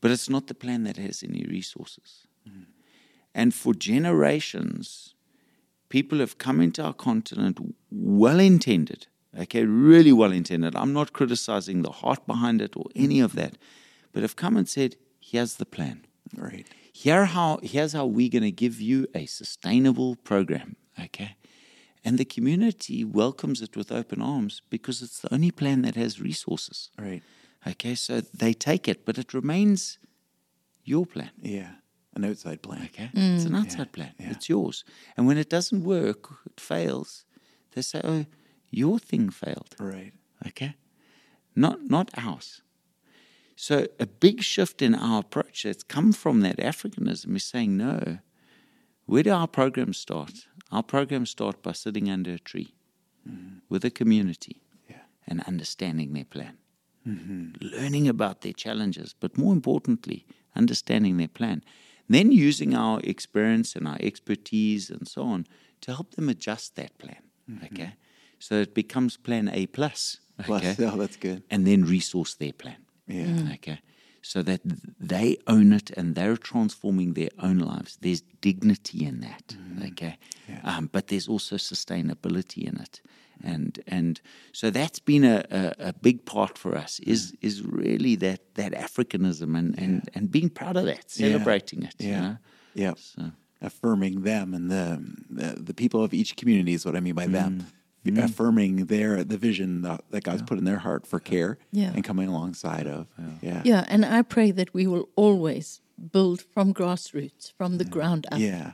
But 0.01 0.11
it's 0.11 0.29
not 0.29 0.47
the 0.47 0.53
plan 0.53 0.83
that 0.83 0.97
has 0.97 1.23
any 1.23 1.45
resources. 1.57 2.27
Mm-hmm. 2.47 2.63
And 3.33 3.53
for 3.53 3.73
generations, 3.73 5.15
people 5.89 6.19
have 6.19 6.37
come 6.37 6.59
into 6.63 6.83
our 6.83 6.93
continent 6.93 7.57
well 7.89 8.39
intended, 8.39 9.07
okay, 9.43 9.63
really 9.65 10.13
well 10.13 10.31
intended. 10.33 10.75
I'm 10.75 10.93
not 10.93 11.13
criticizing 11.13 11.83
the 11.83 11.91
heart 11.91 12.25
behind 12.27 12.61
it 12.61 12.75
or 12.75 12.85
any 12.95 13.19
of 13.21 13.33
that, 13.35 13.57
but 14.11 14.21
have 14.23 14.35
come 14.35 14.57
and 14.57 14.67
said, 14.67 14.95
here's 15.19 15.55
the 15.55 15.65
plan. 15.65 16.05
Right. 16.35 16.67
Here 16.93 17.25
how 17.25 17.59
here's 17.63 17.93
how 17.93 18.05
we're 18.05 18.29
going 18.29 18.43
to 18.43 18.51
give 18.65 18.81
you 18.81 19.07
a 19.15 19.25
sustainable 19.25 20.15
program, 20.17 20.75
okay? 21.05 21.35
And 22.03 22.17
the 22.17 22.25
community 22.25 23.03
welcomes 23.03 23.61
it 23.61 23.75
with 23.75 23.91
open 23.91 24.21
arms 24.21 24.61
because 24.69 25.01
it's 25.01 25.19
the 25.19 25.33
only 25.33 25.51
plan 25.51 25.81
that 25.81 25.95
has 25.95 26.21
resources. 26.21 26.89
Right. 26.97 27.21
Okay, 27.67 27.95
so 27.95 28.21
they 28.21 28.53
take 28.53 28.87
it, 28.87 29.05
but 29.05 29.17
it 29.17 29.33
remains 29.33 29.99
your 30.83 31.05
plan. 31.05 31.31
Yeah. 31.41 31.71
An 32.15 32.25
outside 32.25 32.61
plan. 32.61 32.83
Okay, 32.85 33.09
mm. 33.13 33.35
it's 33.35 33.45
an 33.45 33.55
outside 33.55 33.91
plan. 33.91 34.13
It's 34.17 34.49
yours. 34.49 34.83
And 35.15 35.27
when 35.27 35.37
it 35.37 35.49
doesn't 35.49 35.83
work, 35.83 36.29
it 36.45 36.59
fails. 36.59 37.23
They 37.71 37.83
say, 37.83 38.01
"Oh, 38.03 38.25
your 38.71 38.97
thing 38.97 39.29
failed." 39.29 39.75
Right. 39.79 40.13
Okay, 40.47 40.75
not 41.55 41.83
not 41.87 42.09
ours. 42.17 42.63
So 43.55 43.87
a 43.99 44.07
big 44.07 44.41
shift 44.41 44.81
in 44.81 44.95
our 44.95 45.19
approach 45.19 45.63
that's 45.63 45.83
come 45.83 46.11
from 46.11 46.41
that 46.41 46.57
Africanism 46.57 47.35
is 47.35 47.43
saying, 47.43 47.77
"No, 47.77 48.19
where 49.05 49.23
do 49.23 49.31
our 49.31 49.47
programs 49.47 49.97
start? 49.97 50.47
Our 50.71 50.83
programs 50.83 51.29
start 51.31 51.61
by 51.63 51.73
sitting 51.73 52.09
under 52.09 52.33
a 52.33 52.39
tree 52.39 52.73
with 53.69 53.85
a 53.85 53.89
community 53.91 54.61
Yeah. 54.89 55.01
and 55.27 55.41
understanding 55.47 56.13
their 56.13 56.25
plan, 56.25 56.57
mm-hmm. 57.07 57.51
learning 57.61 58.07
about 58.07 58.41
their 58.41 58.53
challenges, 58.53 59.13
but 59.19 59.37
more 59.37 59.53
importantly, 59.53 60.25
understanding 60.55 61.17
their 61.17 61.27
plan. 61.27 61.61
Then 62.07 62.31
using 62.31 62.73
our 62.75 62.99
experience 63.03 63.75
and 63.75 63.87
our 63.87 63.97
expertise 64.01 64.89
and 64.89 65.07
so 65.07 65.21
on 65.23 65.45
to 65.81 65.91
help 65.93 66.15
them 66.15 66.29
adjust 66.29 66.75
that 66.75 66.97
plan. 66.97 67.21
Mm-hmm. 67.49 67.65
Okay, 67.65 67.93
so 68.39 68.55
it 68.55 68.73
becomes 68.73 69.17
Plan 69.17 69.49
A 69.49 69.67
plus. 69.67 70.19
Plus, 70.43 70.63
Okay, 70.63 70.85
oh, 70.91 70.97
that's 70.97 71.17
good. 71.17 71.43
and 71.51 71.65
then 71.67 71.83
resource 71.83 72.35
their 72.35 72.53
plan. 72.53 72.77
Yeah. 73.07 73.53
Okay. 73.55 73.79
So 74.21 74.41
that 74.43 74.61
they 74.99 75.37
own 75.47 75.71
it 75.73 75.91
and 75.97 76.15
they're 76.15 76.37
transforming 76.37 77.13
their 77.13 77.29
own 77.39 77.59
lives. 77.59 77.97
There's 78.01 78.23
dignity 78.41 79.05
in 79.05 79.21
that. 79.21 79.47
Mm-hmm. 79.47 79.87
Okay. 79.87 80.17
Um, 80.63 80.89
but 80.91 81.07
there's 81.07 81.27
also 81.27 81.55
sustainability 81.57 82.63
in 82.67 82.77
it. 82.81 83.01
And 83.43 83.79
and 83.87 84.19
so 84.51 84.69
that's 84.69 84.99
been 84.99 85.23
a, 85.23 85.45
a, 85.51 85.89
a 85.89 85.93
big 85.93 86.25
part 86.25 86.57
for 86.57 86.75
us 86.75 86.99
mm-hmm. 86.99 87.11
is 87.11 87.33
is 87.41 87.63
really 87.63 88.15
that 88.17 88.39
that 88.55 88.73
Africanism 88.73 89.57
and, 89.57 89.79
and, 89.79 90.09
and 90.15 90.29
being 90.31 90.49
proud 90.49 90.75
of 90.77 90.85
that, 90.85 91.05
Yeah. 91.15 91.27
celebrating 91.27 91.83
it. 91.83 91.95
You 91.99 92.09
Yeah. 92.09 92.21
know? 92.21 92.37
Yeah. 92.73 92.93
So 92.97 93.31
Affirming 93.61 94.23
them 94.23 94.53
and 94.53 94.71
the, 94.71 95.01
the 95.29 95.61
the 95.61 95.73
people 95.73 96.01
of 96.03 96.13
each 96.13 96.35
community 96.37 96.73
is 96.73 96.85
what 96.85 96.95
I 96.95 97.01
mean 97.01 97.15
by 97.15 97.27
them. 97.27 97.59
Mm. 97.59 97.65
Mm-hmm. 98.05 98.23
Affirming 98.23 98.85
their 98.85 99.23
the 99.25 99.37
vision 99.37 99.81
that, 99.81 100.01
that 100.11 100.23
God's 100.23 100.41
put 100.43 100.57
in 100.57 100.63
their 100.63 100.79
heart 100.79 101.05
for 101.05 101.19
care 101.19 101.57
Yeah. 101.71 101.91
and 101.93 102.01
coming 102.03 102.29
alongside 102.29 102.87
of. 102.87 103.07
Yeah. 103.41 103.61
Yeah, 103.65 103.85
and 103.89 104.05
I 104.05 104.21
pray 104.21 104.51
that 104.51 104.73
we 104.73 104.87
will 104.87 105.09
always 105.15 105.81
build 106.11 106.41
from 106.53 106.73
grassroots, 106.73 107.51
from 107.57 107.77
the 107.77 107.85
ground 107.85 108.25
up. 108.31 108.39
Yeah. 108.39 108.71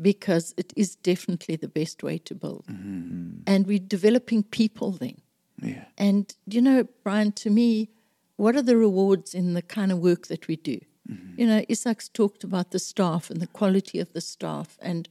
because 0.00 0.54
it 0.56 0.72
is 0.76 0.94
definitely 0.94 1.56
the 1.56 1.66
best 1.80 2.02
way 2.04 2.18
to 2.18 2.34
build. 2.34 2.64
Mm-hmm. 2.70 3.42
And 3.48 3.66
we're 3.66 3.80
developing 3.80 4.44
people 4.44 4.92
then. 4.92 5.16
Yeah. 5.60 5.86
And 5.98 6.32
you 6.46 6.62
know, 6.62 6.84
Bryan, 7.02 7.32
to 7.32 7.50
me, 7.50 7.90
what 8.36 8.54
are 8.54 8.62
the 8.62 8.76
rewards 8.76 9.34
in 9.34 9.54
the 9.54 9.62
kind 9.62 9.90
of 9.90 9.98
work 9.98 10.28
that 10.28 10.46
we 10.46 10.54
do? 10.56 10.78
Mm-hmm. 11.10 11.40
You 11.40 11.46
know, 11.48 11.60
Isak's 11.68 12.08
talked 12.08 12.44
about 12.44 12.70
the 12.70 12.78
staff 12.78 13.28
and 13.30 13.40
the 13.40 13.48
quality 13.48 13.98
of 13.98 14.12
the 14.12 14.20
staff 14.20 14.78
and 14.80 15.08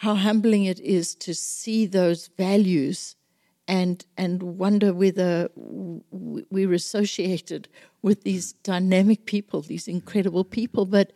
how 0.00 0.14
humbling 0.14 0.64
it 0.64 0.80
is 0.80 1.14
to 1.14 1.34
see 1.34 1.84
those 1.84 2.30
values 2.38 3.16
and 3.68 4.06
and 4.16 4.42
wonder 4.42 4.94
whether 4.94 5.50
we're 5.54 6.72
associated 6.72 7.68
with 8.00 8.22
these 8.22 8.54
dynamic 8.64 9.26
people, 9.26 9.60
these 9.60 9.86
incredible 9.86 10.42
people. 10.42 10.86
But 10.86 11.12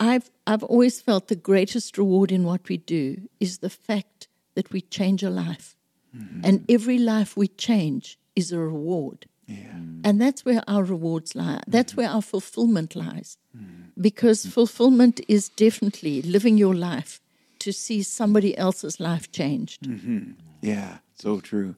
I've 0.00 0.30
I've 0.48 0.64
always 0.64 1.00
felt 1.00 1.28
the 1.28 1.36
greatest 1.36 1.96
reward 1.96 2.32
in 2.32 2.42
what 2.42 2.68
we 2.68 2.78
do 2.78 3.28
is 3.38 3.58
the 3.58 3.70
fact 3.70 4.26
that 4.54 4.72
we 4.72 4.80
change 4.80 5.22
a 5.22 5.30
life, 5.30 5.76
mm-hmm. 6.12 6.40
and 6.42 6.64
every 6.68 6.98
life 6.98 7.36
we 7.36 7.46
change 7.46 8.18
is 8.34 8.50
a 8.50 8.58
reward. 8.58 9.26
Yeah. 9.46 9.78
And 10.02 10.20
that's 10.20 10.44
where 10.44 10.62
our 10.66 10.82
rewards 10.82 11.36
lie. 11.36 11.60
Mm-hmm. 11.60 11.70
That's 11.70 11.96
where 11.96 12.08
our 12.08 12.22
fulfillment 12.22 12.96
lies. 12.96 13.38
Mm-hmm. 13.56 14.00
Because 14.00 14.44
fulfillment 14.44 15.20
is 15.28 15.48
definitely 15.48 16.20
living 16.22 16.58
your 16.58 16.74
life 16.74 17.20
to 17.68 17.72
see 17.74 18.02
somebody 18.02 18.56
else's 18.56 18.98
life 18.98 19.30
changed. 19.30 19.82
Mm-hmm. 19.82 20.32
Yeah. 20.62 20.98
So 21.14 21.40
true. 21.40 21.74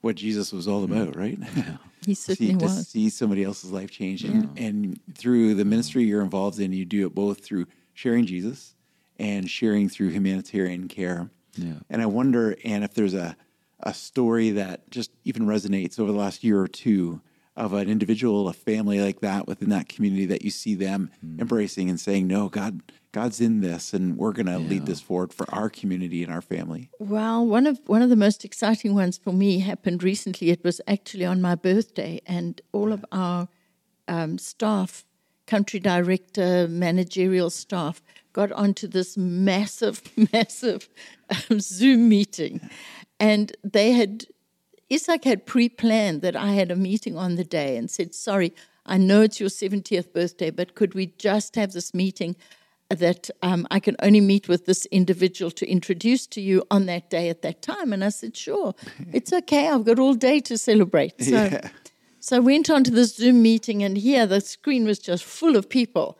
What 0.00 0.14
Jesus 0.14 0.52
was 0.52 0.68
all 0.68 0.84
about, 0.84 1.12
mm. 1.12 1.16
right? 1.16 1.38
He 2.04 2.12
see, 2.12 2.34
certainly 2.34 2.56
to 2.56 2.64
was. 2.66 2.88
see 2.88 3.08
somebody 3.08 3.44
else's 3.44 3.72
life 3.72 3.90
change. 3.90 4.24
And, 4.24 4.58
and 4.58 5.00
through 5.14 5.54
the 5.54 5.64
ministry 5.64 6.04
you're 6.04 6.20
involved 6.20 6.60
in, 6.60 6.70
you 6.70 6.84
do 6.84 7.06
it 7.06 7.14
both 7.14 7.42
through 7.42 7.64
sharing 7.94 8.26
Jesus 8.26 8.74
and 9.18 9.48
sharing 9.48 9.88
through 9.88 10.10
humanitarian 10.10 10.86
care. 10.86 11.30
Yeah. 11.54 11.76
And 11.88 12.02
I 12.02 12.06
wonder, 12.06 12.56
and 12.62 12.84
if 12.84 12.92
there's 12.92 13.14
a, 13.14 13.38
a 13.80 13.94
story 13.94 14.50
that 14.50 14.90
just 14.90 15.12
even 15.24 15.46
resonates 15.46 15.98
over 15.98 16.12
the 16.12 16.18
last 16.18 16.44
year 16.44 16.60
or 16.60 16.68
two 16.68 17.22
of 17.56 17.72
an 17.72 17.88
individual, 17.88 18.48
a 18.48 18.52
family 18.52 19.00
like 19.00 19.20
that 19.20 19.46
within 19.46 19.70
that 19.70 19.88
community 19.88 20.26
that 20.26 20.42
you 20.42 20.50
see 20.50 20.74
them 20.74 21.10
mm. 21.24 21.40
embracing 21.40 21.88
and 21.88 21.98
saying, 21.98 22.26
no, 22.26 22.50
God, 22.50 22.82
God's 23.14 23.40
in 23.40 23.60
this 23.60 23.94
and 23.94 24.16
we're 24.16 24.32
going 24.32 24.46
to 24.46 24.58
lead 24.58 24.86
this 24.86 25.00
forward 25.00 25.32
for 25.32 25.46
our 25.54 25.70
community 25.70 26.24
and 26.24 26.32
our 26.32 26.40
family. 26.40 26.90
Well, 26.98 27.46
one 27.46 27.68
of 27.68 27.78
one 27.86 28.02
of 28.02 28.10
the 28.10 28.16
most 28.16 28.44
exciting 28.44 28.92
ones 28.92 29.18
for 29.18 29.32
me 29.32 29.60
happened 29.60 30.02
recently. 30.02 30.50
It 30.50 30.64
was 30.64 30.80
actually 30.88 31.24
on 31.24 31.40
my 31.40 31.54
birthday, 31.54 32.20
and 32.26 32.60
all 32.72 32.92
of 32.92 33.04
our 33.12 33.46
um, 34.08 34.36
staff, 34.38 35.04
country 35.46 35.78
director, 35.78 36.66
managerial 36.66 37.50
staff, 37.50 38.02
got 38.32 38.50
onto 38.50 38.88
this 38.88 39.16
massive, 39.16 40.02
massive 40.32 40.88
um, 41.30 41.60
Zoom 41.60 42.08
meeting, 42.08 42.68
and 43.20 43.56
they 43.62 43.92
had. 43.92 44.24
Isak 44.90 45.24
had 45.24 45.46
pre-planned 45.46 46.20
that 46.22 46.36
I 46.36 46.52
had 46.52 46.70
a 46.70 46.76
meeting 46.76 47.16
on 47.16 47.36
the 47.36 47.44
day 47.44 47.76
and 47.76 47.88
said, 47.88 48.12
"Sorry, 48.12 48.52
I 48.84 48.98
know 48.98 49.22
it's 49.22 49.38
your 49.38 49.50
70th 49.50 50.12
birthday, 50.12 50.50
but 50.50 50.74
could 50.74 50.94
we 50.94 51.06
just 51.16 51.54
have 51.54 51.72
this 51.72 51.94
meeting 51.94 52.34
that 52.94 53.30
um, 53.42 53.66
I 53.70 53.80
can 53.80 53.96
only 54.02 54.20
meet 54.20 54.48
with 54.48 54.66
this 54.66 54.86
individual 54.86 55.50
to 55.52 55.66
introduce 55.66 56.26
to 56.28 56.40
you 56.40 56.62
on 56.70 56.86
that 56.86 57.10
day 57.10 57.28
at 57.28 57.42
that 57.42 57.62
time? 57.62 57.92
And 57.92 58.04
I 58.04 58.08
said, 58.10 58.36
Sure, 58.36 58.74
it's 59.12 59.32
okay. 59.32 59.68
I've 59.68 59.84
got 59.84 59.98
all 59.98 60.14
day 60.14 60.40
to 60.40 60.58
celebrate. 60.58 61.22
So, 61.22 61.30
Yeah. 61.30 61.68
so 62.20 62.36
I 62.36 62.40
went 62.40 62.70
on 62.70 62.84
to 62.84 62.90
the 62.90 63.04
Zoom 63.04 63.42
meeting, 63.42 63.82
and 63.82 63.96
here 63.98 64.26
the 64.26 64.40
screen 64.40 64.84
was 64.84 64.98
just 64.98 65.24
full 65.24 65.56
of 65.56 65.68
people. 65.68 66.18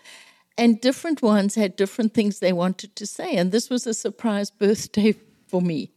And 0.57 0.81
different 0.81 1.20
ones 1.20 1.57
had 1.57 1.75
different 1.75 2.14
things 2.14 2.39
they 2.39 2.53
wanted 2.53 2.95
to 2.97 3.07
say. 3.07 3.35
And 3.35 3.51
this 3.51 3.68
was 3.68 3.87
a 3.87 3.95
surprise 3.95 4.51
birthday 4.51 5.14
for 5.49 5.61
me. 5.61 5.91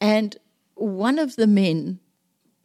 And 0.00 0.36
one 0.74 1.18
of 1.18 1.36
the 1.36 1.46
men 1.46 1.98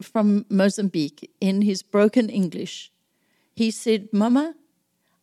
from 0.01 0.45
Mozambique, 0.49 1.31
in 1.39 1.61
his 1.61 1.81
broken 1.81 2.29
English, 2.29 2.91
he 3.55 3.71
said, 3.71 4.09
Mama, 4.11 4.55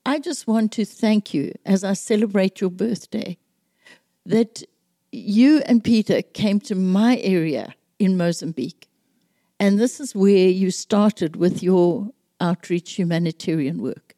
I 0.05 0.19
just 0.19 0.47
want 0.47 0.73
to 0.73 0.85
thank 0.85 1.33
you 1.33 1.55
as 1.65 1.85
I 1.85 1.93
celebrate 1.93 2.61
your 2.61 2.71
birthday 2.71 3.39
that 4.27 4.63
you 5.13 5.63
and 5.67 5.85
Peter 5.85 6.23
came 6.23 6.59
to 6.61 6.75
my 6.75 7.19
area 7.19 7.75
in 7.99 8.17
Mozambique. 8.17 8.89
And 9.61 9.79
this 9.79 10.01
is 10.01 10.15
where 10.15 10.49
you 10.49 10.71
started 10.73 11.37
with 11.37 11.63
your 11.63 12.11
outreach 12.41 12.93
humanitarian 12.95 13.81
work. 13.81 14.17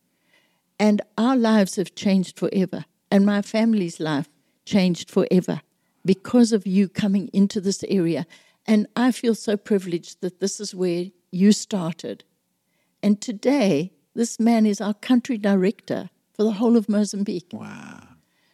And 0.78 1.02
our 1.18 1.36
lives 1.36 1.76
have 1.76 1.94
changed 1.94 2.38
forever. 2.38 2.86
And 3.10 3.26
my 3.26 3.42
family's 3.42 4.00
life 4.00 4.28
changed 4.64 5.10
forever 5.10 5.60
because 6.04 6.52
of 6.52 6.66
you 6.66 6.88
coming 6.88 7.28
into 7.32 7.60
this 7.60 7.84
area. 7.88 8.26
And 8.66 8.86
I 8.96 9.12
feel 9.12 9.34
so 9.34 9.56
privileged 9.58 10.22
that 10.22 10.40
this 10.40 10.60
is 10.60 10.74
where 10.74 11.06
you 11.30 11.52
started. 11.52 12.24
And 13.02 13.20
today, 13.20 13.92
this 14.14 14.38
man 14.40 14.66
is 14.66 14.80
our 14.80 14.94
country 14.94 15.38
director 15.38 16.10
for 16.34 16.44
the 16.44 16.52
whole 16.52 16.76
of 16.76 16.88
Mozambique. 16.88 17.50
Wow. 17.52 18.00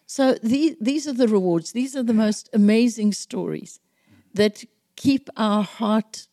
So 0.06 0.34
these, 0.42 0.76
these 0.80 1.06
are 1.06 1.12
the 1.12 1.28
rewards. 1.28 1.72
These 1.72 1.94
are 1.94 2.02
the 2.02 2.14
most 2.14 2.48
amazing 2.52 3.12
stories 3.12 3.80
that 4.34 4.64
keep 4.96 5.28
our 5.36 5.62
heart 5.62 6.26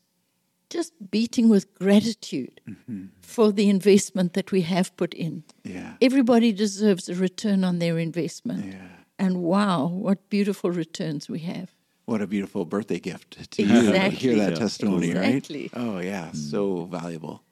just 0.69 0.93
beating 1.11 1.47
with 1.47 1.73
gratitude 1.75 2.59
mm-hmm. 2.67 3.05
for 3.21 3.51
the 3.51 3.69
investment 3.69 4.33
that 4.33 4.51
we 4.51 4.61
have 4.61 4.95
put 4.97 5.13
in. 5.13 5.43
Yeah. 5.63 5.93
Everybody 6.01 6.51
deserves 6.51 7.07
a 7.07 7.15
return 7.15 7.63
on 7.63 7.79
their 7.79 7.97
investment. 7.97 8.65
Yeah. 8.65 8.87
And 9.19 9.37
wow, 9.43 9.87
what 9.87 10.29
beautiful 10.29 10.71
returns 10.71 11.29
we 11.29 11.39
have. 11.39 11.71
What 12.05 12.21
a 12.21 12.27
beautiful 12.27 12.65
birthday 12.65 12.99
gift 12.99 13.51
to 13.51 13.63
Exactly. 13.63 14.17
hear 14.17 14.35
that 14.37 14.51
Yeah. 14.51 14.57
testimony, 14.57 15.09
Exactly. 15.11 15.69
right? 15.73 15.83
Oh, 15.83 15.99
yeah, 15.99 16.29
mm. 16.31 16.35
so 16.35 16.85
valuable. 16.85 17.43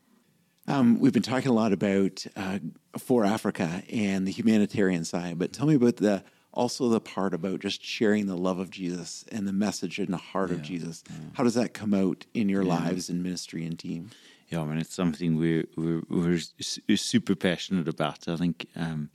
Um, 0.67 0.99
we've 0.99 1.13
been 1.13 1.21
talking 1.21 1.49
a 1.49 1.53
lot 1.53 1.73
about 1.73 2.25
uh, 2.35 2.59
for 2.97 3.23
Afrika 3.23 3.83
and 3.93 4.27
the 4.27 4.31
humanitarian 4.31 5.05
side, 5.05 5.37
but 5.37 5.53
tell 5.53 5.67
me 5.67 5.75
about 5.75 5.97
the 5.97 6.23
also 6.55 6.89
the 6.89 7.01
part 7.01 7.33
about 7.33 7.59
just 7.59 7.83
sharing 7.83 8.27
the 8.27 8.37
love 8.37 8.59
of 8.59 8.71
Jesus 8.71 9.25
and 9.31 9.47
the 9.47 9.53
message 9.53 9.99
in 9.99 10.09
the 10.09 10.17
heart 10.17 10.51
of 10.51 10.61
Jesus. 10.61 11.03
How 11.33 11.43
does 11.43 11.53
that 11.55 11.73
come 11.73 11.93
out 11.93 12.25
in 12.33 12.47
your 12.47 12.63
lives 12.63 13.09
and 13.09 13.21
ministry 13.21 13.65
and 13.65 13.77
team? 13.77 14.09
Yeah, 14.47 14.61
I 14.61 14.65
mean, 14.65 14.77
it's 14.77 14.93
something 14.93 15.37
we're, 15.37 15.65
we're, 15.75 16.01
we're 16.09 16.97
super 16.97 17.35
passionate 17.35 17.87
about. 17.87 18.27
I 18.27 18.37
think, 18.37 18.67
um, 18.75 19.09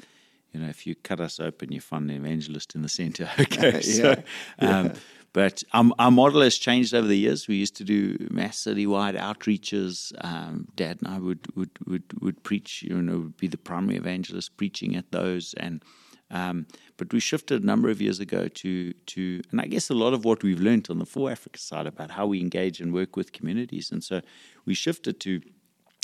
you 0.53 0.61
know, 0.61 0.68
if 0.68 0.86
you 0.86 0.94
cut 0.94 1.20
us 1.20 1.40
open, 1.40 1.72
you 1.72 1.80
find 1.80 2.11
an 2.11 2.16
evangelist 2.16 2.74
in 2.74 2.82
the 2.82 2.88
center. 2.88 3.28
Okay. 3.38 3.80
so, 3.80 4.22
um, 4.59 4.92
but 5.33 5.62
our, 5.72 5.91
our 5.99 6.11
model 6.11 6.41
has 6.43 6.57
changed 6.57 6.95
over 6.95 7.07
the 7.07 7.16
years. 7.16 7.47
We 7.47 7.57
used 7.57 7.76
to 7.76 7.85
do 7.85 8.26
mass 8.31 8.64
citywide 8.64 9.18
outreaches. 9.18 10.12
Um, 10.22 10.66
Dad 10.74 10.99
and 11.03 11.09
I 11.09 11.18
would, 11.18 11.47
would, 11.57 11.70
would, 11.87 12.05
would 12.20 12.43
preach, 12.43 12.83
you 12.83 13.01
know, 13.01 13.18
would 13.18 13.37
be 13.37 13.47
the 13.47 13.59
primary 13.59 13.97
evangelist 13.97 14.57
preaching 14.57 14.97
at 14.97 15.12
those. 15.12 15.55
And 15.55 15.85
um, 16.33 16.66
but 16.97 17.12
we 17.12 17.20
shifted 17.20 17.62
a 17.62 17.66
number 17.66 17.91
of 17.91 18.01
years 18.01 18.20
ago 18.20 18.47
to 18.47 18.93
to, 18.93 19.43
and 19.51 19.61
I 19.61 19.66
guess 19.66 19.91
a 19.91 19.95
lot 19.95 20.14
of 20.14 20.24
what 20.24 20.43
we've 20.43 20.61
learned 20.61 20.89
on 20.89 20.99
the 20.99 21.07
For 21.07 21.28
Afrika 21.28 21.59
side 21.59 21.87
about 21.87 22.12
how 22.12 22.26
we 22.26 22.41
engage 22.41 22.81
and 22.81 22.93
work 22.93 23.16
with 23.16 23.33
communities, 23.33 23.91
and 23.91 24.03
so 24.05 24.20
we 24.64 24.74
shifted 24.74 25.18
to 25.20 25.41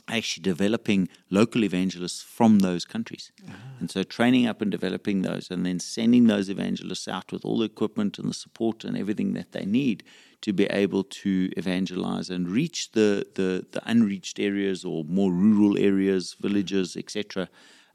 actually 0.08 0.42
developing 0.42 1.08
local 1.30 1.64
evangelists 1.64 2.22
from 2.22 2.60
those 2.60 2.84
countries, 2.84 3.32
and 3.80 3.90
so 3.90 4.02
training 4.02 4.46
up 4.46 4.62
and 4.62 4.70
developing 4.70 5.22
those, 5.22 5.50
and 5.50 5.66
then 5.66 5.80
sending 5.80 6.26
those 6.26 6.48
evangelists 6.48 7.08
out 7.08 7.32
with 7.32 7.44
all 7.44 7.58
the 7.58 7.64
equipment 7.64 8.18
and 8.18 8.28
the 8.28 8.34
support 8.34 8.84
and 8.84 8.96
everything 8.96 9.34
that 9.34 9.52
they 9.52 9.64
need 9.64 10.02
to 10.42 10.52
be 10.52 10.66
able 10.66 11.02
to 11.02 11.50
evangelize 11.56 12.30
and 12.30 12.48
reach 12.48 12.92
the 12.92 13.26
the, 13.34 13.66
the 13.72 13.82
unreached 13.84 14.38
areas 14.38 14.84
or 14.84 15.04
more 15.04 15.32
rural 15.32 15.76
areas, 15.78 16.36
villages, 16.40 16.96
etc. 16.96 17.48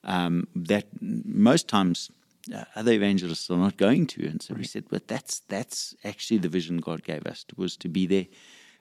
Um, 0.04 0.48
that 0.56 0.88
most 1.00 1.68
times 1.68 2.10
uh, 2.54 2.64
other 2.76 2.92
evangelists 2.92 3.50
are 3.50 3.58
not 3.58 3.78
going 3.78 4.08
to. 4.08 4.28
And 4.28 4.42
so 4.42 4.56
we 4.56 4.64
said, 4.64 4.86
but 4.90 5.08
that's 5.08 5.42
that's 5.48 5.96
actually 6.04 6.40
the 6.40 6.50
vision 6.50 6.78
God 6.78 7.04
gave 7.04 7.26
us 7.26 7.46
was 7.56 7.78
to 7.78 7.90
be 7.90 8.08
there. 8.08 8.28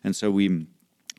And 0.02 0.16
so 0.16 0.30
we 0.30 0.66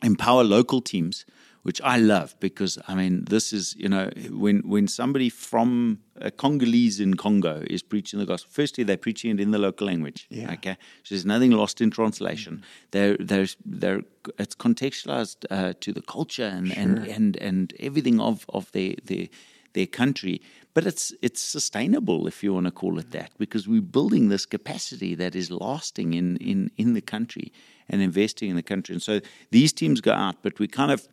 empower 0.03 0.43
local 0.43 0.81
teams, 0.81 1.25
which 1.63 1.79
I 1.81 1.97
love 1.97 2.35
because 2.39 2.77
I 2.87 2.95
mean 2.95 3.25
this 3.25 3.53
is 3.53 3.75
you 3.77 3.89
know 3.89 4.09
when 4.29 4.59
when 4.67 4.87
somebody 4.87 5.29
from 5.29 5.99
a 6.15 6.31
Congolese 6.31 6.99
in 6.99 7.15
Congo 7.15 7.63
is 7.69 7.83
preaching 7.83 8.19
the 8.19 8.25
gospel. 8.25 8.49
Firstly, 8.51 8.83
they're 8.83 8.97
preaching 8.97 9.31
it 9.31 9.39
in 9.39 9.51
the 9.51 9.57
local 9.57 9.87
language. 9.87 10.27
Yeah. 10.29 10.53
Okay, 10.53 10.77
so 11.03 11.15
there's 11.15 11.25
nothing 11.25 11.51
lost 11.51 11.81
in 11.81 11.91
translation. 11.91 12.55
Mm-hmm. 12.55 12.87
They're 12.91 13.17
they're 13.17 13.47
they're 13.65 14.01
it's 14.37 14.55
contextualized 14.55 15.45
uh, 15.49 15.73
to 15.79 15.93
the 15.93 16.01
culture 16.01 16.45
and, 16.45 16.75
and 16.77 17.05
and 17.07 17.37
and 17.37 17.73
everything 17.79 18.19
of 18.19 18.45
of 18.49 18.71
their 18.71 18.95
their 19.03 19.27
their 19.73 19.87
country. 19.87 20.41
But 20.73 20.85
it's 20.85 21.13
it's 21.21 21.41
sustainable, 21.41 22.27
if 22.27 22.43
you 22.43 22.53
want 22.53 22.65
to 22.65 22.71
call 22.71 22.97
it 22.97 23.09
mm. 23.09 23.11
that, 23.11 23.31
because 23.37 23.67
we're 23.67 23.81
building 23.81 24.29
this 24.29 24.45
capacity 24.45 25.15
that 25.15 25.35
is 25.35 25.51
lasting 25.51 26.13
in 26.13 26.37
in 26.37 26.71
in 26.77 26.93
the 26.93 27.01
country 27.01 27.51
and 27.89 28.01
investing 28.01 28.49
in 28.49 28.55
the 28.55 28.63
country. 28.63 28.93
And 28.93 29.01
so 29.01 29.19
these 29.51 29.73
teams 29.73 30.01
go 30.01 30.13
out, 30.13 30.37
but 30.41 30.59
we 30.59 30.67
kind 30.67 30.91
of 30.91 31.07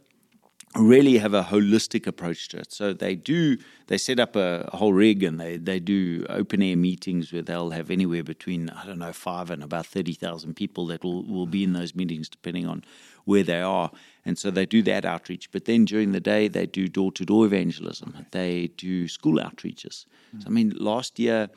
really 0.76 1.18
have 1.18 1.34
a 1.34 1.44
holistic 1.44 2.06
approach 2.06 2.48
to 2.48 2.58
it. 2.58 2.72
So 2.72 2.92
they 2.92 3.14
do 3.14 3.58
they 3.86 3.98
set 3.98 4.20
up 4.20 4.36
a, 4.36 4.68
a 4.72 4.76
whole 4.76 4.92
rig 4.92 5.22
and 5.22 5.40
they, 5.40 5.56
they 5.56 5.80
do 5.80 6.26
open 6.28 6.62
air 6.62 6.76
meetings 6.76 7.32
where 7.32 7.42
they'll 7.42 7.70
have 7.70 7.90
anywhere 7.90 8.22
between 8.22 8.70
I 8.70 8.84
don't 8.86 8.98
know 8.98 9.12
five 9.12 9.50
and 9.50 9.62
about 9.62 9.86
thirty 9.86 10.12
thousand 10.12 10.54
people 10.54 10.86
that 10.86 11.02
will, 11.02 11.24
will 11.24 11.46
be 11.46 11.64
in 11.64 11.72
those 11.72 11.94
meetings 11.94 12.28
depending 12.28 12.66
on 12.66 12.84
where 13.24 13.42
they 13.42 13.60
are. 13.60 13.90
And 14.24 14.38
so 14.38 14.50
they 14.50 14.66
do 14.66 14.82
that 14.82 15.04
outreach. 15.04 15.50
But 15.52 15.64
then 15.64 15.84
during 15.84 16.12
the 16.12 16.20
day 16.20 16.48
they 16.48 16.66
do 16.66 16.86
door 16.86 17.12
to 17.12 17.24
door 17.24 17.46
evangelism. 17.46 18.26
They 18.30 18.70
do 18.76 19.08
school 19.08 19.38
outreaches. 19.38 20.04
So 20.38 20.46
I 20.46 20.50
mean 20.50 20.74
last 20.78 21.18
year 21.18 21.48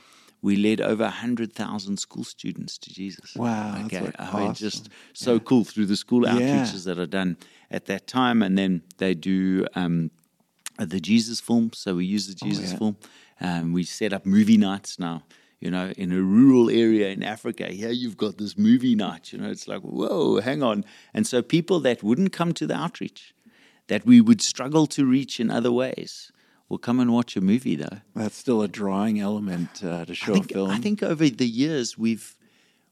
we 0.41 0.55
led 0.55 0.81
over 0.81 1.03
100,000 1.03 1.97
school 1.97 2.23
students 2.23 2.77
to 2.79 2.93
Jesus. 2.93 3.35
Wow, 3.35 3.83
Okay. 3.85 4.01
like 4.01 4.15
I 4.19 4.39
mean, 4.39 4.53
just 4.53 4.89
so 5.13 5.39
cool 5.39 5.63
through 5.63 5.85
the 5.85 5.95
school 5.95 6.25
Yeah. 6.25 6.33
outreaches 6.33 6.85
that 6.85 6.97
are 6.97 7.05
done 7.05 7.37
at 7.69 7.85
that 7.85 8.07
time. 8.07 8.41
And 8.41 8.57
then 8.57 8.81
they 8.97 9.13
do 9.13 9.67
um, 9.75 10.09
the 10.77 10.99
Jesus 10.99 11.39
film. 11.39 11.71
So 11.73 11.95
we 11.95 12.05
use 12.05 12.27
the 12.27 12.33
Jesus 12.33 12.71
yeah. 12.71 12.77
film. 12.77 12.97
Um, 13.39 13.73
we 13.73 13.83
set 13.83 14.13
up 14.13 14.25
movie 14.25 14.57
nights 14.57 14.97
now. 14.99 15.23
You 15.59 15.69
know, 15.69 15.91
in 15.95 16.11
a 16.11 16.19
rural 16.19 16.71
area 16.71 17.09
in 17.09 17.21
Africa, 17.21 17.67
here 17.67 17.91
you've 17.91 18.17
got 18.17 18.39
this 18.39 18.57
movie 18.57 18.95
night. 18.95 19.31
You 19.31 19.37
know, 19.37 19.51
it's 19.51 19.67
like, 19.67 19.81
whoa, 19.81 20.41
hang 20.41 20.63
on. 20.63 20.83
And 21.13 21.27
so 21.27 21.43
people 21.43 21.79
that 21.81 22.01
wouldn't 22.01 22.33
come 22.33 22.51
to 22.53 22.65
the 22.65 22.75
outreach, 22.75 23.35
that 23.85 24.03
we 24.03 24.21
would 24.21 24.41
struggle 24.41 24.87
to 24.87 25.05
reach 25.05 25.39
in 25.39 25.51
other 25.51 25.71
ways, 25.71 26.31
will 26.71 26.77
come 26.77 27.01
and 27.01 27.11
watch 27.13 27.35
a 27.35 27.41
movie 27.41 27.75
though. 27.75 27.97
That's 28.15 28.35
still 28.37 28.61
a 28.61 28.67
drawing 28.67 29.19
element 29.19 29.83
uh, 29.83 30.05
to 30.05 30.15
show 30.15 30.31
I 30.31 30.35
think, 30.35 30.51
a 30.51 30.53
film. 30.53 30.69
I 30.71 30.77
think 30.79 31.03
over 31.03 31.29
the 31.29 31.45
years 31.47 31.97
we've 31.97 32.35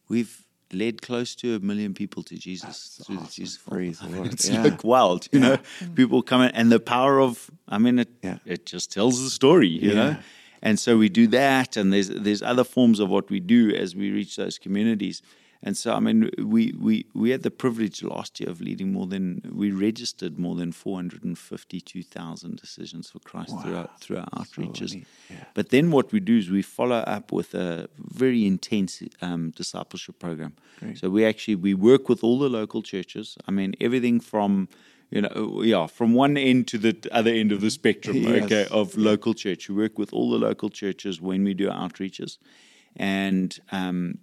we've 0.09 0.45
led 0.71 1.01
close 1.01 1.33
to 1.35 1.55
a 1.55 1.59
million 1.59 1.93
people 1.93 2.21
to 2.23 2.35
Jesus 2.37 3.01
through 3.03 3.15
the 3.15 3.21
awesome. 3.23 3.43
Jesus. 3.43 3.57
Praise 3.67 3.99
the 3.99 4.05
I 4.05 4.07
mean, 4.11 4.17
Lord. 4.17 4.33
It's 4.33 4.49
Yeah. 4.49 4.63
like 4.63 4.83
wild, 4.83 5.27
you 5.31 5.39
know. 5.39 5.57
People 5.95 6.21
come 6.21 6.41
in, 6.41 6.51
and 6.51 6.71
the 6.71 6.79
power 6.79 7.19
of 7.21 7.49
I 7.67 7.77
mean, 7.77 7.99
it 7.99 8.09
Yeah. 8.21 8.37
it 8.45 8.65
just 8.65 8.91
tells 8.91 9.23
the 9.23 9.29
story, 9.29 9.69
you 9.69 9.95
know. 9.95 10.17
And 10.61 10.77
so 10.77 10.97
we 10.97 11.07
do 11.07 11.25
that, 11.27 11.77
and 11.77 11.93
there's 11.93 12.09
there's 12.09 12.41
other 12.41 12.65
forms 12.65 12.99
of 12.99 13.07
what 13.09 13.29
we 13.29 13.39
do 13.39 13.73
as 13.83 13.95
we 13.95 14.11
reach 14.11 14.35
those 14.35 14.59
communities. 14.59 15.21
And 15.61 15.75
so, 15.75 15.93
I 15.93 15.99
mean, 15.99 16.29
we, 16.37 16.73
we, 16.79 17.05
we 17.13 17.31
had 17.31 17.43
the 17.43 17.51
privilege 17.51 18.01
last 18.01 18.39
year 18.39 18.49
of 18.49 18.61
leading 18.61 18.93
more 18.93 19.07
than, 19.07 19.41
we 19.53 19.71
registered 19.71 20.39
more 20.39 20.55
than 20.55 20.71
452,000 20.71 22.55
decisions 22.55 23.09
for 23.09 23.19
Christ 23.19 23.53
through, 23.61 23.75
our, 23.75 23.89
through 23.99 24.17
our 24.19 24.29
outreaches. 24.29 24.95
neat. 24.95 25.07
Yeah. 25.29 25.43
But 25.53 25.69
then 25.69 25.91
what 25.91 26.13
we 26.13 26.21
do 26.21 26.37
is 26.37 26.49
we 26.49 26.61
follow 26.61 26.97
up 26.99 27.33
with 27.33 27.53
a 27.53 27.89
very 27.97 28.45
intense 28.45 29.03
um, 29.21 29.51
discipleship 29.51 30.17
program. 30.19 30.53
So 30.95 31.09
we 31.09 31.25
actually, 31.25 31.55
we 31.55 31.73
work 31.73 32.07
with 32.07 32.23
all 32.23 32.39
the 32.39 32.49
local 32.49 32.81
churches. 32.81 33.37
I 33.45 33.51
mean, 33.51 33.75
everything 33.81 34.21
from, 34.21 34.69
you 35.11 35.21
know, 35.23 35.61
yeah, 35.61 35.87
from 35.87 36.13
one 36.13 36.37
end 36.37 36.67
to 36.69 36.77
the 36.77 36.95
other 37.11 37.31
end 37.31 37.51
of 37.51 37.59
the 37.59 37.69
spectrum, 37.69 38.15
Yes. 38.23 38.43
okay, 38.43 38.65
of 38.71 38.95
local 38.97 39.33
church. 39.33 39.67
We 39.67 39.75
work 39.75 39.99
with 39.99 40.13
all 40.13 40.29
the 40.31 40.37
local 40.37 40.69
churches 40.69 41.19
when 41.19 41.43
we 41.43 41.53
do 41.53 41.67
outreaches. 41.69 42.37
And 42.95 43.59
um, 43.71 44.19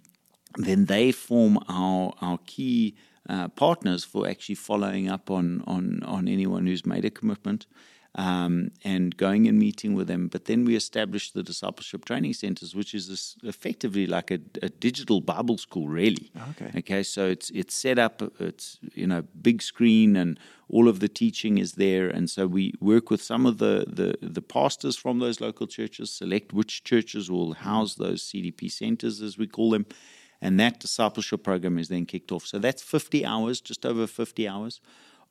then 0.57 0.85
they 0.85 1.11
form 1.11 1.59
our 1.69 2.13
our 2.21 2.39
key 2.45 2.95
uh, 3.29 3.47
partners 3.49 4.03
for 4.03 4.27
actually 4.27 4.55
following 4.55 5.09
up 5.09 5.29
on 5.29 5.63
on 5.67 6.03
on 6.03 6.27
anyone 6.27 6.67
who's 6.67 6.85
made 6.85 7.05
a 7.05 7.09
commitment. 7.09 7.65
um, 8.17 8.71
and 8.83 9.15
going 9.15 9.47
and 9.47 9.59
meeting 9.59 9.93
with 9.93 10.07
them. 10.07 10.27
But 10.27 10.45
then 10.45 10.65
we 10.65 10.75
established 10.75 11.35
the 11.35 11.43
discipleship 11.43 12.03
training 12.03 12.33
centers, 12.33 12.73
which 12.73 12.95
is 12.95 13.07
this 13.07 13.35
effectively 13.43 14.07
like 14.07 14.31
a, 14.31 14.39
a, 14.63 14.69
digital 14.69 15.21
Bible 15.21 15.57
school, 15.57 15.87
really. 15.87 16.31
Okay. 16.49 16.71
Okay. 16.79 17.03
So 17.03 17.27
it's 17.27 17.51
it's 17.51 17.75
set 17.75 17.99
up. 17.99 18.23
It's 18.39 18.79
you 18.93 19.05
know 19.05 19.23
big 19.41 19.61
screen 19.61 20.15
and 20.15 20.39
all 20.67 20.87
of 20.87 20.99
the 20.99 21.07
teaching 21.07 21.59
is 21.59 21.73
there. 21.73 22.07
And 22.09 22.29
so 22.29 22.47
we 22.47 22.73
work 22.81 23.11
with 23.11 23.21
some 23.21 23.45
of 23.45 23.59
the 23.59 23.85
the, 23.87 24.17
the 24.27 24.41
pastors 24.41 24.97
from 24.97 25.19
those 25.19 25.39
local 25.39 25.67
churches, 25.67 26.11
select 26.11 26.53
which 26.53 26.83
churches 26.83 27.29
will 27.29 27.53
house 27.53 27.95
those 27.95 28.23
CDP 28.23 28.71
centers, 28.71 29.21
as 29.21 29.37
we 29.37 29.45
call 29.45 29.69
them. 29.69 29.85
And 30.41 30.59
that 30.59 30.79
discipleship 30.79 31.43
program 31.43 31.77
is 31.77 31.87
then 31.87 32.05
kicked 32.05 32.31
off. 32.31 32.45
So 32.45 32.59
that's 32.59 32.81
50 32.81 33.25
hours, 33.25 33.59
just 33.59 33.85
over 33.85 34.05
50 34.05 34.47
hours 34.47 34.81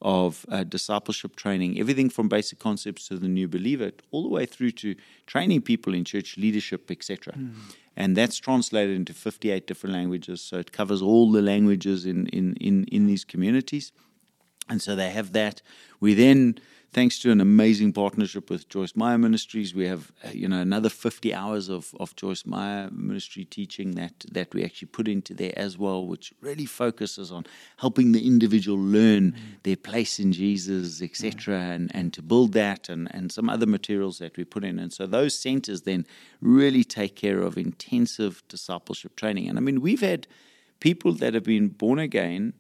of 0.03 0.45
uh, 0.51 0.65
discipleship 0.65 1.37
training, 1.37 1.79
everything 1.79 2.11
from 2.11 2.29
basic 2.29 2.59
concepts 2.59 3.09
to 3.09 3.17
the 3.17 3.29
new 3.29 3.49
believer, 3.49 3.93
all 4.11 4.23
the 4.23 4.29
way 4.29 4.45
through 4.45 4.71
to 4.71 4.95
training 5.27 5.63
people 5.63 5.95
in 5.95 6.05
church 6.05 6.37
leadership, 6.37 6.91
etc. 6.91 7.33
Mm. 7.33 7.55
And 7.97 8.17
that's 8.17 8.37
translated 8.37 8.95
into 8.95 9.15
58 9.15 9.67
different 9.67 9.95
languages. 9.95 10.43
So 10.43 10.59
it 10.59 10.73
covers 10.73 11.01
all 11.01 11.33
the 11.33 11.41
languages 11.41 12.05
in, 12.05 12.27
in, 12.27 12.55
in, 12.57 12.85
in 12.85 13.07
these 13.07 13.25
communities. 13.25 13.93
And 14.69 14.83
so 14.83 14.95
they 14.95 15.11
have 15.11 15.33
that. 15.33 15.63
We 16.01 16.13
then 16.13 16.59
thanks 16.93 17.19
to 17.21 17.31
an 17.31 17.41
amazing 17.41 17.93
partnership 17.93 18.51
with 18.51 18.69
Joyce 18.69 18.97
Meyer 18.97 19.19
Ministries, 19.19 19.75
we 19.75 19.87
have 19.87 20.13
uh, 20.25 20.31
you 20.33 20.49
know 20.49 20.61
another 20.61 20.89
50 20.89 21.35
hours 21.35 21.69
of, 21.69 21.95
of 22.01 22.17
Joyce 22.17 22.47
Meyer 22.47 22.89
Ministry 22.91 23.45
teaching 23.45 23.93
that 23.93 24.25
that 24.33 24.55
we 24.55 24.65
actually 24.65 24.89
put 24.89 25.09
into 25.09 25.35
there 25.35 25.53
as 25.57 25.77
well, 25.77 26.07
which 26.07 26.33
really 26.41 26.67
focuses 26.67 27.31
on 27.31 27.47
helping 27.79 28.13
the 28.13 28.27
individual 28.27 28.79
learn 28.79 29.33
mm. 29.33 29.63
their 29.63 29.77
place 29.77 30.19
in 30.19 30.33
Jesus, 30.33 31.03
etc., 31.03 31.55
mm. 31.55 31.75
and, 31.75 31.95
and 31.95 32.13
to 32.15 32.23
build 32.23 32.53
that 32.53 32.89
and, 32.89 33.15
and 33.15 33.31
some 33.31 33.49
other 33.49 33.67
materials 33.67 34.19
that 34.19 34.37
we 34.37 34.45
put 34.45 34.65
in. 34.65 34.79
And 34.79 34.93
so 34.93 35.07
those 35.07 35.39
centers 35.39 35.83
then 35.83 36.07
really 36.41 36.85
take 36.85 37.17
care 37.17 37.41
of 37.41 37.59
intensive 37.59 38.43
discipleship 38.49 39.17
training. 39.17 39.49
And 39.49 39.59
I 39.59 39.61
mean, 39.61 39.81
we've 39.81 40.01
had 40.01 40.27
people 40.81 41.13
that 41.13 41.35
have 41.35 41.45
been 41.45 41.69
born 41.69 41.99
again 41.99 42.55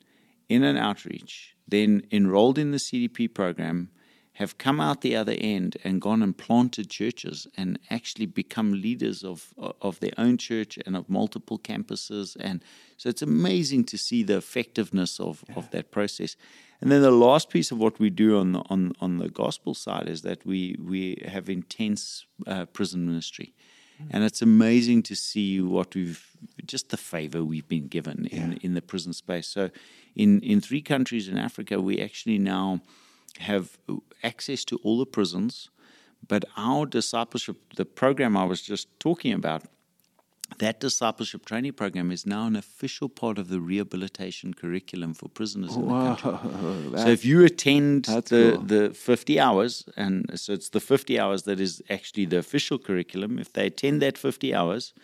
in 0.48 0.62
an 0.62 0.76
outreach, 0.76 1.56
then 1.66 2.02
enrolled 2.12 2.58
in 2.58 2.70
the 2.70 2.78
CDP 2.78 3.32
program 3.32 3.90
have 4.36 4.58
come 4.58 4.80
out 4.80 5.00
the 5.00 5.16
other 5.16 5.34
end 5.38 5.78
and 5.82 5.98
gone 5.98 6.22
and 6.22 6.36
planted 6.36 6.90
churches 6.90 7.46
and 7.56 7.78
actually 7.88 8.26
become 8.26 8.82
leaders 8.82 9.24
of 9.24 9.54
of 9.80 9.98
their 10.00 10.12
own 10.18 10.36
church 10.36 10.78
and 10.84 10.94
of 10.94 11.08
multiple 11.08 11.58
campuses 11.58 12.36
and 12.38 12.62
so 12.98 13.08
it's 13.08 13.22
amazing 13.22 13.82
to 13.82 13.96
see 13.96 14.22
the 14.22 14.36
effectiveness 14.36 15.18
of, 15.18 15.42
yeah. 15.48 15.54
of 15.56 15.70
that 15.70 15.90
process 15.90 16.36
and 16.82 16.92
then 16.92 17.00
the 17.00 17.10
last 17.10 17.48
piece 17.48 17.70
of 17.70 17.78
what 17.78 17.98
we 17.98 18.10
do 18.10 18.38
on 18.38 18.52
the 18.52 18.60
on, 18.68 18.92
on 19.00 19.16
the 19.16 19.30
gospel 19.30 19.72
side 19.74 20.06
is 20.06 20.20
that 20.20 20.44
we 20.44 20.76
we 20.78 21.22
have 21.26 21.48
intense 21.48 22.26
uh, 22.46 22.66
prison 22.66 23.06
ministry 23.06 23.54
mm. 24.02 24.06
and 24.10 24.22
it's 24.22 24.42
amazing 24.42 25.02
to 25.02 25.16
see 25.16 25.62
what 25.62 25.94
we've 25.94 26.26
just 26.66 26.90
the 26.90 26.98
favor 26.98 27.42
we've 27.42 27.68
been 27.68 27.88
given 27.88 28.26
in, 28.26 28.52
yeah. 28.52 28.58
in 28.60 28.74
the 28.74 28.82
prison 28.82 29.14
space 29.14 29.48
so 29.48 29.70
in 30.14 30.40
in 30.40 30.60
three 30.60 30.82
countries 30.82 31.26
in 31.26 31.38
Africa 31.38 31.80
we 31.80 32.02
actually 32.02 32.38
now 32.38 32.82
have 33.40 33.78
access 34.22 34.64
to 34.64 34.76
all 34.82 34.98
the 34.98 35.06
prisons, 35.06 35.70
but 36.26 36.44
our 36.56 36.86
discipleship, 36.86 37.56
the 37.76 37.84
program 37.84 38.36
I 38.36 38.44
was 38.44 38.62
just 38.62 38.88
talking 38.98 39.32
about, 39.32 39.62
that 40.58 40.80
discipleship 40.80 41.44
training 41.44 41.72
program 41.72 42.10
is 42.10 42.24
now 42.24 42.46
an 42.46 42.56
official 42.56 43.08
part 43.08 43.36
of 43.38 43.48
the 43.48 43.60
rehabilitation 43.60 44.54
curriculum 44.54 45.12
for 45.12 45.28
prisoners 45.28 45.74
in 45.74 45.88
the 45.88 46.16
country. 46.16 46.32
So 47.02 47.08
if 47.08 47.24
you 47.24 47.44
attend 47.44 48.04
the, 48.04 48.52
cool. 48.56 48.62
the 48.62 48.90
50 48.90 49.40
hours, 49.40 49.84
and 49.96 50.30
so 50.38 50.52
it's 50.52 50.70
the 50.70 50.80
50 50.80 51.18
hours 51.18 51.42
that 51.42 51.60
is 51.60 51.82
actually 51.90 52.26
the 52.26 52.38
official 52.38 52.78
curriculum, 52.78 53.38
if 53.38 53.52
they 53.52 53.66
attend 53.66 54.00
that 54.02 54.16
50 54.16 54.54
hours, 54.54 54.94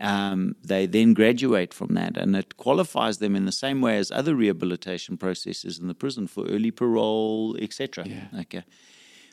um, 0.00 0.56
they 0.62 0.86
then 0.86 1.14
graduate 1.14 1.72
from 1.72 1.94
that, 1.94 2.16
and 2.16 2.36
it 2.36 2.56
qualifies 2.56 3.18
them 3.18 3.34
in 3.34 3.46
the 3.46 3.52
same 3.52 3.80
way 3.80 3.96
as 3.96 4.10
other 4.10 4.34
rehabilitation 4.34 5.16
processes 5.16 5.78
in 5.78 5.88
the 5.88 5.94
prison 5.94 6.26
for 6.26 6.46
early 6.46 6.70
parole, 6.70 7.56
etc. 7.60 8.04
Yeah. 8.06 8.40
Okay. 8.40 8.64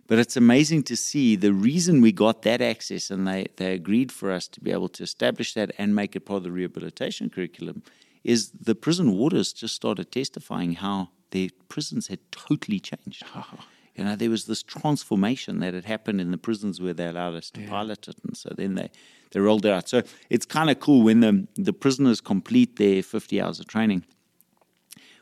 But 0.08 0.20
it's 0.20 0.36
amazing 0.36 0.84
to 0.84 0.98
see 0.98 1.36
the 1.36 1.54
reason 1.54 2.02
we 2.02 2.12
got 2.12 2.42
that 2.42 2.62
access 2.62 3.10
and 3.10 3.26
they, 3.28 3.48
they 3.56 3.74
agreed 3.74 4.12
for 4.12 4.32
us 4.32 4.48
to 4.50 4.60
be 4.60 4.72
able 4.72 4.90
to 4.90 5.04
establish 5.04 5.54
that 5.54 5.72
and 5.78 5.96
make 5.96 6.16
it 6.16 6.26
part 6.26 6.38
of 6.38 6.44
the 6.44 6.52
rehabilitation 6.52 7.30
curriculum 7.30 7.84
is 8.24 8.52
the 8.52 8.76
prison 8.76 9.14
warders 9.14 9.54
just 9.54 9.76
started 9.76 10.12
testifying 10.12 10.74
how 10.74 11.10
their 11.32 11.50
prisons 11.70 12.08
had 12.08 12.20
totally 12.32 12.80
changed. 12.80 13.24
You 13.96 14.04
know, 14.04 14.16
there 14.16 14.30
was 14.30 14.46
this 14.46 14.64
transformation 14.64 15.60
that 15.60 15.74
had 15.74 15.86
happened 15.86 16.20
in 16.20 16.32
the 16.32 16.38
prisons 16.38 16.82
where 16.82 16.94
they 16.94 17.08
allowed 17.08 17.36
us 17.36 17.52
to 17.52 17.62
yeah. 17.62 17.70
pilot 17.70 18.08
it. 18.08 18.16
And 18.24 18.36
so 18.36 18.54
then 18.56 18.76
they, 18.76 18.90
they 19.32 19.40
rolled 19.40 19.66
it 19.66 19.72
out. 19.72 19.88
So 19.88 20.02
it's 20.30 20.46
kind 20.46 20.70
of 20.70 20.80
cool 20.80 21.04
when 21.04 21.20
the, 21.20 21.48
the 21.56 21.74
prisoners 21.74 22.20
complete 22.20 22.78
their 22.78 23.04
50 23.04 23.40
hours 23.40 23.60
of 23.60 23.68
training. 23.68 24.04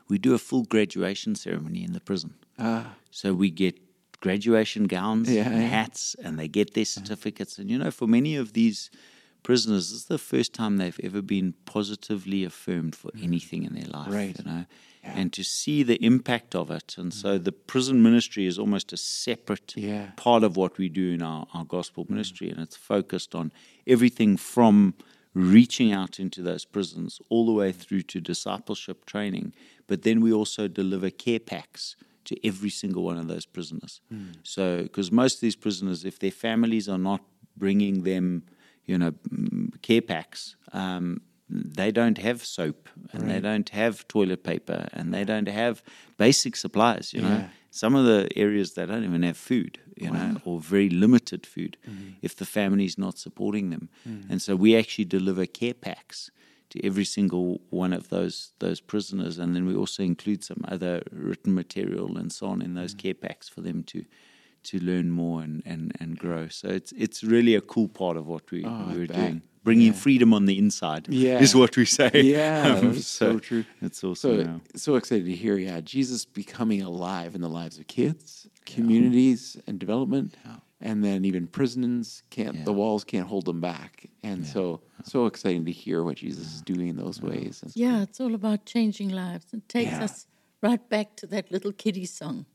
We 0.08 0.18
do 0.18 0.34
a 0.34 0.38
full 0.38 0.64
graduation 0.64 1.34
ceremony 1.34 1.84
in 1.84 1.92
the 1.92 2.00
prison. 2.00 2.34
Ah. 2.58 2.94
So 3.10 3.34
we 3.34 3.50
get 3.50 3.78
graduation 4.20 4.86
gowns 4.86 5.30
yeah, 5.30 5.46
and 5.46 5.62
hats, 5.62 6.16
and 6.22 6.38
they 6.38 6.48
get 6.48 6.74
their 6.74 6.86
certificates. 6.86 7.58
And 7.58 7.70
you 7.70 7.78
know, 7.78 7.90
for 7.90 8.06
many 8.06 8.36
of 8.36 8.54
these 8.54 8.90
prisoners, 9.42 9.90
this 9.90 10.00
is 10.00 10.06
the 10.06 10.18
first 10.18 10.54
time 10.54 10.78
they've 10.78 11.00
ever 11.02 11.20
been 11.20 11.54
positively 11.66 12.44
affirmed 12.44 12.94
for 12.94 13.10
mm. 13.10 13.22
anything 13.24 13.64
in 13.64 13.74
their 13.74 13.88
life. 13.88 14.10
Right. 14.10 14.38
You 14.38 14.44
know, 14.44 14.64
yeah. 15.02 15.14
and 15.16 15.32
to 15.32 15.42
see 15.42 15.82
the 15.82 16.02
impact 16.04 16.54
of 16.54 16.70
it. 16.70 16.96
And 16.98 17.12
so 17.12 17.38
the 17.38 17.52
prison 17.52 18.02
ministry 18.02 18.46
is 18.46 18.58
almost 18.58 18.92
a 18.92 18.96
separate 18.96 19.74
yeah. 19.76 20.10
part 20.16 20.44
of 20.44 20.56
what 20.56 20.78
we 20.78 20.88
do 20.88 21.12
in 21.12 21.22
our, 21.22 21.46
our 21.54 21.64
gospel 21.64 22.06
ministry, 22.08 22.50
and 22.50 22.60
it's 22.60 22.76
focused 22.76 23.34
on 23.34 23.52
everything 23.86 24.36
from 24.36 24.94
reaching 25.34 25.92
out 25.92 26.20
into 26.20 26.42
those 26.42 26.64
prisons 26.64 27.20
all 27.28 27.46
the 27.46 27.52
way 27.52 27.72
through 27.72 28.02
to 28.02 28.20
discipleship 28.20 29.06
training. 29.06 29.54
But 29.86 30.02
then 30.02 30.20
we 30.20 30.32
also 30.32 30.68
deliver 30.68 31.10
care 31.10 31.40
packs 31.40 31.96
to 32.24 32.46
every 32.46 32.70
single 32.70 33.02
one 33.02 33.18
of 33.18 33.28
those 33.28 33.46
prisoners. 33.46 34.00
Mm. 34.12 34.36
So, 34.42 34.82
because 34.82 35.10
most 35.10 35.36
of 35.36 35.40
these 35.40 35.56
prisoners, 35.56 36.04
if 36.04 36.18
their 36.18 36.30
families 36.30 36.88
are 36.88 36.98
not 36.98 37.22
bringing 37.56 38.02
them, 38.04 38.44
you 38.84 38.98
know, 38.98 39.12
care 39.82 40.02
packs, 40.02 40.56
um, 40.72 41.22
they 41.52 41.90
don't 41.90 42.18
have 42.18 42.44
soap 42.44 42.88
and 43.12 43.22
right. 43.22 43.32
they 43.32 43.40
don't 43.40 43.68
have 43.70 44.06
toilet 44.08 44.42
paper 44.42 44.88
and 44.92 45.12
they 45.12 45.24
don't 45.24 45.48
have 45.48 45.82
basic 46.16 46.56
supplies, 46.56 47.12
you 47.12 47.20
know. 47.20 47.28
Yeah. 47.28 47.48
Some 47.70 47.94
of 47.94 48.04
the 48.04 48.28
areas 48.36 48.74
they 48.74 48.86
don't 48.86 49.04
even 49.04 49.22
have 49.22 49.36
food, 49.36 49.78
you 49.96 50.10
wow. 50.10 50.16
know, 50.16 50.40
or 50.44 50.60
very 50.60 50.90
limited 50.90 51.46
food 51.46 51.76
mm-hmm. 51.88 52.10
if 52.20 52.36
the 52.36 52.44
family's 52.44 52.98
not 52.98 53.18
supporting 53.18 53.70
them. 53.70 53.88
Mm. 54.06 54.30
And 54.30 54.42
so 54.42 54.56
we 54.56 54.76
actually 54.76 55.06
deliver 55.06 55.46
care 55.46 55.74
packs 55.74 56.30
to 56.70 56.86
every 56.86 57.04
single 57.04 57.60
one 57.70 57.92
of 57.92 58.08
those 58.08 58.52
those 58.58 58.80
prisoners, 58.80 59.38
and 59.38 59.54
then 59.54 59.66
we 59.66 59.74
also 59.74 60.02
include 60.02 60.42
some 60.44 60.64
other 60.68 61.02
written 61.10 61.54
material 61.54 62.16
and 62.18 62.32
so 62.32 62.46
on 62.46 62.62
in 62.62 62.74
those 62.74 62.94
mm. 62.94 62.98
care 62.98 63.14
packs 63.14 63.48
for 63.48 63.62
them 63.62 63.82
to 63.84 64.04
to 64.64 64.78
learn 64.78 65.10
more 65.10 65.42
and, 65.42 65.62
and, 65.66 65.92
and 66.00 66.18
grow. 66.18 66.48
So 66.48 66.68
it's 66.68 66.92
it's 66.92 67.22
really 67.24 67.54
a 67.54 67.60
cool 67.60 67.88
part 67.88 68.16
of 68.16 68.26
what 68.26 68.50
we, 68.50 68.64
oh, 68.64 68.86
we're 68.88 69.06
doing. 69.06 69.42
Bringing 69.64 69.88
yeah. 69.88 69.92
freedom 69.92 70.34
on 70.34 70.46
the 70.46 70.58
inside 70.58 71.06
yeah. 71.08 71.38
is 71.38 71.54
what 71.54 71.76
we 71.76 71.84
say. 71.84 72.10
Yeah, 72.14 72.78
um, 72.82 72.94
so, 72.94 73.34
so, 73.34 73.38
true. 73.38 73.64
It's 73.80 74.02
awesome. 74.02 74.60
So, 74.74 74.78
so 74.78 74.96
excited 74.96 75.24
to 75.26 75.34
hear, 75.34 75.56
yeah, 75.56 75.80
Jesus 75.80 76.24
becoming 76.24 76.82
alive 76.82 77.36
in 77.36 77.42
the 77.42 77.48
lives 77.48 77.78
of 77.78 77.86
kids, 77.86 78.48
communities, 78.66 79.54
yeah. 79.56 79.62
and 79.68 79.78
development. 79.78 80.34
And 80.84 81.04
then 81.04 81.24
even 81.24 81.46
prisons 81.46 82.24
can't, 82.30 82.64
the 82.64 82.72
walls 82.72 83.04
can't 83.04 83.28
hold 83.28 83.44
them 83.44 83.60
back. 83.60 84.08
And 84.24 84.44
so, 84.44 84.80
so 85.04 85.26
exciting 85.26 85.64
to 85.66 85.70
hear 85.70 86.02
what 86.02 86.16
Jesus 86.16 86.54
is 86.54 86.62
doing 86.62 86.88
in 86.88 86.96
those 86.96 87.22
ways. 87.22 87.62
Yeah, 87.74 88.02
it's 88.02 88.20
all 88.20 88.34
about 88.34 88.66
changing 88.66 89.10
lives. 89.10 89.46
It 89.52 89.68
takes 89.68 89.92
us 89.92 90.26
right 90.60 90.88
back 90.88 91.14
to 91.16 91.26
that 91.28 91.52
little 91.52 91.72
kiddie 91.72 92.06
song. 92.06 92.46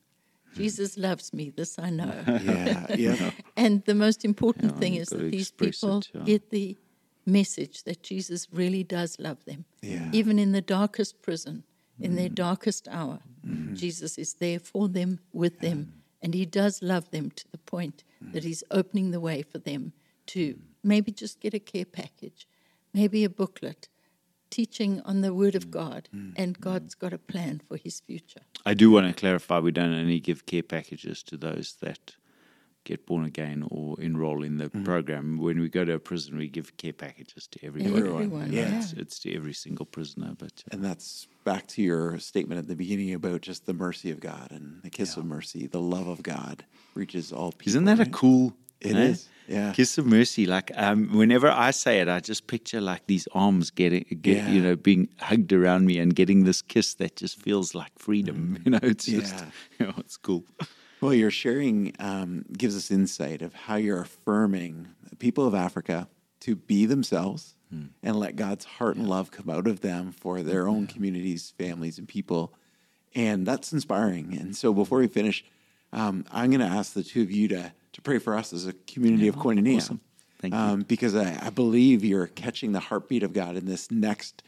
Jesus 0.55 0.97
loves 0.97 1.34
me, 1.34 1.51
this 1.55 1.78
I 1.78 1.89
know. 1.89 2.12
yeah, 2.43 2.95
yeah. 2.95 3.32
and 3.58 3.84
the 3.86 3.93
most 3.93 4.26
important 4.26 4.74
yeah, 4.74 4.80
thing 4.80 4.95
is 4.95 5.10
that 5.10 5.32
these 5.32 5.51
people 5.51 5.99
it, 5.99 6.10
yeah. 6.14 6.22
get 6.24 6.49
the 6.49 6.78
message 7.28 7.84
that 7.84 8.01
Jesus 8.01 8.47
really 8.51 8.84
does 8.84 9.19
love 9.19 9.43
them. 9.45 9.65
Yeah. 9.82 10.09
Even 10.13 10.39
in 10.39 10.53
the 10.53 10.61
darkest 10.61 11.21
prison, 11.21 11.63
in 11.99 12.13
mm. 12.13 12.15
their 12.15 12.30
darkest 12.30 12.88
hour, 12.88 13.19
mm. 13.45 13.75
Jesus 13.75 14.17
is 14.17 14.36
there 14.36 14.59
for 14.59 14.88
them, 14.88 15.19
with 15.34 15.59
them, 15.59 15.93
and 16.21 16.34
He 16.34 16.45
does 16.45 16.82
love 16.82 17.11
them 17.11 17.32
to 17.32 17.45
the 17.51 17.57
point 17.57 18.03
mm. 18.23 18.34
that 18.34 18.43
He's 18.43 18.63
opening 18.71 19.11
the 19.11 19.19
way 19.19 19.41
for 19.41 19.59
them 19.59 19.93
to 20.28 20.53
mm. 20.53 20.59
maybe 20.84 21.11
just 21.11 21.39
get 21.39 21.53
a 21.53 21.59
care 21.59 21.86
package, 21.86 22.47
maybe 22.93 23.23
a 23.23 23.30
booklet, 23.30 23.89
teaching 24.49 25.01
on 25.01 25.21
the 25.21 25.34
Word 25.34 25.55
of 25.55 25.67
mm. 25.67 25.71
God, 25.71 26.09
mm. 26.15 26.34
and 26.36 26.59
God's 26.59 26.95
got 26.95 27.13
a 27.13 27.17
plan 27.17 27.61
for 27.67 27.78
His 27.78 27.99
future. 27.99 28.41
I 28.65 28.73
do 28.73 28.89
want 28.91 29.07
to 29.07 29.19
clarify 29.19 29.59
we 29.59 29.71
don't 29.71 29.93
only 29.93 30.19
give 30.19 30.45
care 30.45 30.63
packages 30.63 31.23
to 31.23 31.38
those 31.38 31.75
that 31.82 32.15
get 32.88 33.06
born 33.06 33.26
again 33.26 33.68
or 33.70 34.00
enroll 34.00 34.44
in 34.44 34.58
the 34.58 34.70
program. 34.70 35.38
When 35.38 35.60
we 35.60 35.68
go 35.70 35.84
to 35.84 35.94
a 35.94 36.00
prison, 36.00 36.38
we 36.38 36.48
give 36.48 36.78
care 36.78 36.94
packages 36.94 37.46
to 37.48 37.66
everyone. 37.68 37.98
Everyone, 37.98 38.24
Everyone, 38.24 38.52
yeah. 38.54 38.78
It's, 38.80 38.94
it's 38.94 39.20
to 39.20 39.36
every 39.36 39.54
single 39.54 39.86
prisoner. 39.86 40.32
But 40.38 40.64
And 40.72 40.84
that's 40.84 41.28
back 41.44 41.68
to 41.74 41.82
your 41.82 42.18
statement 42.20 42.60
at 42.60 42.68
the 42.68 42.76
beginning 42.76 43.14
about 43.14 43.42
just 43.42 43.66
the 43.66 43.74
mercy 43.74 44.10
of 44.12 44.20
God 44.22 44.48
and 44.52 44.82
the 44.84 44.90
kiss 44.90 45.18
of 45.18 45.26
mercy, 45.26 45.68
the 45.68 45.82
love 45.82 46.08
of 46.08 46.24
God 46.24 46.64
reaches 46.96 47.34
all 47.34 47.52
people. 47.52 47.72
isn't 47.72 47.86
that 47.86 48.00
a 48.00 48.06
cool? 48.10 48.54
It 48.80 48.96
eh? 48.96 49.00
is, 49.00 49.28
yeah. 49.48 49.74
Kiss 49.74 49.98
of 49.98 50.06
mercy. 50.06 50.46
Like 50.46 50.72
um, 50.76 51.10
whenever 51.18 51.50
I 51.50 51.72
say 51.72 52.00
it, 52.00 52.08
I 52.08 52.20
just 52.22 52.48
picture 52.48 52.80
like 52.80 53.08
these 53.08 53.28
arms 53.34 53.70
getting, 53.72 54.06
get, 54.22 54.38
Yeah. 54.38 54.50
you 54.50 54.62
know, 54.62 54.76
being 54.78 55.10
hugged 55.20 55.52
around 55.52 55.86
me 55.88 55.98
and 56.00 56.16
getting 56.16 56.46
this 56.46 56.62
kiss 56.62 56.94
that 56.96 57.16
just 57.18 57.42
feels 57.42 57.74
like 57.76 57.92
freedom. 57.98 58.60
You 58.66 58.72
know, 58.72 58.80
it's 58.84 59.06
just, 59.06 59.36
Mm. 59.36 59.40
Yeah. 59.40 59.52
you 59.80 59.86
know, 59.88 59.94
it's 59.98 60.18
cool. 60.18 60.44
Well, 61.02 61.14
your 61.14 61.32
sharing 61.32 61.93
um, 62.00 62.45
gives 62.52 62.76
us 62.76 62.89
insight 62.91 63.41
of 63.41 63.54
how 63.54 63.76
you're 63.76 64.02
affirming 64.02 64.88
people 65.20 65.45
of 65.45 65.54
Africa 65.54 66.08
to 66.41 66.56
be 66.56 66.86
themselves 66.86 67.56
and 68.02 68.16
let 68.16 68.36
God's 68.36 68.66
heart 68.66 68.95
and 68.95 69.10
love 69.10 69.30
come 69.32 69.50
out 69.50 69.68
of 69.68 69.82
them 69.82 70.12
for 70.12 70.41
their 70.41 70.68
own 70.68 70.88
communities, 70.88 71.54
families, 71.58 71.98
and 71.98 72.08
people. 72.08 72.54
And 73.14 73.45
that's 73.45 73.74
inspiring. 73.74 74.38
And 74.39 74.56
so 74.56 74.74
before 74.74 75.00
we 75.00 75.08
finish, 75.08 75.43
um, 75.91 76.26
I'm 76.32 76.50
going 76.50 76.62
to 76.62 76.66
ask 76.66 76.93
the 76.93 77.04
two 77.04 77.22
of 77.22 77.32
you 77.32 77.48
to, 77.50 77.74
to 77.93 78.02
pray 78.02 78.20
for 78.20 78.36
us 78.36 78.54
as 78.54 78.68
a 78.68 78.74
community 78.74 79.28
of 79.28 79.36
Koinonia. 79.36 79.78
awesome. 79.78 80.02
Thank 80.39 80.54
you. 80.54 80.60
Um, 80.60 80.82
because 80.82 81.16
I, 81.16 81.38
I 81.41 81.50
believe 81.50 82.06
you're 82.06 82.28
catching 82.28 82.72
the 82.72 82.80
heartbeat 82.80 83.24
of 83.24 83.34
God 83.34 83.56
in 83.56 83.66
this 83.66 83.89
next 83.89 84.43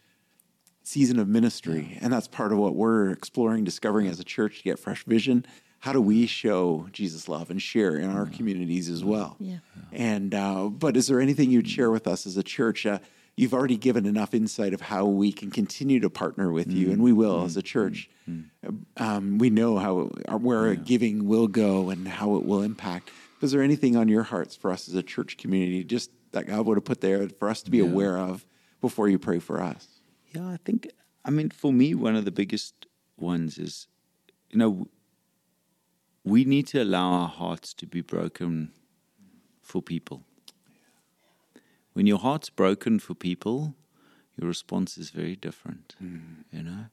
season 0.84 1.20
of 1.20 1.28
ministry. 1.28 1.98
And 2.02 2.14
that's 2.14 2.28
part 2.28 2.52
of 2.52 2.58
what 2.58 2.76
we're 2.76 3.10
exploring, 3.10 3.64
discovering 3.64 4.08
as 4.08 4.20
a 4.20 4.24
church 4.24 4.60
to 4.60 4.64
get 4.64 4.80
fresh 4.80 5.04
vision. 5.04 5.46
How 5.80 5.94
do 5.94 6.02
we 6.02 6.26
show 6.26 6.88
Jesus' 6.92 7.30
love 7.30 7.50
and 7.50 7.62
share 7.62 7.96
in 7.96 8.10
our 8.10 8.26
communities 8.26 8.90
as 8.90 9.04
well? 9.04 9.38
Yeah. 9.40 9.58
And 9.92 10.36
uh, 10.36 10.66
but 10.66 10.98
is 10.98 11.08
there 11.08 11.22
anything 11.22 11.52
you'd 11.52 11.70
share 11.70 11.90
with 11.90 12.08
us 12.08 12.26
as 12.28 12.38
a 12.38 12.44
church? 12.44 12.86
Uh, 12.86 13.00
you've 13.38 13.54
already 13.54 13.78
given 13.78 14.06
enough 14.06 14.34
insight 14.34 14.74
of 14.74 14.82
how 14.82 15.06
we 15.06 15.32
can 15.32 15.50
continue 15.50 16.02
to 16.02 16.10
partner 16.10 16.52
with 16.52 16.70
you, 16.72 16.92
and 16.92 17.02
we 17.02 17.14
will 17.14 17.46
as 17.46 17.56
a 17.56 17.62
church. 17.62 18.10
Um, 18.98 19.38
we 19.38 19.50
know 19.50 19.78
how 19.78 20.02
where 20.38 20.60
our 20.68 20.76
giving 20.76 21.28
will 21.28 21.48
go 21.48 21.90
and 21.90 22.08
how 22.08 22.36
it 22.36 22.46
will 22.46 22.62
impact. 22.62 23.10
Is 23.42 23.54
there 23.54 23.62
anything 23.62 23.96
on 23.96 24.10
your 24.10 24.24
hearts 24.24 24.58
for 24.58 24.72
us 24.72 24.90
as 24.90 24.96
a 24.96 25.04
church 25.04 25.38
community, 25.38 25.86
just 25.86 26.12
that 26.34 26.48
God 26.48 26.66
would 26.66 26.76
have 26.76 26.86
put 26.86 27.00
there 27.00 27.30
for 27.30 27.50
us 27.50 27.64
to 27.64 27.72
be 27.72 27.80
aware 27.80 28.18
of 28.18 28.46
before 28.82 29.08
you 29.08 29.18
pray 29.18 29.40
for 29.40 29.62
us? 29.62 29.88
Yeah, 30.36 30.48
I 30.48 30.58
think, 30.58 30.90
I 31.24 31.32
mean, 31.32 31.50
for 31.50 31.72
me, 31.72 31.96
one 31.96 32.16
of 32.16 32.26
the 32.26 32.32
biggest 32.32 32.86
ones 33.18 33.58
is, 33.58 33.88
you 34.52 34.60
know, 34.60 34.88
we 36.30 36.46
need 36.46 36.68
to 36.68 36.82
allow 36.82 37.12
our 37.12 37.28
hearts 37.28 37.74
to 37.74 37.88
be 37.88 38.02
broken 38.02 38.72
for 39.62 39.82
people. 39.82 40.24
When 41.94 42.08
your 42.08 42.20
heart's 42.20 42.50
broken 42.50 43.00
for 43.00 43.16
people, 43.16 43.76
your 44.38 44.48
response 44.48 44.98
is 44.98 45.10
very 45.10 45.36
different, 45.36 45.96
mm. 46.02 46.44
you 46.52 46.64
know? 46.64 46.86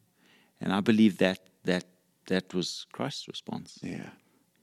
And 0.61 0.73
I 0.73 0.81
believe 0.81 1.19
that 1.19 1.41
that 1.65 1.85
that 2.27 2.55
was 2.55 2.87
Christ's 2.93 3.29
response. 3.29 3.79
Yeah. 3.83 4.11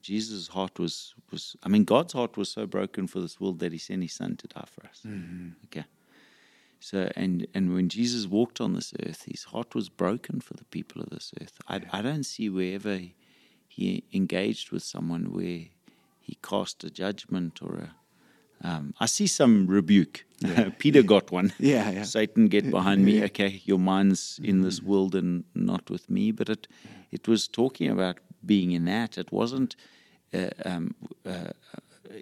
Jesus' 0.01 0.49
heart 0.49 0.80
was 0.80 1.13
was 1.32 1.55
I 1.63 1.69
mean 1.69 1.86
God's 1.86 2.13
heart 2.13 2.36
was 2.36 2.49
so 2.49 2.65
broken 2.65 3.07
for 3.07 3.21
this 3.21 3.39
world 3.39 3.59
that 3.59 3.71
he 3.71 3.78
sent 3.78 4.01
his 4.01 4.13
son 4.13 4.36
to 4.38 4.47
die 4.47 4.67
for 4.67 4.86
us. 4.88 5.01
Mm-hmm. 5.05 5.49
Okay. 5.65 5.86
So 6.80 7.09
and 7.15 7.47
and 7.53 7.74
when 7.74 7.88
Jesus 7.89 8.28
walked 8.28 8.59
on 8.59 8.74
this 8.74 8.93
earth, 9.05 9.24
his 9.26 9.45
heart 9.45 9.76
was 9.76 9.88
broken 9.89 10.41
for 10.41 10.55
the 10.55 10.65
people 10.65 11.01
of 11.01 11.09
this 11.09 11.32
earth. 11.41 11.57
I 11.67 11.82
I 11.91 12.01
don't 12.01 12.26
see 12.26 12.49
wherever 12.49 12.97
he, 12.97 13.15
he 13.76 14.03
engaged 14.13 14.71
with 14.71 14.84
someone 14.84 15.32
where 15.34 15.65
he 16.19 16.38
cast 16.41 16.84
a 16.84 16.89
judgment 16.89 17.59
or 17.61 17.76
a 17.76 17.95
um, 18.65 18.93
I 18.97 19.07
see 19.07 19.28
some 19.28 19.67
rebuke. 19.67 20.24
Peter 20.78 21.03
got 21.03 21.32
one. 21.32 21.51
Yeah, 21.59 21.91
yeah. 21.91 22.03
Satan, 22.03 22.47
get 22.47 22.71
behind 22.71 23.03
me. 23.03 23.21
Okay, 23.26 23.61
your 23.65 23.80
mind's 23.80 24.39
in 24.41 24.61
this 24.61 24.82
world 24.82 25.15
and 25.15 25.43
not 25.53 25.89
with 25.89 26.09
me. 26.09 26.32
But 26.32 26.47
it, 26.47 26.67
it 27.11 27.28
was 27.28 27.49
talking 27.49 27.89
about 27.89 28.19
being 28.45 28.71
in 28.71 28.86
that. 28.86 29.17
It 29.17 29.34
wasn't. 29.34 29.76
Uh, 30.34 30.49
um, 30.63 30.95
uh, 31.26 31.51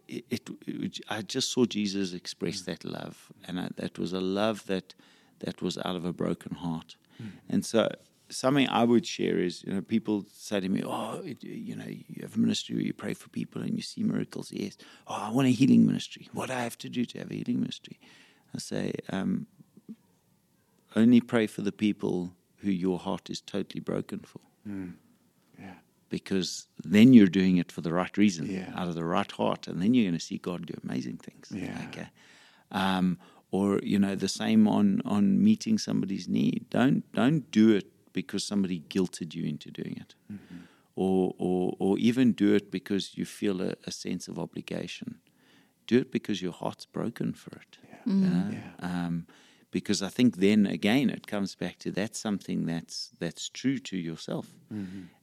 it, 0.07 0.25
it, 0.31 0.99
I 1.09 1.21
just 1.21 1.51
saw 1.51 1.65
Jesus 1.65 2.13
express 2.13 2.61
that 2.61 2.83
love, 2.83 3.31
and 3.47 3.59
I, 3.59 3.69
that 3.75 3.99
was 3.99 4.11
a 4.11 4.21
love 4.21 4.65
that 4.65 4.95
that 5.39 5.61
was 5.61 5.77
out 5.77 5.95
of 5.95 6.05
a 6.05 6.13
broken 6.13 6.55
heart. 6.55 6.95
And 7.49 7.63
so, 7.63 7.87
something 8.31 8.67
I 8.69 8.83
would 8.83 9.05
share 9.05 9.37
is, 9.39 9.63
you 9.63 9.73
know, 9.73 9.81
people 9.81 10.25
say 10.31 10.59
to 10.59 10.69
me, 10.69 10.81
"Oh, 10.83 11.21
it, 11.23 11.43
you 11.43 11.75
know, 11.75 11.85
you 11.87 12.21
have 12.21 12.35
a 12.35 12.39
ministry 12.39 12.75
where 12.75 12.85
you 12.85 12.93
pray 12.93 13.13
for 13.13 13.29
people 13.29 13.61
and 13.61 13.75
you 13.75 13.81
see 13.81 14.03
miracles." 14.03 14.51
Yes. 14.51 14.77
Oh, 15.07 15.15
I 15.15 15.29
want 15.31 15.47
a 15.47 15.51
healing 15.51 15.85
ministry. 15.85 16.29
What 16.33 16.47
do 16.47 16.53
I 16.53 16.63
have 16.63 16.77
to 16.79 16.89
do 16.89 17.05
to 17.05 17.19
have 17.19 17.31
a 17.31 17.35
healing 17.35 17.59
ministry? 17.59 17.99
I 18.55 18.59
say, 18.59 18.93
um, 19.09 19.47
only 20.95 21.21
pray 21.21 21.47
for 21.47 21.61
the 21.61 21.71
people 21.71 22.33
who 22.57 22.69
your 22.71 22.99
heart 22.99 23.29
is 23.29 23.41
totally 23.41 23.81
broken 23.81 24.19
for. 24.19 24.41
Yeah. 24.65 25.73
Because 26.09 26.67
then 26.83 27.13
you're 27.13 27.27
doing 27.27 27.57
it 27.57 27.71
for 27.71 27.81
the 27.81 27.93
right 27.93 28.15
reason, 28.17 28.45
Yeah. 28.47 28.71
out 28.75 28.87
of 28.89 28.95
the 28.95 29.05
right 29.05 29.31
heart, 29.31 29.67
and 29.67 29.81
then 29.81 29.93
you're 29.93 30.05
going 30.05 30.19
to 30.19 30.25
see 30.25 30.37
God 30.37 30.65
do 30.65 30.73
amazing 30.83 31.17
things. 31.17 31.51
Yeah. 31.53 31.85
Okay. 31.89 32.09
Um, 32.71 33.17
or 33.51 33.79
you 33.83 33.99
know 33.99 34.15
the 34.15 34.29
same 34.29 34.67
on 34.67 35.01
on 35.05 35.43
meeting 35.43 35.77
somebody's 35.77 36.27
need. 36.27 36.65
Don't 36.69 37.09
don't 37.13 37.49
do 37.51 37.75
it 37.75 37.91
because 38.13 38.43
somebody 38.43 38.83
guilted 38.89 39.33
you 39.35 39.43
into 39.45 39.71
doing 39.71 39.97
it, 39.99 40.15
or 40.95 41.33
or 41.37 41.75
or 41.79 41.97
even 41.99 42.33
do 42.33 42.53
it 42.55 42.71
because 42.71 43.17
you 43.17 43.25
feel 43.25 43.61
a, 43.61 43.73
a 43.85 43.91
sense 43.91 44.27
of 44.27 44.37
obligation. 44.37 45.19
Do 45.87 45.97
it 45.99 46.11
because 46.11 46.41
your 46.41 46.53
heart's 46.53 46.85
broken 46.85 47.33
for 47.33 47.51
it. 47.57 47.77
you 48.05 48.13
know? 48.13 48.49
Um, 48.79 49.25
because 49.71 50.01
I 50.01 50.09
think 50.09 50.37
then 50.37 50.65
again 50.65 51.09
it 51.09 51.27
comes 51.27 51.55
back 51.55 51.77
to 51.79 51.91
that's 51.91 52.19
something 52.19 52.65
that's 52.65 53.11
that's 53.19 53.49
true 53.49 53.77
to 53.79 53.97
yourself, 53.97 54.47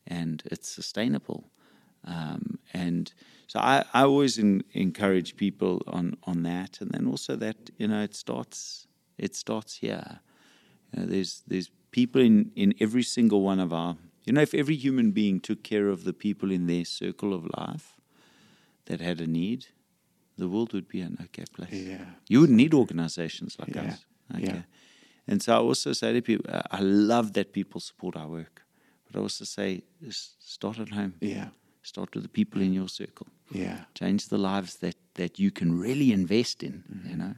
and 0.07 0.43
it's 0.47 0.68
sustainable. 0.68 1.51
Um, 2.05 2.59
and 2.72 3.12
so 3.47 3.59
I, 3.61 3.84
I 3.93 4.03
always 4.05 4.39
in, 4.39 4.62
encourage 4.72 5.36
people 5.36 5.82
on, 5.86 6.16
on 6.22 6.43
that, 6.45 6.80
and 6.80 6.91
then 6.93 7.07
also 7.07 7.36
that 7.36 7.70
you 7.76 7.89
know 7.89 8.03
it 8.03 8.14
starts 8.14 8.86
it 9.18 9.34
starts 9.36 9.76
here. 9.76 10.20
You 10.93 11.01
know, 11.01 11.07
there's 11.07 11.43
there's 11.47 11.70
people 11.91 12.20
in, 12.20 12.51
in 12.55 12.74
every 12.80 13.03
single 13.03 13.41
one 13.43 13.61
of 13.61 13.72
our 13.72 13.97
you 14.24 14.32
know 14.32 14.43
if 14.43 14.55
every 14.55 14.76
human 14.76 15.11
being 15.12 15.41
took 15.41 15.62
care 15.62 15.89
of 15.89 16.05
the 16.05 16.12
people 16.12 16.51
in 16.51 16.66
their 16.66 16.84
circle 16.84 17.32
of 17.32 17.45
life 17.57 17.97
that 18.86 19.01
had 19.01 19.20
a 19.20 19.26
need, 19.26 19.66
the 20.36 20.49
world 20.49 20.72
would 20.72 20.89
be 20.89 21.01
an 21.01 21.16
okay 21.24 21.45
place. 21.53 21.72
Yeah. 21.72 22.05
You 22.28 22.41
wouldn't 22.41 22.57
need 22.57 22.74
organizations 22.74 23.57
like 23.59 23.74
Yeah. 23.74 23.89
us. 23.93 24.05
Okay. 24.34 24.45
Yeah. 24.45 24.62
And 25.26 25.43
so 25.43 25.53
I 25.53 25.57
also 25.59 25.93
say 25.93 26.12
to 26.12 26.22
people, 26.22 26.47
I 26.70 26.80
love 26.80 27.32
that 27.32 27.53
people 27.53 27.80
support 27.80 28.16
our 28.16 28.28
work, 28.28 28.62
but 29.07 29.18
I 29.18 29.22
also 29.22 29.45
say, 29.45 29.82
start 30.11 30.78
at 30.78 30.89
home. 30.91 31.12
Yeah. 31.20 31.49
Start 31.82 32.14
with 32.14 32.22
the 32.22 32.28
people 32.30 32.62
in 32.62 32.72
your 32.72 32.89
circle. 32.89 33.26
Yeah. 33.51 33.84
Change 33.95 34.28
the 34.28 34.39
lives 34.39 34.76
that, 34.76 34.97
that 35.14 35.39
you 35.39 35.51
can 35.51 35.78
really 35.80 36.12
invest 36.12 36.62
in, 36.62 36.82
Mm-hmm. 36.93 37.11
you 37.11 37.16
know? 37.16 37.34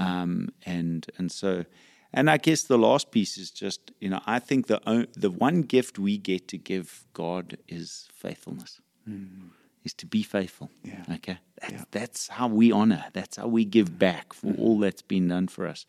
Um, 0.00 0.48
and, 0.64 1.06
and 1.18 1.30
so, 1.30 1.64
and 2.12 2.30
I 2.30 2.36
guess 2.38 2.62
the 2.62 2.78
last 2.78 3.10
piece 3.10 3.36
is 3.38 3.50
just, 3.50 3.90
you 4.00 4.08
know, 4.08 4.20
I 4.26 4.38
think 4.38 4.66
the, 4.66 5.06
the 5.16 5.30
one 5.30 5.62
gift 5.62 5.98
we 5.98 6.18
get 6.18 6.48
to 6.48 6.58
give 6.58 7.04
God 7.12 7.58
is 7.68 8.08
faithfulness, 8.12 8.80
is 9.84 9.94
to 9.94 10.06
be 10.06 10.22
faithful. 10.22 10.70
Yeah. 10.82 11.04
Okay. 11.14 11.38
That's, 11.60 11.72
Yeah. 11.72 11.84
that's 11.90 12.28
how 12.28 12.48
we 12.48 12.72
honor, 12.72 13.04
that's 13.12 13.36
how 13.36 13.48
we 13.48 13.64
give 13.64 13.98
back 13.98 14.32
for 14.32 14.48
Mm-hmm. 14.48 14.62
all 14.62 14.78
that's 14.78 15.02
been 15.02 15.28
done 15.28 15.48
for 15.48 15.66
us. 15.66 15.86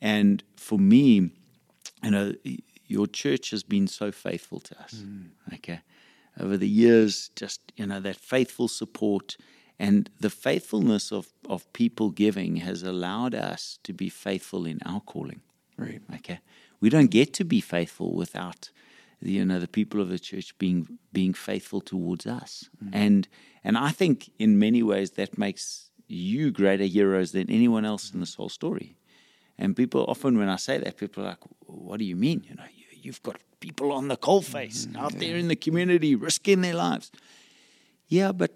And 0.00 0.42
for 0.56 0.78
me, 0.78 1.30
you 2.02 2.10
know, 2.10 2.34
your 2.86 3.06
church 3.06 3.50
has 3.50 3.62
been 3.62 3.86
so 3.88 4.12
faithful 4.12 4.60
to 4.60 4.80
us. 4.82 5.04
Okay. 5.54 5.80
Over 6.40 6.56
the 6.56 6.68
years, 6.68 7.30
just, 7.34 7.60
you 7.76 7.86
know, 7.86 8.00
that 8.00 8.16
faithful 8.16 8.68
support 8.68 9.36
and 9.78 10.10
the 10.18 10.30
faithfulness 10.30 11.12
of, 11.12 11.28
of 11.48 11.72
people 11.72 12.10
giving 12.10 12.56
has 12.56 12.82
allowed 12.82 13.34
us 13.34 13.78
to 13.84 13.92
be 13.92 14.08
faithful 14.08 14.66
in 14.66 14.80
our 14.84 15.00
calling. 15.00 15.40
Right. 15.76 16.02
Okay. 16.16 16.40
We 16.80 16.90
don't 16.90 17.10
get 17.10 17.32
to 17.34 17.44
be 17.44 17.60
faithful 17.60 18.14
without 18.14 18.70
the, 19.22 19.32
you 19.32 19.44
know 19.44 19.58
the 19.58 19.68
people 19.68 20.00
of 20.00 20.08
the 20.08 20.18
church 20.18 20.56
being 20.58 20.98
being 21.12 21.34
faithful 21.34 21.80
towards 21.80 22.26
us. 22.26 22.68
Mm-hmm. 22.82 22.94
And 22.94 23.28
and 23.64 23.78
I 23.78 23.90
think 23.90 24.30
in 24.38 24.58
many 24.58 24.82
ways 24.82 25.12
that 25.12 25.38
makes 25.38 25.90
you 26.06 26.50
greater 26.50 26.84
heroes 26.84 27.32
than 27.32 27.50
anyone 27.50 27.84
else 27.84 28.12
in 28.12 28.20
this 28.20 28.34
whole 28.34 28.48
story. 28.48 28.96
And 29.58 29.76
people 29.76 30.04
often 30.08 30.38
when 30.38 30.48
I 30.48 30.56
say 30.56 30.78
that, 30.78 30.96
people 30.96 31.24
are 31.24 31.30
like, 31.30 31.44
"What 31.66 31.98
do 31.98 32.04
you 32.04 32.16
mean? 32.16 32.44
You 32.48 32.54
know, 32.54 32.64
you, 32.74 32.84
you've 33.02 33.22
got 33.22 33.40
people 33.60 33.92
on 33.92 34.08
the 34.08 34.16
coalface 34.16 34.86
mm-hmm. 34.86 34.96
out 34.96 35.18
there 35.18 35.36
in 35.36 35.48
the 35.48 35.56
community 35.56 36.14
risking 36.14 36.60
their 36.60 36.74
lives." 36.74 37.10
Yeah, 38.06 38.32
but 38.32 38.52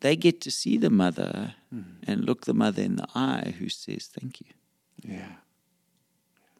they 0.00 0.16
get 0.16 0.40
to 0.42 0.50
see 0.50 0.76
the 0.76 0.90
mother 0.90 1.54
mm-hmm. 1.74 2.10
and 2.10 2.24
look 2.24 2.44
the 2.44 2.54
mother 2.54 2.82
in 2.82 2.96
the 2.96 3.08
eye 3.14 3.54
who 3.58 3.68
says, 3.68 4.06
"Thank 4.06 4.40
you." 4.40 4.46
Yeah. 5.02 5.36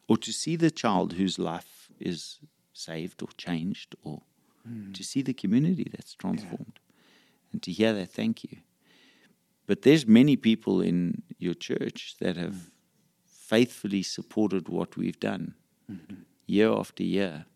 or 0.07 0.19
to 0.19 0.33
see 0.33 0.55
the 0.55 0.71
child 0.71 1.15
whose 1.15 1.39
life 1.39 1.89
is 1.99 2.39
saved 2.75 3.23
or 3.23 3.29
changed, 3.39 3.95
or 4.03 4.23
mm. 4.69 4.93
to 4.93 5.03
see 5.03 5.23
the 5.23 5.33
community 5.33 5.89
that's 5.91 6.15
transformed. 6.15 6.79
and 7.53 7.63
to 7.63 7.71
hear 7.73 7.93
that 7.95 8.11
thank 8.11 8.43
you. 8.45 8.59
But 9.67 9.83
there's 9.83 10.07
many 10.07 10.37
people 10.37 10.83
in 10.83 11.23
your 11.39 11.55
church 11.55 12.17
that 12.21 12.37
have 12.37 12.55
mm. 12.55 12.71
faithfully 13.27 14.03
supported 14.03 14.69
what 14.69 14.97
we've 14.97 15.21
done 15.21 15.55
mm-hmm. 15.91 16.23
year 16.47 16.71
after 16.71 17.03
year 17.03 17.47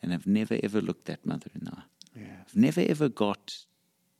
and 0.00 0.12
have 0.12 0.26
never 0.26 0.58
ever 0.62 0.80
looked 0.80 1.06
that 1.06 1.26
mother 1.26 1.50
in 1.54 1.64
the 1.64 1.72
eye. 1.72 1.82
Yeah. 2.16 2.36
Have 2.46 2.56
never 2.56 2.80
ever 2.80 3.08
got 3.08 3.66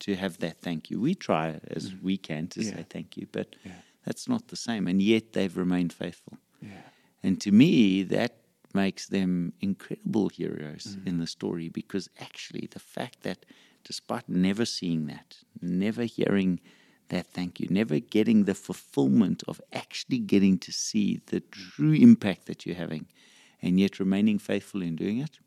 to 0.00 0.16
have 0.16 0.38
that 0.38 0.60
thank 0.60 0.90
you. 0.90 1.00
We 1.00 1.14
try 1.14 1.60
as 1.68 1.90
mm. 1.90 2.02
we 2.02 2.16
can 2.16 2.48
to 2.48 2.62
Yeah. 2.62 2.70
say 2.70 2.86
thank 2.88 3.16
you, 3.16 3.26
but 3.30 3.56
Yeah. 3.64 3.72
that's 4.04 4.28
not 4.28 4.48
the 4.48 4.56
same. 4.56 4.86
And 4.86 5.00
yet 5.02 5.32
they've 5.32 5.56
remained 5.56 5.92
faithful. 5.92 6.38
Yeah. 6.60 6.82
And 7.22 7.40
to 7.42 7.52
me, 7.52 8.02
that 8.04 8.36
makes 8.74 9.08
them 9.08 9.52
incredible 9.60 10.28
heroes 10.28 10.96
mm. 10.96 11.06
in 11.06 11.18
the 11.18 11.26
story 11.26 11.68
because 11.68 12.08
actually, 12.18 12.66
the 12.70 12.78
fact 12.78 13.22
that 13.22 13.44
despite 13.84 14.28
never 14.28 14.64
seeing 14.64 15.06
that, 15.06 15.38
never 15.60 16.04
hearing 16.04 16.60
that 17.08 17.26
thank 17.26 17.58
you, 17.60 17.66
never 17.70 17.98
getting 17.98 18.44
the 18.44 18.54
fulfillment 18.54 19.42
of 19.48 19.60
actually 19.72 20.18
getting 20.18 20.58
to 20.58 20.72
see 20.72 21.20
the 21.26 21.40
true 21.40 21.92
impact 21.92 22.46
that 22.46 22.64
you're 22.64 22.76
having, 22.76 23.06
and 23.60 23.80
yet 23.80 23.98
remaining 23.98 24.38
faithful 24.38 24.82
in 24.82 24.96
doing 24.96 25.18
it, 25.18 25.40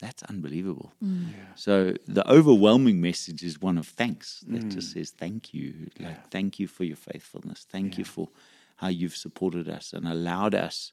that's 0.00 0.22
unbelievable. 0.24 0.92
Mm. 1.04 1.28
So 1.54 1.94
the 2.08 2.28
overwhelming 2.30 3.00
message 3.00 3.42
is 3.42 3.60
one 3.60 3.78
of 3.78 3.86
thanks 3.86 4.42
that 4.48 4.64
mm. 4.64 4.74
just 4.74 4.92
says 4.92 5.10
thank 5.10 5.54
you. 5.54 5.90
Like 5.98 6.30
thank 6.30 6.58
you 6.58 6.66
for 6.66 6.84
your 6.84 6.96
faithfulness. 6.96 7.66
Thank 7.68 7.98
you 7.98 8.04
for 8.04 8.28
how 8.76 8.88
you've 8.88 9.16
supported 9.16 9.68
us 9.68 9.92
and 9.92 10.08
allowed 10.08 10.54
us 10.54 10.92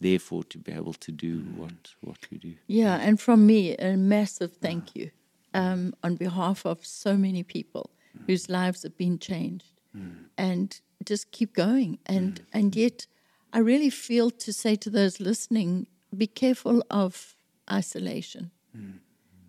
therefore 0.00 0.44
to 0.44 0.58
be 0.58 0.72
able 0.72 0.94
to 0.94 1.12
do 1.12 1.40
mm. 1.40 1.56
what 1.56 1.94
what 2.00 2.18
we 2.30 2.38
do. 2.38 2.54
Yeah, 2.66 2.96
and 2.96 3.20
from 3.20 3.46
me, 3.46 3.76
a 3.76 3.96
massive 3.96 4.52
thank 4.54 4.94
you 4.94 5.10
um, 5.52 5.94
on 6.02 6.14
behalf 6.16 6.64
of 6.64 6.86
so 6.86 7.16
many 7.16 7.42
people 7.42 7.90
whose 8.26 8.48
lives 8.48 8.84
have 8.84 8.96
been 8.96 9.18
changed, 9.18 9.80
and 10.38 10.80
just 11.04 11.32
keep 11.32 11.54
going. 11.54 11.98
And 12.06 12.40
and 12.52 12.76
yet, 12.76 13.06
I 13.52 13.58
really 13.58 13.90
feel 13.90 14.30
to 14.30 14.52
say 14.52 14.76
to 14.76 14.90
those 14.90 15.18
listening: 15.18 15.88
be 16.16 16.28
careful 16.28 16.84
of 16.90 17.34
isolation. 17.70 18.50
Mm. 18.76 18.98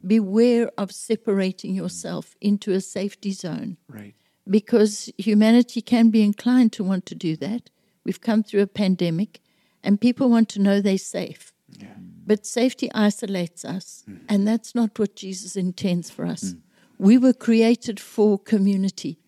Beware 0.05 0.72
of 0.78 0.91
separating 0.91 1.74
yourself 1.74 2.32
mm. 2.32 2.49
into 2.49 2.72
a 2.74 2.82
safety 2.82 3.32
zone 3.32 3.78
Right. 3.88 4.16
because 4.49 5.11
humanity 5.18 5.82
can 5.82 6.09
be 6.09 6.22
inclined 6.22 6.72
to 6.74 6.84
want 6.84 7.05
to 7.07 7.16
do 7.16 7.36
that. 7.38 7.70
We've 8.03 8.22
come 8.22 8.43
through 8.43 8.61
a 8.61 8.68
pandemic 8.68 9.41
and 9.84 9.99
people 9.99 10.30
want 10.30 10.49
to 10.49 10.61
know 10.61 10.82
they're 10.82 10.97
safe. 10.97 11.53
Yeah. 11.70 11.88
But 12.28 12.45
safety 12.45 12.89
isolates 12.93 13.63
us, 13.66 14.03
mm. 14.09 14.20
and 14.28 14.47
that's 14.47 14.74
not 14.74 14.97
what 14.97 15.16
Jesus 15.16 15.55
intends 15.55 16.09
for 16.09 16.26
us. 16.26 16.55
We 16.97 17.18
were 17.18 17.34
created 17.34 17.99
for 17.99 18.39
community. 18.39 19.20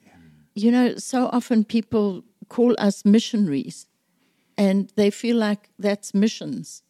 You 0.56 0.72
know, 0.72 0.96
so 0.96 1.30
often 1.32 1.64
people 1.66 2.24
call 2.50 2.74
us 2.80 3.06
missionaries, 3.06 3.88
and 4.58 4.92
they 4.96 5.12
feel 5.12 5.38
like 5.38 5.70
that's 5.78 6.14
missions. 6.14 6.82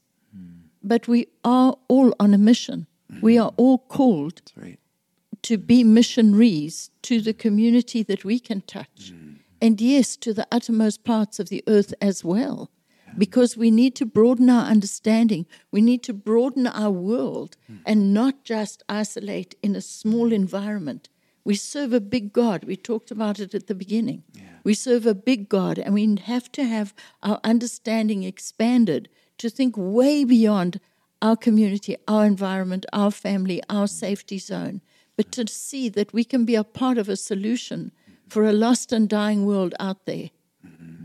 But 0.88 1.08
we 1.08 1.28
are 1.44 1.76
all 1.88 2.14
on 2.20 2.34
a 2.34 2.38
mission. 2.38 2.88
We 3.22 3.38
are 3.38 3.54
all 3.58 3.80
called 3.80 4.42
right. 4.56 4.80
to 5.44 5.58
be 5.58 5.84
missionaries 5.84 6.90
to 7.04 7.22
the 7.22 7.34
community 7.34 8.04
that 8.04 8.26
we 8.26 8.40
can 8.40 8.62
touch. 8.62 9.14
Mm. 9.14 9.38
And 9.62 9.82
yes, 9.82 10.16
to 10.18 10.34
the 10.34 10.48
uttermost 10.52 11.04
parts 11.04 11.40
of 11.40 11.50
the 11.50 11.64
earth 11.68 11.94
as 12.02 12.24
well. 12.24 12.70
Because 13.18 13.58
we 13.58 13.72
need 13.72 13.96
to 13.96 14.06
broaden 14.06 14.50
our 14.50 14.66
understanding. 14.66 15.48
We 15.72 15.82
need 15.82 16.04
to 16.04 16.14
broaden 16.14 16.68
our 16.68 16.92
world 16.92 17.58
hmm. 17.66 17.78
and 17.84 18.14
not 18.14 18.44
just 18.44 18.84
isolate 18.88 19.56
in 19.64 19.76
a 19.76 19.82
small 19.82 20.32
environment. 20.32 21.10
We 21.44 21.56
serve 21.56 21.94
a 21.94 22.02
big 22.02 22.32
God. 22.32 22.66
We 22.66 22.76
talked 22.76 23.10
about 23.10 23.40
it 23.40 23.56
at 23.56 23.66
the 23.66 23.74
beginning. 23.74 24.24
We 24.64 24.74
serve 24.74 25.06
a 25.06 25.16
big 25.16 25.48
God, 25.48 25.80
and 25.80 25.94
we 25.94 26.18
have 26.26 26.52
to 26.52 26.66
have 26.66 26.94
our 27.24 27.40
understanding 27.44 28.24
expanded 28.24 29.08
to 29.38 29.50
think 29.50 29.76
way 29.78 30.24
beyond 30.24 30.80
our 31.22 31.36
community, 31.36 31.98
our 32.08 32.26
environment, 32.26 32.86
our 32.94 33.12
family, 33.12 33.62
our 33.70 33.88
safety 33.88 34.38
zone, 34.38 34.82
but 35.16 35.32
to 35.32 35.48
see 35.48 35.90
that 35.90 36.14
we 36.14 36.24
can 36.24 36.46
be 36.46 36.56
a 36.56 36.64
part 36.64 36.98
of 36.98 37.10
a 37.10 37.16
solution 37.16 37.92
for 38.28 38.44
a 38.44 38.54
lost 38.54 38.92
and 38.92 39.10
dying 39.10 39.46
world 39.46 39.74
out 39.80 40.06
there 40.06 40.30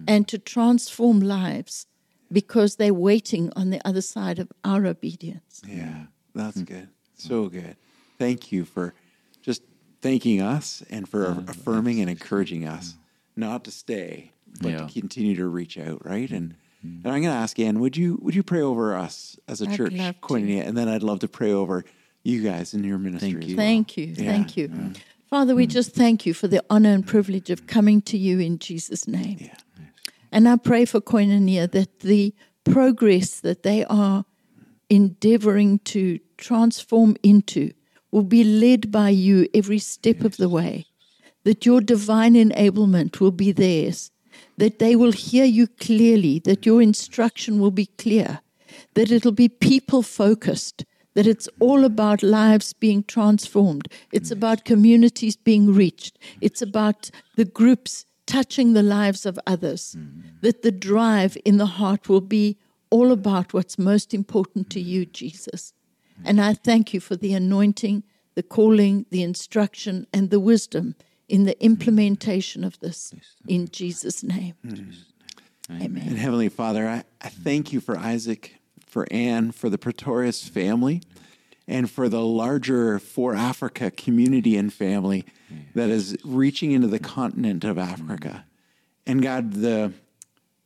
and 0.06 0.28
to 0.28 0.38
transform 0.38 1.20
lives 1.20 1.86
because 2.30 2.76
they're 2.76 2.94
waiting 2.94 3.52
on 3.54 3.70
the 3.70 3.80
other 3.86 4.00
side 4.00 4.38
of 4.38 4.50
our 4.64 4.86
obedience. 4.86 5.62
Yeah, 5.66 6.06
that's 6.34 6.58
hmm. 6.58 6.64
good. 6.64 6.88
So 7.14 7.48
good. 7.48 7.76
Thank 8.18 8.52
you 8.52 8.64
for 8.64 8.94
just 9.42 9.62
thanking 10.00 10.40
us 10.40 10.82
and 10.90 11.08
for 11.08 11.44
affirming 11.46 12.00
and 12.00 12.10
encouraging 12.10 12.66
us 12.66 12.96
not 13.36 13.64
to 13.64 13.70
stay, 13.70 14.32
but 14.60 14.70
Yeah. 14.70 14.86
to 14.86 15.00
continue 15.00 15.36
to 15.36 15.46
reach 15.46 15.78
out, 15.78 16.04
right? 16.04 16.30
And 16.30 16.56
and 16.82 17.06
I'm 17.06 17.22
going 17.22 17.24
to 17.24 17.30
ask 17.30 17.58
Ann, 17.58 17.80
would 17.80 17.96
you 17.96 18.18
would 18.22 18.34
you 18.34 18.42
pray 18.42 18.60
over 18.60 18.96
us 18.96 19.38
as 19.48 19.62
a 19.62 19.68
I'd 19.68 19.76
church, 19.76 19.92
love 19.92 20.14
to. 20.14 20.20
Koinonia, 20.20 20.66
and 20.66 20.76
then 20.76 20.88
I'd 20.88 21.02
love 21.02 21.20
to 21.20 21.28
pray 21.28 21.52
over 21.52 21.84
you 22.24 22.42
guys 22.42 22.74
in 22.74 22.84
your 22.84 22.98
ministry. 22.98 23.42
as 23.42 23.48
you. 23.48 23.56
well. 23.56 23.64
Thank 23.64 23.96
you. 23.96 24.06
Yeah. 24.06 24.30
Thank 24.30 24.56
you. 24.56 24.92
Father, 25.28 25.54
we 25.54 25.66
just 25.66 25.94
thank 25.94 26.26
you 26.26 26.34
for 26.34 26.46
the 26.46 26.62
honor 26.68 26.92
and 26.92 27.06
privilege 27.06 27.50
of 27.50 27.66
coming 27.66 28.02
to 28.02 28.18
you 28.18 28.38
in 28.38 28.58
Jesus' 28.58 29.08
name. 29.08 29.38
Yeah. 29.40 29.56
And 30.30 30.48
I 30.48 30.56
pray 30.56 30.84
for 30.84 31.00
Koinonia 31.00 31.70
that 31.72 32.00
the 32.00 32.34
progress 32.64 33.40
that 33.40 33.62
they 33.62 33.84
are 33.86 34.24
endeavoring 34.88 35.78
to 35.80 36.18
transform 36.36 37.16
into 37.22 37.72
will 38.10 38.24
be 38.24 38.44
led 38.44 38.90
by 38.90 39.08
you 39.08 39.48
every 39.54 39.78
step 39.78 40.22
of 40.22 40.36
the 40.36 40.48
way, 40.48 40.86
that 41.44 41.64
your 41.64 41.80
divine 41.80 42.34
enablement 42.34 43.20
will 43.20 43.30
be 43.32 43.52
theirs, 43.52 44.10
that 44.56 44.78
they 44.78 44.96
will 44.96 45.12
hear 45.12 45.44
you 45.44 45.66
clearly, 45.66 46.38
that 46.40 46.66
your 46.66 46.82
instruction 46.82 47.60
will 47.60 47.70
be 47.70 47.86
clear, 47.86 48.40
that 48.94 49.10
it'll 49.10 49.32
be 49.32 49.48
people 49.48 50.02
focused, 50.02 50.84
that 51.14 51.26
it's 51.26 51.48
all 51.60 51.84
about 51.84 52.22
lives 52.22 52.72
being 52.72 53.02
transformed, 53.04 53.88
it's 54.12 54.30
about 54.30 54.64
communities 54.64 55.36
being 55.36 55.74
reached, 55.74 56.18
it's 56.40 56.62
about 56.62 57.10
the 57.36 57.44
groups 57.44 58.06
touching 58.26 58.72
the 58.72 58.82
lives 58.82 59.26
of 59.26 59.38
others, 59.46 59.96
mm-hmm. 59.98 60.28
that 60.40 60.62
the 60.62 60.72
drive 60.72 61.36
in 61.44 61.58
the 61.58 61.66
heart 61.66 62.08
will 62.08 62.20
be 62.20 62.56
all 62.90 63.12
about 63.12 63.52
what's 63.52 63.78
most 63.78 64.14
important 64.14 64.70
to 64.70 64.80
you, 64.80 65.02
mm-hmm. 65.02 65.12
Jesus. 65.12 65.72
And 66.24 66.40
I 66.40 66.54
thank 66.54 66.94
you 66.94 67.00
for 67.00 67.16
the 67.16 67.34
anointing, 67.34 68.04
the 68.34 68.42
calling, 68.42 69.06
the 69.10 69.22
instruction, 69.22 70.06
and 70.12 70.30
the 70.30 70.40
wisdom 70.40 70.94
in 71.32 71.44
the 71.44 71.64
implementation 71.64 72.62
of 72.62 72.78
this. 72.80 73.14
In 73.48 73.66
Jesus' 73.68 74.22
name. 74.22 74.54
Amen. 75.70 76.04
And 76.06 76.18
Heavenly 76.18 76.50
Father, 76.50 76.86
I, 76.86 77.04
I 77.22 77.30
thank 77.30 77.72
you 77.72 77.80
for 77.80 77.96
Isak, 77.96 78.56
for 78.86 79.10
Ann, 79.10 79.50
for 79.50 79.70
the 79.70 79.78
Pretorius 79.78 80.46
family, 80.46 81.00
and 81.66 81.90
for 81.90 82.10
the 82.10 82.20
larger 82.20 82.98
For 82.98 83.32
Afrika 83.32 83.96
community 83.96 84.58
and 84.58 84.70
family 84.70 85.24
that 85.74 85.88
is 85.88 86.18
reaching 86.22 86.72
into 86.72 86.88
the 86.88 86.98
continent 86.98 87.64
of 87.64 87.78
Africa. 87.78 88.28
Mm-hmm. 88.28 89.10
And 89.10 89.22
God, 89.22 89.52
the 89.54 89.94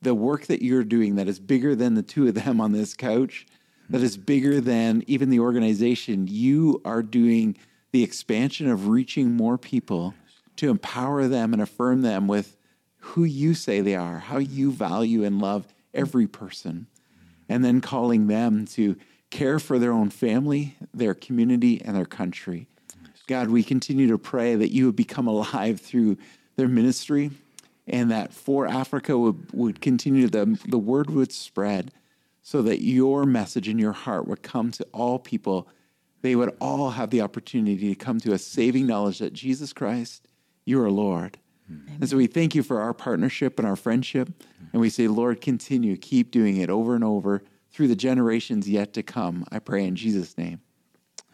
the 0.01 0.13
work 0.13 0.47
that 0.47 0.61
you're 0.61 0.83
doing 0.83 1.15
that 1.15 1.29
is 1.29 1.39
bigger 1.39 1.75
than 1.75 1.95
the 1.95 2.03
two 2.03 2.27
of 2.27 2.33
them 2.33 2.59
on 2.59 2.73
this 2.73 2.93
couch, 2.93 3.47
that 3.89 4.01
is 4.01 4.17
bigger 4.17 4.59
than 4.59 5.01
even 5.07 5.29
the 5.29 5.39
organization, 5.39 6.27
you 6.27 6.81
are 6.83 7.01
doing 7.01 7.57
the 7.93 8.03
expansion 8.03 8.69
of 8.69 8.89
reaching 8.89 9.31
more 9.31 9.57
people 9.57 10.13
to 10.57 10.69
empower 10.69 11.27
them 11.27 11.53
and 11.53 11.61
affirm 11.61 12.01
them 12.01 12.27
with 12.27 12.57
who 12.99 13.23
you 13.23 13.53
say 13.53 13.81
they 13.81 13.95
are, 13.95 14.19
how 14.19 14.37
you 14.37 14.71
value 14.71 15.23
and 15.23 15.39
love 15.39 15.67
every 15.93 16.27
person, 16.27 16.87
and 17.47 17.63
then 17.63 17.81
calling 17.81 18.27
them 18.27 18.65
to 18.65 18.95
care 19.29 19.59
for 19.59 19.79
their 19.79 19.91
own 19.91 20.09
family, 20.09 20.75
their 20.93 21.13
community, 21.13 21.81
and 21.81 21.95
their 21.95 22.05
country. 22.05 22.67
God, 23.27 23.49
we 23.49 23.63
continue 23.63 24.07
to 24.07 24.17
pray 24.17 24.55
that 24.55 24.71
you 24.71 24.85
would 24.85 24.95
become 24.95 25.27
alive 25.27 25.81
through 25.81 26.17
their 26.55 26.67
ministry 26.67 27.31
and 27.87 28.11
that 28.11 28.33
for 28.33 28.67
Afrika 28.67 29.19
would, 29.19 29.51
would 29.53 29.81
continue, 29.81 30.27
the, 30.27 30.59
the 30.67 30.77
word 30.77 31.09
would 31.09 31.31
spread 31.31 31.91
so 32.41 32.61
that 32.61 32.81
your 32.81 33.25
message 33.25 33.67
in 33.67 33.79
your 33.79 33.93
heart 33.93 34.27
would 34.27 34.41
come 34.41 34.71
to 34.71 34.85
all 34.93 35.19
people. 35.19 35.67
They 36.21 36.35
would 36.35 36.55
all 36.59 36.91
have 36.91 37.09
the 37.09 37.21
opportunity 37.21 37.89
to 37.89 37.95
come 37.95 38.19
to 38.21 38.33
a 38.33 38.37
saving 38.37 38.87
knowledge 38.87 39.19
that 39.19 39.33
Jesus 39.33 39.73
Christ, 39.73 40.26
you 40.67 40.81
are 40.83 40.91
Lord. 40.91 41.39
And 41.99 42.09
so 42.09 42.15
we 42.17 42.27
thank 42.27 42.55
you 42.55 42.63
for 42.63 42.79
our 42.79 42.93
partnership 42.93 43.59
and 43.59 43.67
our 43.67 43.75
friendship. 43.75 44.29
And 44.71 44.81
we 44.81 44.89
say, 44.89 45.07
Lord, 45.07 45.41
continue, 45.41 45.97
keep 45.97 46.31
doing 46.31 46.57
it 46.57 46.69
over 46.69 46.95
and 46.95 47.03
over 47.03 47.43
through 47.71 47.87
the 47.89 47.95
generations 47.95 48.69
yet 48.69 48.93
to 48.93 49.03
come. 49.03 49.45
I 49.51 49.59
pray 49.59 49.85
in 49.85 49.95
Jesus' 49.95 50.37
name. 50.37 50.61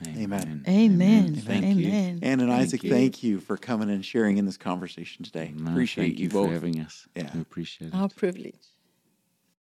Amen. 0.08 0.64
Amen. 0.68 1.36
Thank 1.36 1.78
you. 1.78 1.88
Amen. 1.88 2.20
Ann 2.22 2.40
and 2.40 2.52
Isak, 2.52 2.84
you. 2.84 2.90
thank 2.90 3.24
you 3.24 3.40
for 3.40 3.58
coming 3.58 3.90
and 3.90 4.04
sharing 4.04 4.38
in 4.38 4.46
this 4.46 4.58
conversation 4.58 5.24
today. 5.24 5.54
No, 5.56 5.72
Appreciate 5.72 6.06
thank 6.06 6.20
you 6.20 6.26
you 6.26 6.30
for 6.30 6.50
having 6.50 6.80
us. 6.80 7.08
Yeah. 7.16 7.30
We 7.34 7.42
appreciate 7.42 7.88
it. 7.88 7.94
Our 7.94 8.10
privilege. 8.10 8.56